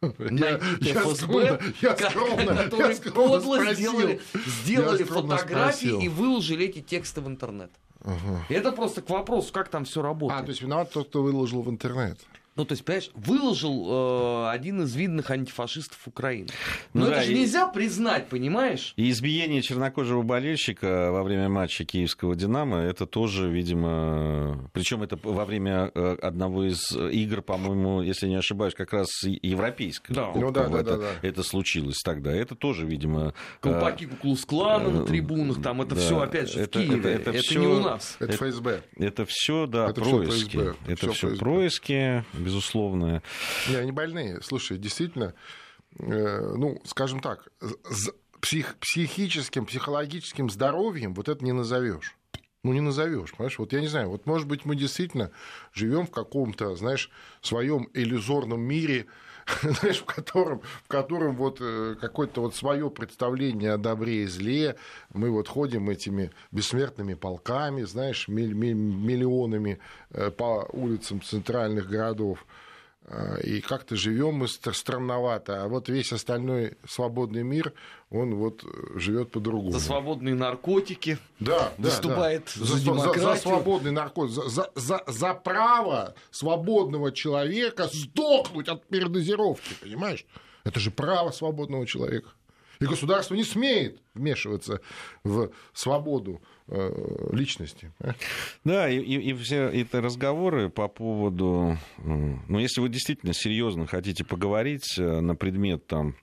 я, 0.18 0.60
я 0.80 0.94
ФСБ, 0.94 1.60
я 1.82 1.96
скромно, 1.96 2.56
которые 2.56 2.96
я 3.04 3.10
подло 3.12 3.74
сделали, 3.74 4.20
сделали 4.46 5.02
фотографии 5.02 5.88
спросил. 5.88 6.00
и 6.00 6.08
выложили 6.08 6.66
эти 6.66 6.80
тексты 6.80 7.20
в 7.20 7.26
интернет. 7.26 7.72
Ага. 8.04 8.44
Это 8.48 8.70
просто 8.70 9.02
к 9.02 9.10
вопросу, 9.10 9.52
как 9.52 9.68
там 9.70 9.84
все 9.84 10.00
работает. 10.00 10.40
А, 10.40 10.44
то 10.44 10.50
есть 10.50 10.62
виноват 10.62 10.92
тот, 10.92 11.08
кто 11.08 11.24
выложил 11.24 11.62
в 11.62 11.70
интернет. 11.70 12.20
Ну, 12.58 12.64
то 12.64 12.72
есть, 12.72 12.84
понимаешь, 12.84 13.10
выложил 13.14 13.86
э, 13.88 14.50
один 14.50 14.82
из 14.82 14.94
видных 14.96 15.30
антифашистов 15.30 15.98
Украины. 16.06 16.48
Но 16.92 17.02
ну, 17.02 17.06
это 17.06 17.16
да, 17.16 17.22
же 17.22 17.32
и... 17.32 17.38
нельзя 17.38 17.68
признать, 17.68 18.26
понимаешь? 18.26 18.94
И 18.96 19.08
избиение 19.10 19.62
чернокожего 19.62 20.22
болельщика 20.22 21.12
во 21.12 21.22
время 21.22 21.48
матча 21.48 21.84
киевского 21.84 22.34
«Динамо», 22.34 22.78
это 22.78 23.06
тоже, 23.06 23.48
видимо... 23.48 24.68
Причем 24.72 25.04
это 25.04 25.16
во 25.22 25.44
время 25.44 25.92
э, 25.94 26.16
одного 26.20 26.64
из 26.64 26.90
игр, 26.90 27.42
по-моему, 27.42 28.02
если 28.02 28.26
не 28.26 28.34
ошибаюсь, 28.34 28.74
как 28.74 28.92
раз 28.92 29.06
европейского. 29.22 30.16
Да. 30.16 30.32
Ну, 30.34 30.50
да, 30.50 30.66
да, 30.66 30.80
это, 30.80 30.90
да, 30.90 30.96
да. 30.96 31.10
это 31.22 31.44
случилось 31.44 31.98
тогда. 32.04 32.34
Это 32.34 32.56
тоже, 32.56 32.86
видимо... 32.86 33.34
Колпаки 33.60 34.06
э, 34.06 34.08
Куклус-клана 34.08 34.90
на 34.90 35.04
трибунах, 35.04 35.62
там 35.62 35.80
это 35.82 35.94
да, 35.94 36.00
все 36.00 36.20
опять 36.20 36.50
же, 36.50 36.58
это, 36.58 36.80
в 36.80 36.82
Киеве. 36.82 36.98
Это, 36.98 37.08
это, 37.08 37.30
это 37.30 37.38
все, 37.38 37.60
не 37.60 37.66
у 37.68 37.78
нас. 37.78 38.16
Это 38.18 38.32
ФСБ. 38.32 38.82
Это 38.96 39.26
все, 39.26 39.66
да, 39.68 39.90
это 39.90 40.00
происки. 40.00 40.48
Все 40.48 40.76
это 40.88 41.12
все 41.12 41.36
происки 41.36 42.24
безусловно. 42.48 43.22
Не, 43.68 43.76
они 43.76 43.92
больные. 43.92 44.40
Слушай, 44.42 44.78
действительно, 44.78 45.34
э, 45.98 46.54
ну, 46.56 46.80
скажем 46.84 47.20
так, 47.20 47.48
псих, 48.40 48.76
психическим, 48.80 49.66
психологическим 49.66 50.50
здоровьем 50.50 51.14
вот 51.14 51.28
это 51.28 51.44
не 51.44 51.52
назовешь. 51.52 52.16
Ну, 52.64 52.72
не 52.72 52.80
назовешь, 52.80 53.32
понимаешь? 53.32 53.58
Вот 53.58 53.72
я 53.72 53.80
не 53.80 53.86
знаю, 53.86 54.10
вот 54.10 54.26
может 54.26 54.48
быть 54.48 54.64
мы 54.64 54.74
действительно 54.74 55.30
живем 55.72 56.06
в 56.06 56.10
каком-то, 56.10 56.74
знаешь, 56.74 57.10
своем 57.40 57.88
иллюзорном 57.94 58.60
мире, 58.60 59.06
знаешь, 59.62 59.98
в 59.98 60.04
котором, 60.04 60.60
в 60.84 60.88
котором 60.88 61.36
вот 61.36 61.58
э, 61.60 61.96
какое-то 62.00 62.42
вот 62.42 62.54
свое 62.54 62.90
представление 62.90 63.72
о 63.72 63.78
добре 63.78 64.24
и 64.24 64.26
зле, 64.26 64.76
мы 65.12 65.30
вот 65.30 65.48
ходим 65.48 65.88
этими 65.90 66.30
бессмертными 66.52 67.14
полками, 67.14 67.82
знаешь, 67.82 68.28
миллионами 68.28 69.78
э, 70.10 70.30
по 70.30 70.68
улицам 70.72 71.22
центральных 71.22 71.88
городов. 71.88 72.46
Э, 73.10 73.40
и 73.42 73.60
как-то 73.60 73.96
живем 73.96 74.34
мы 74.34 74.48
странновато, 74.48 75.64
а 75.64 75.68
вот 75.68 75.88
весь 75.88 76.12
остальной 76.12 76.76
свободный 76.86 77.42
мир, 77.42 77.72
он 78.10 78.34
вот 78.34 78.64
живет 78.96 79.30
по-другому. 79.30 79.72
За 79.72 79.80
свободные 79.80 80.34
наркотики 80.34 81.18
да, 81.40 81.72
выступает 81.78 82.52
да, 82.56 82.64
За, 82.66 82.76
за, 82.76 83.12
за 83.14 83.34
свободный 83.36 83.92
наркотик, 83.92 84.34
за, 84.34 84.48
за, 84.48 84.70
за, 84.74 85.02
за 85.06 85.34
право 85.34 86.14
свободного 86.30 87.10
человека 87.10 87.88
сдохнуть 87.90 88.68
от 88.68 88.86
передозировки, 88.86 89.74
понимаешь? 89.80 90.26
Это 90.64 90.78
же 90.78 90.90
право 90.90 91.30
свободного 91.30 91.86
человека. 91.86 92.28
И 92.80 92.84
государство 92.84 93.34
не 93.34 93.44
смеет 93.44 94.00
вмешиваться 94.14 94.80
в 95.24 95.50
свободу 95.72 96.40
э, 96.68 97.28
личности. 97.32 97.92
Да, 98.64 98.88
и, 98.88 98.98
и, 98.98 99.30
и 99.30 99.34
все 99.34 99.68
эти 99.68 99.96
разговоры 99.96 100.68
по 100.70 100.88
поводу... 100.88 101.76
Ну, 101.98 102.58
если 102.58 102.80
вы 102.80 102.88
действительно 102.88 103.32
серьезно 103.32 103.86
хотите 103.86 104.24
поговорить 104.24 104.98
э, 104.98 105.20
на 105.20 105.34
предмет 105.34 105.86
там, 105.86 106.14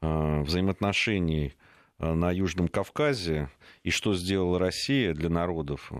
э, 0.00 0.42
взаимоотношений 0.42 1.54
на 1.98 2.32
Южном 2.32 2.66
Кавказе, 2.68 3.48
и 3.84 3.90
что 3.90 4.14
сделала 4.14 4.58
Россия 4.58 5.14
для 5.14 5.30
народов 5.30 5.92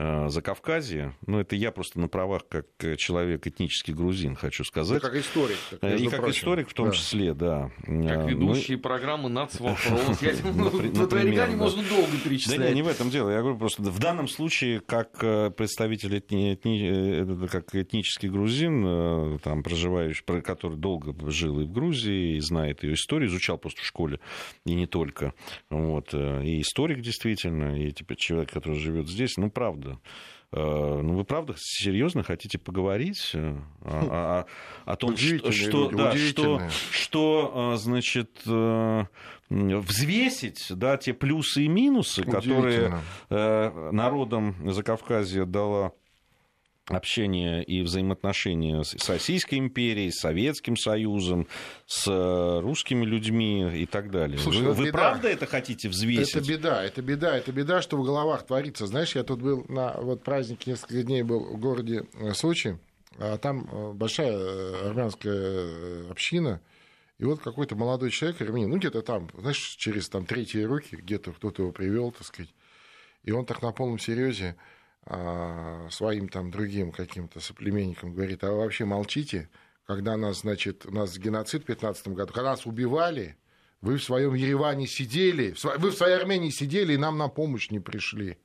mm. 0.00 0.28
Закавказья. 0.30 1.14
Ну, 1.26 1.40
это 1.40 1.56
я 1.56 1.72
просто 1.72 2.00
на 2.00 2.08
правах 2.08 2.42
как 2.48 2.66
человек 2.96 3.46
этнический 3.46 3.92
грузин 3.92 4.36
хочу 4.36 4.64
сказать. 4.64 4.98
И 4.98 5.00
как 5.00 5.14
историк. 5.14 5.56
Так, 5.80 6.00
и 6.00 6.06
как 6.08 6.20
прочим. 6.20 6.38
историк 6.38 6.68
в 6.68 6.74
том 6.74 6.86
да. 6.86 6.92
числе, 6.92 7.34
да. 7.34 7.70
Как 7.84 7.86
ну, 7.86 8.28
ведущие 8.28 8.76
Мы... 8.76 8.82
программы 8.82 9.28
«Нацвопрос». 9.28 10.20
Наверняка 10.20 11.46
не 11.48 11.56
можно 11.56 11.82
долго 11.82 12.16
перечислять. 12.24 12.58
Да 12.58 12.70
не, 12.72 12.82
в 12.82 12.88
этом 12.88 13.10
дело. 13.10 13.30
Я 13.30 13.40
говорю 13.40 13.58
просто, 13.58 13.82
в 13.82 13.98
данном 13.98 14.28
случае, 14.28 14.80
как 14.80 15.18
представитель 15.54 16.18
этни... 16.18 16.56
как 17.48 17.74
этнический 17.74 18.28
грузин, 18.28 19.38
там, 19.40 19.62
проживающий, 19.62 20.24
который 20.42 20.76
долго 20.76 21.14
жил 21.30 21.60
и 21.60 21.64
в 21.64 21.72
Грузии, 21.72 22.36
и 22.36 22.40
знает 22.40 22.82
ее 22.82 22.94
историю, 22.94 23.28
изучал 23.28 23.58
просто 23.58 23.82
в 23.82 23.84
школе, 23.84 24.20
и 24.64 24.74
не 24.74 24.86
только. 24.86 25.34
Вот. 25.68 26.14
И 26.14 26.60
историк 26.60 27.00
действительно, 27.00 27.80
и 27.80 27.90
типа 27.92 28.16
человек, 28.16 28.50
который 28.50 28.78
живет 28.78 29.08
здесь, 29.08 29.36
ну, 29.36 29.50
правда. 29.50 29.89
Э, 30.52 31.00
ну, 31.00 31.14
вы 31.14 31.24
правда 31.24 31.54
серьезно 31.56 32.24
хотите 32.24 32.58
поговорить 32.58 33.30
э, 33.34 33.56
о, 33.82 34.46
о, 34.84 34.92
о 34.92 34.96
том, 34.96 35.16
что, 35.16 35.52
что, 35.52 35.88
да, 35.90 36.16
что, 36.16 36.60
что, 36.90 37.76
значит, 37.76 38.40
э, 38.46 39.04
взвесить 39.48 40.66
да, 40.70 40.96
те 40.96 41.14
плюсы 41.14 41.62
и 41.62 41.68
минусы, 41.68 42.24
которые 42.24 42.98
народам 43.28 44.72
Закавказья 44.72 45.44
дала 45.44 45.92
общение 46.96 47.62
и 47.62 47.82
взаимоотношения 47.82 48.82
с 48.82 49.08
Российской 49.08 49.56
империей, 49.56 50.10
с 50.10 50.20
Советским 50.20 50.76
Союзом, 50.76 51.46
с 51.86 52.10
э, 52.10 52.60
русскими 52.60 53.04
людьми 53.04 53.82
и 53.82 53.86
так 53.86 54.10
далее. 54.10 54.38
Слушай, 54.38 54.62
вы, 54.62 54.72
вы 54.72 54.92
правда 54.92 55.28
это 55.28 55.46
хотите 55.46 55.88
взвесить? 55.88 56.34
Это 56.34 56.48
беда, 56.48 56.84
это 56.84 57.02
беда, 57.02 57.36
это 57.36 57.52
беда, 57.52 57.82
что 57.82 57.96
в 57.96 58.04
головах 58.04 58.46
творится. 58.46 58.86
Знаешь, 58.86 59.14
я 59.14 59.24
тут 59.24 59.40
был 59.40 59.64
на 59.68 59.92
вот 60.00 60.22
празднике 60.22 60.72
несколько 60.72 61.02
дней 61.02 61.22
был 61.22 61.40
в 61.40 61.58
городе 61.58 62.04
э, 62.14 62.32
Сочи, 62.34 62.78
а 63.18 63.38
там 63.38 63.68
э, 63.70 63.92
большая 63.92 64.88
армянская 64.88 66.10
община, 66.10 66.60
и 67.18 67.24
вот 67.24 67.40
какой-то 67.40 67.76
молодой 67.76 68.10
человек, 68.10 68.40
армянин, 68.40 68.70
ну 68.70 68.78
где-то 68.78 69.02
там, 69.02 69.28
знаешь, 69.36 69.58
через 69.58 70.08
там 70.08 70.24
третьи 70.24 70.62
руки, 70.62 70.96
где-то 70.96 71.32
кто-то 71.32 71.62
его 71.62 71.72
привел, 71.72 72.12
так 72.12 72.26
сказать, 72.26 72.52
и 73.24 73.30
он 73.32 73.44
так 73.44 73.60
на 73.62 73.72
полном 73.72 73.98
серьезе 73.98 74.56
своим 75.90 76.28
там 76.28 76.50
другим 76.50 76.92
каким-то 76.92 77.40
соплеменникам 77.40 78.14
говорит, 78.14 78.44
а 78.44 78.50
вы 78.52 78.58
вообще 78.58 78.84
молчите, 78.84 79.48
когда 79.86 80.16
нас, 80.16 80.42
значит, 80.42 80.86
у 80.86 80.92
нас 80.92 81.18
геноцид 81.18 81.62
в 81.62 81.66
15 81.66 82.08
году, 82.08 82.32
когда 82.32 82.50
нас 82.50 82.64
убивали, 82.64 83.36
вы 83.80 83.96
в 83.96 84.04
своем 84.04 84.34
Ереване 84.34 84.86
сидели, 84.86 85.54
вы 85.78 85.90
в 85.90 85.94
своей 85.94 86.14
Армении 86.14 86.50
сидели 86.50 86.92
и 86.92 86.96
нам 86.96 87.18
на 87.18 87.28
помощь 87.28 87.70
не 87.70 87.80
пришли. 87.80 88.38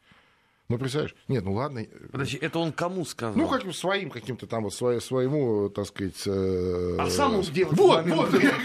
Ну, 0.68 0.80
представляешь? 0.80 1.16
Нет, 1.28 1.43
ну 1.43 1.53
ладно. 1.53 1.86
Подожди, 2.11 2.38
это 2.41 2.57
он 2.57 2.72
кому 2.72 3.05
сказал? 3.05 3.36
Ну, 3.36 3.47
как 3.47 3.72
своим 3.74 4.09
каким-то 4.09 4.47
там, 4.47 4.63
вот, 4.63 4.74
своему, 4.74 5.70
так 5.70 5.86
сказать... 5.86 6.24
Э... 6.26 6.97
А 6.99 7.07
сам 7.09 7.36
он 7.36 7.43
сделал. 7.43 7.72
Вот, 7.76 8.03
вот, 8.07 8.34
я, 8.41 8.55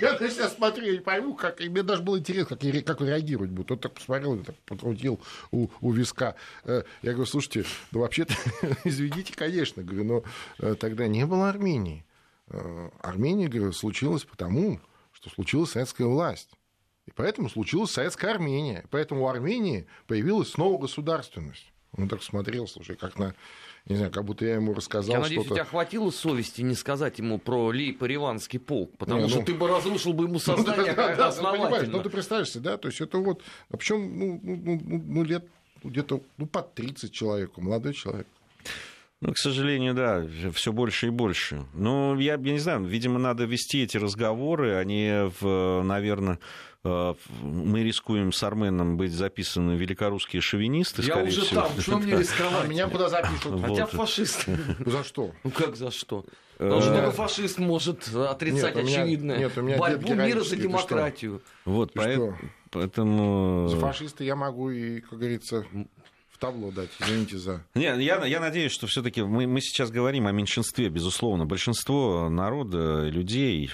я, 0.00 0.16
я 0.20 0.30
сейчас 0.30 0.54
смотрю, 0.54 0.84
я 0.86 0.92
не 0.92 1.00
пойму, 1.00 1.34
как... 1.34 1.60
И 1.60 1.68
мне 1.68 1.82
даже 1.82 2.02
было 2.02 2.20
интересно, 2.20 2.56
как, 2.56 2.84
как 2.84 3.00
реагировать 3.00 3.50
будет. 3.50 3.72
Он 3.72 3.78
так 3.78 3.94
посмотрел, 3.94 4.38
так 4.44 4.54
потрудил 4.58 5.18
у, 5.50 5.66
у 5.80 5.90
виска. 5.90 6.36
Э, 6.64 6.84
я 7.02 7.12
говорю, 7.12 7.26
слушайте, 7.26 7.64
ну, 7.90 8.00
вообще-то, 8.00 8.34
извините, 8.84 9.34
конечно, 9.34 9.82
говорю, 9.82 10.04
но 10.04 10.22
э, 10.60 10.76
тогда 10.76 11.08
не 11.08 11.26
было 11.26 11.48
Армении. 11.48 12.04
Э, 12.46 12.90
Армения, 13.00 13.48
говорю, 13.48 13.72
случилась 13.72 14.22
потому, 14.22 14.80
что 15.12 15.30
случилась 15.30 15.70
советская 15.70 16.06
власть. 16.06 16.50
И 17.10 17.12
поэтому 17.14 17.50
случилась 17.50 17.90
советская 17.90 18.32
Армения. 18.32 18.84
Поэтому 18.90 19.24
у 19.24 19.28
Армении 19.28 19.86
появилась 20.06 20.52
снова 20.52 20.80
государственность. 20.80 21.72
Он 21.96 22.08
так 22.08 22.22
смотрел, 22.22 22.68
слушай, 22.68 22.96
как 22.96 23.18
на 23.18 23.34
не 23.86 23.96
знаю, 23.96 24.12
как 24.12 24.24
будто 24.24 24.44
я 24.44 24.56
ему 24.56 24.74
рассказал 24.74 25.14
Я 25.14 25.20
надеюсь, 25.20 25.46
у 25.46 25.54
тебя 25.54 25.64
хватило 25.64 26.10
совести 26.10 26.60
не 26.60 26.74
сказать 26.74 27.18
ему 27.18 27.38
про 27.38 27.72
Лейпо-Реванский 27.72 28.58
полк, 28.58 28.96
потому 28.98 29.22
не, 29.22 29.28
что 29.28 29.38
ну... 29.38 29.44
ты 29.44 29.54
бы 29.54 29.68
разрушил 29.68 30.12
бы 30.12 30.24
ему 30.24 30.38
сознание 30.38 30.90
ну, 30.90 30.96
да, 30.96 31.16
да, 31.16 31.28
основательно. 31.28 31.90
Ну, 31.90 31.96
ну, 31.96 32.02
ты 32.02 32.10
представляешься, 32.10 32.60
да, 32.60 32.76
то 32.76 32.88
есть 32.88 33.00
это 33.00 33.18
вот, 33.18 33.42
а 33.70 33.76
причем, 33.78 34.18
ну, 34.18 34.40
ну, 34.42 34.80
ну, 34.84 35.02
ну 35.06 35.24
лет 35.24 35.46
где-то 35.82 36.20
ну, 36.36 36.46
под 36.46 36.74
30 36.74 37.10
человеку, 37.10 37.62
молодой 37.62 37.94
человек. 37.94 38.26
Ну, 39.22 39.34
к 39.34 39.38
сожалению, 39.38 39.94
да, 39.94 40.26
все 40.54 40.72
больше 40.72 41.08
и 41.08 41.10
больше. 41.10 41.66
Ну, 41.74 42.18
я, 42.18 42.34
я 42.34 42.38
не 42.52 42.58
знаю, 42.58 42.84
видимо, 42.84 43.18
надо 43.18 43.44
вести 43.44 43.82
эти 43.82 43.98
разговоры, 43.98 44.76
они, 44.76 45.30
в, 45.40 45.82
наверное, 45.82 46.36
э, 46.36 46.38
мы 46.82 47.82
рискуем 47.82 48.32
с 48.32 48.42
Арменом 48.42 48.96
быть 48.96 49.12
записаны 49.12 49.72
великорусские 49.72 50.40
шовинисты, 50.40 51.02
Я 51.02 51.18
уже 51.18 51.42
всего. 51.42 51.62
там, 51.62 51.80
что 51.80 51.98
мне 51.98 52.16
рисковать? 52.16 52.68
Меня 52.68 52.88
куда 52.88 53.08
запишут? 53.08 53.60
Хотя 53.60 53.86
фашисты. 53.86 54.58
За 54.86 55.04
что? 55.04 55.32
Ну 55.44 55.50
как 55.50 55.76
за 55.76 55.90
что? 55.90 56.24
Потому 56.56 56.80
что 56.82 56.94
только 56.94 57.10
фашист 57.10 57.58
может 57.58 58.08
отрицать 58.14 58.76
очевидное. 58.76 59.50
Борьбу 59.78 60.14
мира 60.14 60.40
за 60.40 60.56
демократию. 60.56 61.42
Вот, 61.64 61.92
поэтому... 61.92 63.68
За 63.68 63.76
фашиста 63.78 64.24
я 64.24 64.36
могу 64.36 64.70
и, 64.70 65.00
как 65.00 65.18
говорится, 65.18 65.66
табло 66.38 66.70
дать, 66.70 66.90
извините 66.98 67.36
за... 67.38 67.62
Не, 67.74 68.02
я, 68.02 68.24
я 68.24 68.40
надеюсь, 68.40 68.72
что 68.72 68.86
все 68.86 69.02
таки 69.02 69.22
мы, 69.22 69.46
мы 69.46 69.60
сейчас 69.60 69.90
говорим 69.90 70.26
о 70.26 70.32
меньшинстве, 70.32 70.88
безусловно. 70.88 71.44
Большинство 71.44 72.30
народа, 72.30 73.08
людей 73.08 73.70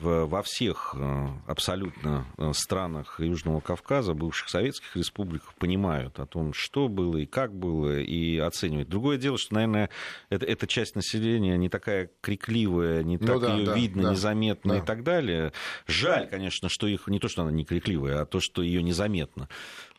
в, 0.00 0.26
во 0.26 0.42
всех 0.42 0.94
э, 0.98 1.28
абсолютно 1.46 2.26
э, 2.38 2.52
странах 2.54 3.20
Южного 3.20 3.60
Кавказа, 3.60 4.14
бывших 4.14 4.48
советских 4.48 4.96
республиках, 4.96 5.54
понимают 5.54 6.18
о 6.18 6.26
том, 6.26 6.52
что 6.52 6.88
было 6.88 7.18
и 7.18 7.26
как 7.26 7.54
было, 7.54 7.98
и 7.98 8.38
оценивают. 8.38 8.88
Другое 8.88 9.18
дело, 9.18 9.38
что, 9.38 9.54
наверное, 9.54 9.90
это, 10.30 10.46
эта 10.46 10.66
часть 10.66 10.96
населения 10.96 11.56
не 11.56 11.68
такая 11.68 12.10
крикливая, 12.20 13.02
не 13.02 13.18
ну, 13.18 13.26
так 13.26 13.40
да, 13.40 13.54
ее 13.56 13.66
да, 13.66 13.74
видно, 13.74 14.02
да, 14.02 14.10
незаметно 14.10 14.74
да. 14.74 14.78
и 14.80 14.82
так 14.82 15.02
далее. 15.02 15.52
Жаль, 15.86 16.28
конечно, 16.28 16.68
что 16.68 16.86
их 16.86 17.06
не 17.08 17.18
то, 17.18 17.28
что 17.28 17.42
она 17.42 17.52
не 17.52 17.64
крикливая, 17.64 18.22
а 18.22 18.26
то, 18.26 18.40
что 18.40 18.62
ее 18.62 18.82
незаметно. 18.82 19.48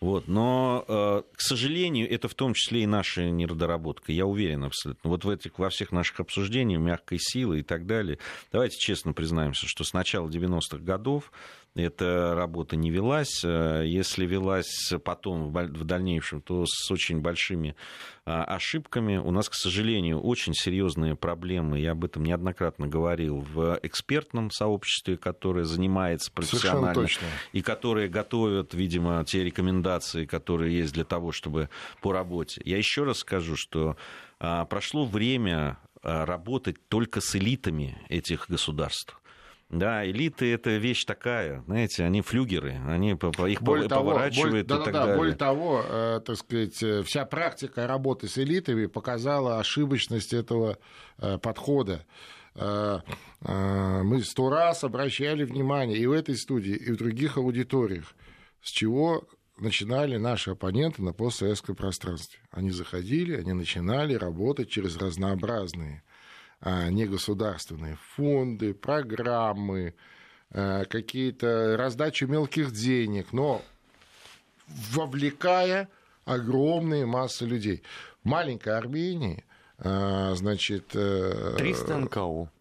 Вот. 0.04 0.28
Но, 0.28 0.84
э, 0.86 1.24
к 1.34 1.42
сожалению, 1.42 2.12
это 2.12 2.28
в 2.28 2.34
том 2.34 2.54
числе 2.54 2.84
и 2.84 2.86
наша 2.86 3.30
недоработка. 3.30 4.12
Я 4.12 4.26
уверен 4.26 4.66
абсолютно. 4.66 5.10
Вот 5.10 5.24
в 5.24 5.30
этих, 5.30 5.58
во 5.58 5.70
всех 5.70 5.94
наших 5.94 6.20
обсуждениях 6.20 6.82
мягкой 6.82 7.20
силы 7.22 7.60
и 7.60 7.64
так 7.64 7.86
далее. 7.86 8.20
Давайте 8.52 8.78
честно 8.78 9.14
признаемся, 9.14 9.66
что 9.66 9.86
с 9.94 9.96
начала 9.96 10.28
90-х 10.28 10.80
годов 10.80 11.32
эта 11.76 12.34
работа 12.36 12.76
не 12.76 12.90
велась. 12.90 13.44
Э, 13.44 13.84
если 13.86 14.26
велась 14.26 14.92
потом 15.04 15.52
в 15.52 15.84
дальнейшем, 15.84 16.42
то 16.42 16.66
с 16.66 16.90
очень 16.92 17.22
большими 17.22 17.76
а, 18.26 18.44
ошибками. 18.44 19.18
У 19.18 19.30
нас, 19.30 19.50
к 19.50 19.54
сожалению, 19.54 20.20
очень 20.20 20.54
серьезные 20.56 21.16
проблемы, 21.16 21.80
я 21.80 21.92
об 21.92 22.06
этом 22.06 22.24
неоднократно 22.24 22.88
говорил, 22.88 23.40
в 23.40 23.80
экспертном 23.84 24.50
сообществе, 24.50 25.16
которое 25.18 25.64
занимается 25.64 26.32
профессионально 26.32 27.08
и 27.52 27.62
которое 27.62 28.08
готовят, 28.08 28.74
видимо, 28.74 29.24
те 29.26 29.44
рекомендации, 29.44 30.26
которые 30.26 30.76
есть 30.76 30.94
для 30.94 31.06
того, 31.06 31.32
чтобы 31.32 31.70
по 32.02 32.12
работе. 32.12 32.62
Я 32.66 32.78
еще 32.78 33.04
раз 33.04 33.20
скажу, 33.20 33.56
что 33.56 33.96
а, 34.40 34.66
прошло 34.66 35.06
время 35.06 35.78
а, 36.02 36.26
работать 36.26 36.76
только 36.88 37.22
с 37.22 37.36
элитами 37.36 37.98
этих 38.10 38.50
государств. 38.50 39.20
Да, 39.74 40.08
элиты 40.08 40.54
это 40.54 40.78
вещь 40.78 41.04
такая, 41.04 41.64
знаете, 41.66 42.04
они 42.04 42.22
флюгеры, 42.22 42.80
они 42.88 43.12
их 43.12 43.62
более 43.62 43.90
поворачивают 43.90 43.90
того, 43.90 44.50
более, 44.50 44.64
и 44.64 44.68
так 44.68 44.86
да, 44.86 44.92
далее. 44.92 45.18
Более 45.18 45.36
того, 45.36 45.84
э, 45.84 46.22
так 46.24 46.38
сказать, 46.38 46.84
э, 46.84 47.02
вся 47.02 47.26
практика 47.26 47.88
работы 47.88 48.28
с 48.28 48.38
элитами 48.38 48.86
показала 48.86 49.60
ошибочность 49.60 50.32
этого 50.32 50.78
э, 51.18 51.40
подхода. 51.40 52.06
Э, 52.54 53.00
э, 53.42 54.04
мы 54.04 54.22
сто 54.22 54.52
раз 54.52 54.84
обращали 54.84 55.44
внимание 55.44 55.98
и 55.98 56.06
в 56.06 56.12
этой 56.12 56.38
студии, 56.38 56.76
и 56.76 56.92
в 56.92 56.98
других 56.98 57.38
аудиториях, 57.38 58.14
с 58.62 58.70
чего 58.70 59.28
начинали 59.58 60.18
наши 60.18 60.52
оппоненты 60.52 61.02
на 61.02 61.14
постсоветском 61.14 61.76
пространстве. 61.76 62.40
Они 62.52 62.70
заходили, 62.70 63.36
они 63.38 63.54
начинали 63.54 64.14
работать 64.14 64.70
через 64.70 64.98
разнообразные 64.98 66.04
негосударственные 66.66 67.98
фонды, 68.16 68.74
программы, 68.74 69.94
а, 70.54 70.86
какие-то 70.86 71.76
раздачу 71.78 72.28
мелких 72.28 72.72
денег, 72.72 73.34
но 73.34 73.64
вовлекая 74.68 75.90
огромные 76.26 77.06
массы 77.06 77.46
людей. 77.46 77.82
В 78.24 78.28
маленькой 78.30 78.78
Армении, 78.78 79.44
а, 79.80 80.36
значит... 80.36 80.90
300 80.90 81.58
э, 81.60 81.98
НКО. 81.98 82.52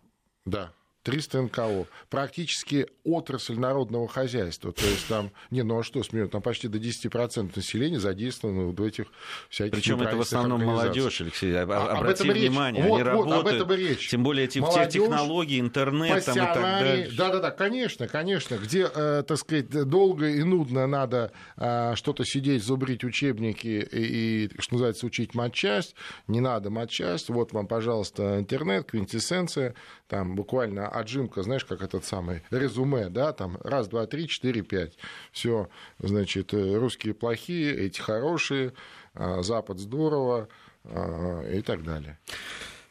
Да, 0.47 0.73
300 1.03 1.43
НКО, 1.43 1.87
практически 2.11 2.87
отрасль 3.05 3.59
народного 3.59 4.07
хозяйства. 4.07 4.73
То 4.73 4.85
есть 4.85 5.09
там, 5.09 5.31
не, 5.51 5.63
ну 5.63 5.81
а 5.81 5.83
что 5.83 6.03
смеют, 6.03 6.31
там 6.31 6.43
почти 6.43 6.69
до 6.69 6.79
10% 6.79 7.53
населения 7.57 7.99
задействовано 7.99 8.69
в 8.69 8.83
этих 8.83 9.07
всяких 9.49 9.73
Причем 9.73 10.01
это 10.03 10.17
в 10.17 10.21
основном 10.21 10.65
молодежь, 10.65 11.21
Алексей. 11.21 11.53
А, 11.55 11.63
Обрати 11.63 12.31
внимание, 12.31 12.85
вот, 12.85 13.01
они 13.01 13.11
вот, 13.11 13.27
работают, 13.27 13.47
об 13.47 13.69
этом 13.69 13.73
и 13.73 13.77
речь. 13.77 14.09
тем 14.09 14.23
более 14.23 14.45
эти, 14.45 14.61
молодежь, 14.61 14.93
те 14.93 15.01
технологии, 15.01 15.61
интернет 15.61 16.25
там, 16.25 16.37
и 16.37 16.39
так 16.39 16.55
далее. 16.55 17.11
Да-да-да, 17.17 17.51
конечно, 17.51 18.07
конечно. 18.07 18.55
Где, 18.57 18.89
э, 18.95 19.25
так 19.27 19.39
сказать, 19.39 19.71
долго 19.71 20.29
и 20.29 20.43
нудно 20.45 20.87
надо 20.87 21.33
э, 21.57 21.95
что-то 21.97 22.25
сидеть, 22.25 22.63
зубрить 22.63 23.03
учебники 23.03 23.67
и, 23.67 24.45
и, 24.45 24.51
что 24.61 24.75
называется, 24.75 25.07
учить 25.07 25.35
матчасть, 25.35 25.97
не 26.29 26.41
надо 26.41 26.71
матчасть. 26.71 27.29
Вот 27.29 27.53
вам, 27.53 27.67
пожалуйста, 27.67 28.39
интернет, 28.39 28.87
квинтэссенция, 28.91 29.75
там 30.07 30.35
буквально 30.37 30.92
отжимка, 30.93 31.43
знаешь, 31.43 31.65
как 31.65 31.83
этот 31.83 32.05
самый 32.05 32.43
резюме, 32.51 33.09
да, 33.09 33.33
там 33.33 33.59
раз, 33.63 33.89
два, 33.89 34.07
три, 34.07 34.29
четыре, 34.29 34.63
пять. 34.63 34.97
Все, 35.33 35.69
значит, 35.99 36.53
э, 36.55 36.77
русские 36.77 37.15
плохие, 37.15 37.75
эти 37.75 38.01
хорошие, 38.01 38.73
а, 39.15 39.43
Запад 39.43 39.79
здорово 39.79 40.49
а, 40.85 41.43
и 41.51 41.63
так 41.63 41.85
далее. 41.85 42.19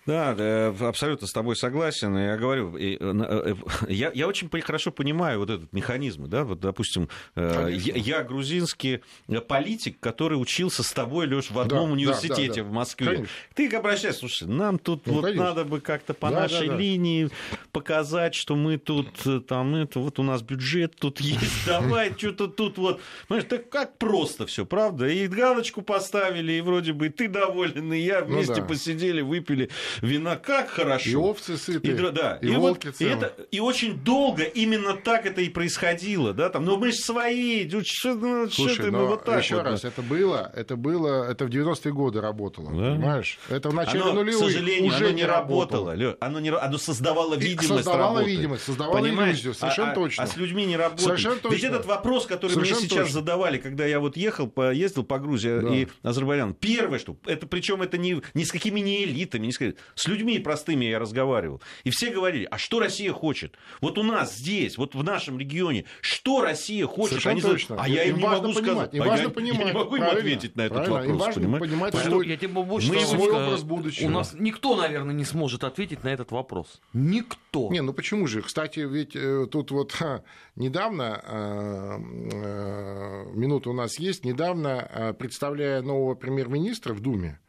Да, 0.06 0.74
абсолютно 0.88 1.28
с 1.28 1.34
тобой 1.34 1.56
согласен. 1.56 2.18
Я 2.18 2.36
говорю, 2.36 2.76
э, 2.76 2.98
э, 3.00 3.56
я, 3.88 4.12
я 4.14 4.28
очень 4.28 4.50
хорошо 4.62 4.92
понимаю 4.92 5.40
вот 5.40 5.50
этот 5.50 5.72
механизм. 5.74 6.28
Да? 6.28 6.44
Вот, 6.44 6.60
допустим, 6.60 7.08
э, 7.36 7.70
я, 7.72 7.96
я 7.96 8.24
грузинский 8.24 9.02
политик, 9.48 10.00
который 10.00 10.36
учился 10.36 10.82
с 10.82 10.92
тобой, 10.92 11.28
Леш, 11.28 11.52
в 11.52 11.60
одном 11.60 11.90
да, 11.90 11.94
университете 11.94 12.48
да, 12.48 12.56
да, 12.56 12.62
да. 12.62 12.64
в 12.64 12.72
Москве. 12.72 13.08
Конечно. 13.08 13.28
Ты 13.54 13.70
обращайся, 13.76 14.20
слушай, 14.20 14.48
нам 14.48 14.80
тут 14.80 15.06
ну, 15.06 15.22
вот 15.22 15.36
надо 15.36 15.66
бы 15.66 15.80
как-то 15.80 16.16
по 16.16 16.30
да, 16.30 16.42
нашей 16.42 16.68
да, 16.68 16.74
да. 16.74 16.80
линии 16.80 17.30
показать, 17.72 18.34
что 18.34 18.56
мы 18.56 18.78
тут, 18.78 19.08
там, 19.48 19.76
это, 19.76 20.00
вот 20.00 20.18
у 20.18 20.24
нас 20.24 20.42
бюджет 20.42 20.96
тут 20.96 21.22
есть, 21.22 21.66
давай, 21.68 22.14
что-то 22.18 22.48
тут 22.48 22.78
вот. 22.80 23.02
Понимаешь, 23.28 23.48
так 23.48 23.70
как 23.70 23.98
просто 24.00 24.48
все, 24.48 24.66
правда? 24.66 25.08
И 25.08 25.28
галочку 25.28 25.84
поставили, 25.84 26.54
и 26.54 26.62
вроде 26.62 26.94
бы 26.94 27.10
ты 27.10 27.28
доволен, 27.28 27.94
и 27.94 28.00
я 28.00 28.22
ну 28.22 28.28
вместе 28.28 28.54
ну, 28.54 28.62
да. 28.62 28.66
посидели, 28.66 29.22
выпили 29.22 29.70
вина, 30.02 30.36
как 30.36 30.70
хорошо. 30.70 31.10
И 31.10 31.16
овцы 31.16 31.58
сытые, 31.58 31.96
и, 31.96 32.12
да, 32.12 32.38
и, 32.42 32.48
и 32.48 32.56
волки 32.56 32.88
вот, 32.88 33.02
и, 33.02 33.06
это, 33.06 33.36
и 33.52 33.60
очень 33.60 34.00
долго 34.00 34.44
именно 34.44 34.96
так 34.96 35.26
это 35.26 35.42
и 35.42 35.50
происходило, 35.50 36.34
да, 36.34 36.50
там, 36.50 36.66
ну 36.66 36.78
мы 36.78 36.92
же 36.92 36.98
свои, 36.98 37.70
что, 37.70 38.16
ну, 38.16 38.50
Слушай, 38.50 38.74
что 38.74 38.84
ты, 38.84 38.92
ну, 38.92 39.08
вот 39.08 39.26
так 39.26 39.44
еще 39.44 39.56
вот, 39.56 39.66
раз, 39.66 39.82
да. 39.82 39.88
это 39.90 40.02
было, 40.02 40.52
это 40.56 40.76
было, 40.76 41.30
это 41.30 41.46
в 41.46 41.50
90-е 41.50 41.94
годы 41.94 42.22
работало, 42.22 42.72
да? 42.72 42.94
понимаешь? 42.94 43.40
Это 43.50 43.70
в 43.70 43.74
начале 43.74 44.02
оно, 44.02 44.14
нулевых 44.14 44.42
к 44.42 44.52
сожалению, 44.52 44.92
уже 44.92 45.06
оно 45.06 45.16
не 45.16 45.26
работало. 45.26 45.92
работало. 45.92 46.18
Оно, 46.20 46.40
не, 46.40 46.50
оно 46.50 46.78
создавало 46.78 47.36
видимость 47.36 47.68
Создавало 47.68 48.20
работы. 48.20 48.32
видимость, 48.32 48.64
создавало 48.64 49.00
Понимаешь? 49.00 49.36
иллюзию, 49.36 49.54
совершенно 49.54 49.92
а, 49.92 49.96
точно. 49.96 50.24
А, 50.24 50.26
а 50.26 50.30
с 50.30 50.38
людьми 50.38 50.66
не 50.66 50.78
работает. 50.78 51.02
Совершенно 51.02 51.36
точно. 51.36 51.56
Ведь 51.56 51.64
этот 51.64 51.86
вопрос, 51.86 52.26
который 52.26 52.52
совершенно 52.52 52.80
мне 52.80 52.90
сейчас 52.90 53.00
точно. 53.06 53.14
задавали, 53.14 53.58
когда 53.58 53.86
я 53.86 54.00
вот 54.00 54.18
ехал, 54.18 54.48
по, 54.48 54.72
ездил 54.72 55.04
по 55.04 55.20
Грузии 55.20 55.60
да. 55.60 55.76
и 55.76 55.88
Азербайджану, 56.04 56.54
первое, 56.54 57.00
что, 57.00 57.18
это 57.26 57.48
причем 57.48 57.82
это 57.82 57.98
не, 57.98 58.22
ни 58.34 58.44
с 58.44 58.52
какими 58.52 58.80
не 58.80 59.04
элитами, 59.04 59.48
не 59.48 59.52
с, 59.52 59.60
С 59.96 60.08
людьми 60.08 60.40
простыми 60.40 60.86
я 60.86 61.00
разговаривал. 61.00 61.62
И 61.84 61.90
все 61.90 62.12
говорили, 62.12 62.48
а 62.50 62.58
что 62.58 62.80
Россия 62.80 63.12
хочет? 63.14 63.56
Вот 63.82 63.98
у 63.98 64.04
нас 64.04 64.36
здесь, 64.36 64.78
вот 64.78 64.96
в 64.96 65.04
нашем 65.04 65.40
регионе, 65.40 65.86
что 66.02 66.42
Россия 66.42 66.86
хочет? 66.88 67.22
Совершенно 67.22 67.34
Они 67.34 67.42
точно. 67.42 67.76
А 67.80 67.88
я 67.88 68.04
им, 68.04 68.18
не 68.18 68.24
могу 68.24 68.54
понимать, 68.54 68.64
сказать. 68.64 68.94
Им 68.94 69.04
а 69.04 69.06
важно 69.06 69.24
я, 69.24 69.30
понимать, 69.30 69.60
я 69.60 69.66
не 69.66 69.74
могу 69.74 69.96
им 69.96 70.04
ответить 70.04 70.56
на 70.56 70.62
этот 70.62 70.86
правильно. 70.86 70.98
вопрос. 70.98 71.38
Им 71.38 71.52
важно 71.52 71.60
понимать. 71.60 71.94
Я 72.26 72.38
тебе 72.38 72.48
больше 72.64 72.92
мы 72.92 73.00
свой 73.02 73.32
образ 73.32 73.64
будущего. 73.64 74.08
У 74.08 74.10
нас 74.10 74.34
никто, 74.38 74.76
наверное, 74.76 75.14
не 75.14 75.26
сможет 75.26 75.64
ответить 75.64 76.04
на 76.04 76.10
этот 76.10 76.32
вопрос. 76.32 76.82
Никто. 76.94 77.70
Не, 77.72 77.82
ну 77.82 77.94
почему 77.94 78.28
же? 78.28 78.42
Кстати, 78.42 78.80
ведь 78.80 79.16
э, 79.16 79.48
тут 79.52 79.72
вот 79.72 79.92
ха, 79.92 80.24
недавно, 80.56 81.22
э, 81.24 81.98
э, 82.34 83.26
минута 83.34 83.70
у 83.70 83.74
нас 83.74 84.00
есть, 84.00 84.26
недавно, 84.26 84.90
э, 84.90 85.14
представляя 85.14 85.82
нового 85.82 86.16
премьер-министра 86.16 86.94
в 86.94 87.02
Думе, 87.02 87.40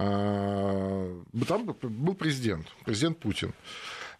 там 0.00 1.66
был 1.82 2.14
президент, 2.14 2.66
президент 2.84 3.18
Путин. 3.18 3.52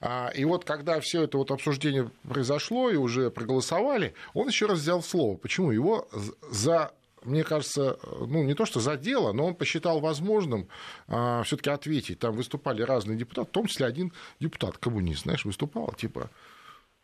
А, 0.01 0.31
и 0.35 0.45
вот 0.45 0.65
когда 0.65 1.01
все 1.01 1.23
это 1.25 1.39
вот 1.39 1.51
обсуждение 1.51 2.11
произошло 2.29 2.91
и 2.91 2.97
уже 2.97 3.31
проголосовали, 3.31 4.15
он 4.35 4.49
еще 4.49 4.67
раз 4.67 4.79
взял 4.79 5.03
слово. 5.03 5.37
Почему? 5.37 5.71
Его 5.71 6.09
за 6.51 6.93
мне 7.23 7.45
кажется, 7.45 7.99
ну, 8.19 8.43
не 8.45 8.55
то 8.55 8.65
что 8.65 8.81
за 8.81 8.97
дело, 8.97 9.33
но 9.33 9.47
он 9.49 9.55
посчитал 9.55 10.01
возможным 10.01 10.69
а, 11.07 11.43
все-таки 11.43 11.69
ответить. 11.69 12.19
Там 12.19 12.35
выступали 12.35 12.81
разные 12.81 13.19
депутаты, 13.19 13.49
в 13.49 13.53
том 13.53 13.67
числе 13.67 13.85
один 13.85 14.13
депутат, 14.39 14.79
коммунист, 14.79 15.25
знаешь, 15.25 15.45
выступал, 15.45 15.93
типа, 15.93 16.31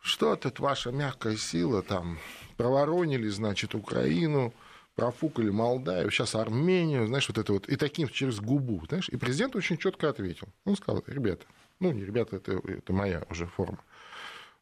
что 0.01 0.35
тут 0.35 0.59
ваша 0.59 0.91
мягкая 0.91 1.37
сила, 1.37 1.83
там, 1.83 2.17
проворонили, 2.57 3.27
значит, 3.27 3.75
Украину, 3.75 4.53
профукали 4.97 5.51
Молдавию, 5.51 6.09
сейчас 6.09 6.33
Армению, 6.33 7.05
знаешь, 7.05 7.29
вот 7.29 7.37
это 7.37 7.53
вот, 7.53 7.69
и 7.69 7.75
таким 7.75 8.09
через 8.09 8.39
губу, 8.39 8.83
знаешь, 8.89 9.07
и 9.09 9.15
президент 9.15 9.55
очень 9.55 9.77
четко 9.77 10.09
ответил. 10.09 10.47
Он 10.65 10.75
сказал, 10.75 11.03
ребята, 11.05 11.45
ну, 11.79 11.91
не 11.91 12.03
ребята, 12.03 12.37
это, 12.37 12.59
это 12.65 12.93
моя 12.93 13.23
уже 13.29 13.45
форма. 13.45 13.77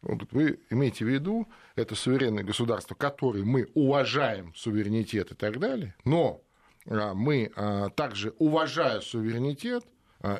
Вы 0.01 0.59
имеете 0.69 1.05
в 1.05 1.07
виду, 1.07 1.47
это 1.75 1.95
суверенное 1.95 2.43
государство, 2.43 2.95
которое 2.95 3.45
мы 3.45 3.69
уважаем 3.73 4.53
суверенитет 4.55 5.31
и 5.31 5.35
так 5.35 5.57
далее, 5.57 5.95
но 6.03 6.41
а, 6.85 7.13
мы 7.13 7.51
а, 7.55 7.89
также, 7.91 8.33
уважая 8.37 8.99
суверенитет, 8.99 9.85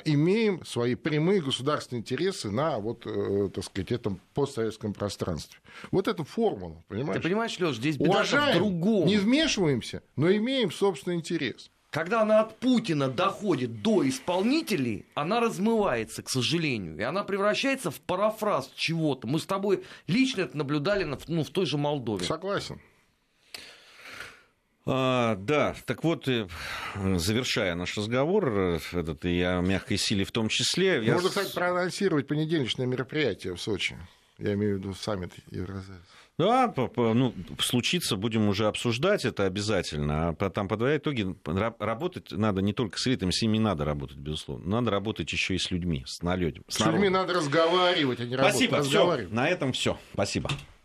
имеем 0.04 0.64
свои 0.64 0.94
прямые 0.94 1.40
государственные 1.40 2.00
интересы 2.00 2.50
на 2.50 2.78
вот, 2.78 3.06
э, 3.06 3.50
так 3.54 3.64
сказать, 3.64 3.92
этом 3.92 4.20
постсоветском 4.34 4.92
пространстве. 4.92 5.58
Вот 5.90 6.08
эту 6.08 6.24
формулу, 6.24 6.84
понимаешь? 6.88 7.16
Ты 7.16 7.28
понимаешь, 7.28 7.58
Леш, 7.58 7.76
здесь 7.76 7.96
беда 7.96 8.10
Уважаем, 8.10 8.56
в 8.56 8.58
другом. 8.58 9.06
Не 9.06 9.16
вмешиваемся, 9.18 10.02
но 10.16 10.30
имеем 10.30 10.70
собственный 10.70 11.16
интерес. 11.16 11.70
Когда 11.90 12.22
она 12.22 12.40
от 12.40 12.58
Путина 12.58 13.08
доходит 13.08 13.80
до 13.82 14.06
исполнителей, 14.06 15.06
она 15.14 15.40
размывается, 15.40 16.22
к 16.22 16.28
сожалению. 16.28 16.98
И 16.98 17.02
она 17.02 17.24
превращается 17.24 17.90
в 17.90 18.00
парафраз 18.00 18.70
чего-то. 18.76 19.26
Мы 19.26 19.38
с 19.38 19.46
тобой 19.46 19.82
лично 20.06 20.42
это 20.42 20.58
наблюдали 20.58 21.04
ну, 21.26 21.42
в 21.42 21.50
той 21.50 21.64
же 21.64 21.78
Молдове. 21.78 22.26
Согласен. 22.26 22.80
А, 24.88 25.34
да, 25.34 25.74
так 25.84 26.04
вот, 26.04 26.28
э, 26.28 26.46
завершая 26.94 27.74
наш 27.74 27.96
разговор, 27.96 28.48
э, 28.48 28.78
этот 28.92 29.24
и 29.24 29.40
о 29.42 29.60
мягкой 29.60 29.98
силе 29.98 30.24
в 30.24 30.30
том 30.30 30.48
числе... 30.48 31.00
Можно, 31.00 31.26
я... 31.26 31.28
кстати, 31.28 31.52
проанонсировать 31.52 32.28
понедельничное 32.28 32.86
мероприятие 32.86 33.54
в 33.54 33.60
Сочи. 33.60 33.98
Я 34.38 34.54
имею 34.54 34.76
в 34.76 34.78
виду 34.78 34.94
саммит 34.94 35.32
Евразес. 35.50 35.96
Да, 36.38 36.72
ну, 36.76 37.32
случится, 37.58 38.16
будем 38.16 38.48
уже 38.48 38.66
обсуждать 38.66 39.24
это 39.24 39.44
обязательно. 39.44 40.28
А 40.38 40.50
там, 40.50 40.68
подводя 40.68 40.98
итоги, 40.98 41.34
работать 41.78 42.30
надо 42.30 42.60
не 42.60 42.74
только 42.74 42.98
с 42.98 43.06
элитами, 43.06 43.30
с 43.30 43.40
ними 43.40 43.58
надо 43.58 43.86
работать, 43.86 44.18
безусловно. 44.18 44.68
Надо 44.68 44.90
работать 44.90 45.32
еще 45.32 45.54
и 45.54 45.58
с 45.58 45.70
людьми, 45.70 46.04
с 46.06 46.22
налетом. 46.22 46.62
С, 46.68 46.76
с 46.76 46.86
людьми 46.86 47.08
надо 47.08 47.32
разговаривать, 47.32 48.20
а 48.20 48.26
не 48.26 48.36
Спасибо, 48.36 48.76
работать. 48.78 49.26
Все, 49.28 49.34
на 49.34 49.48
этом 49.48 49.72
все. 49.72 49.98
Спасибо. 50.12 50.50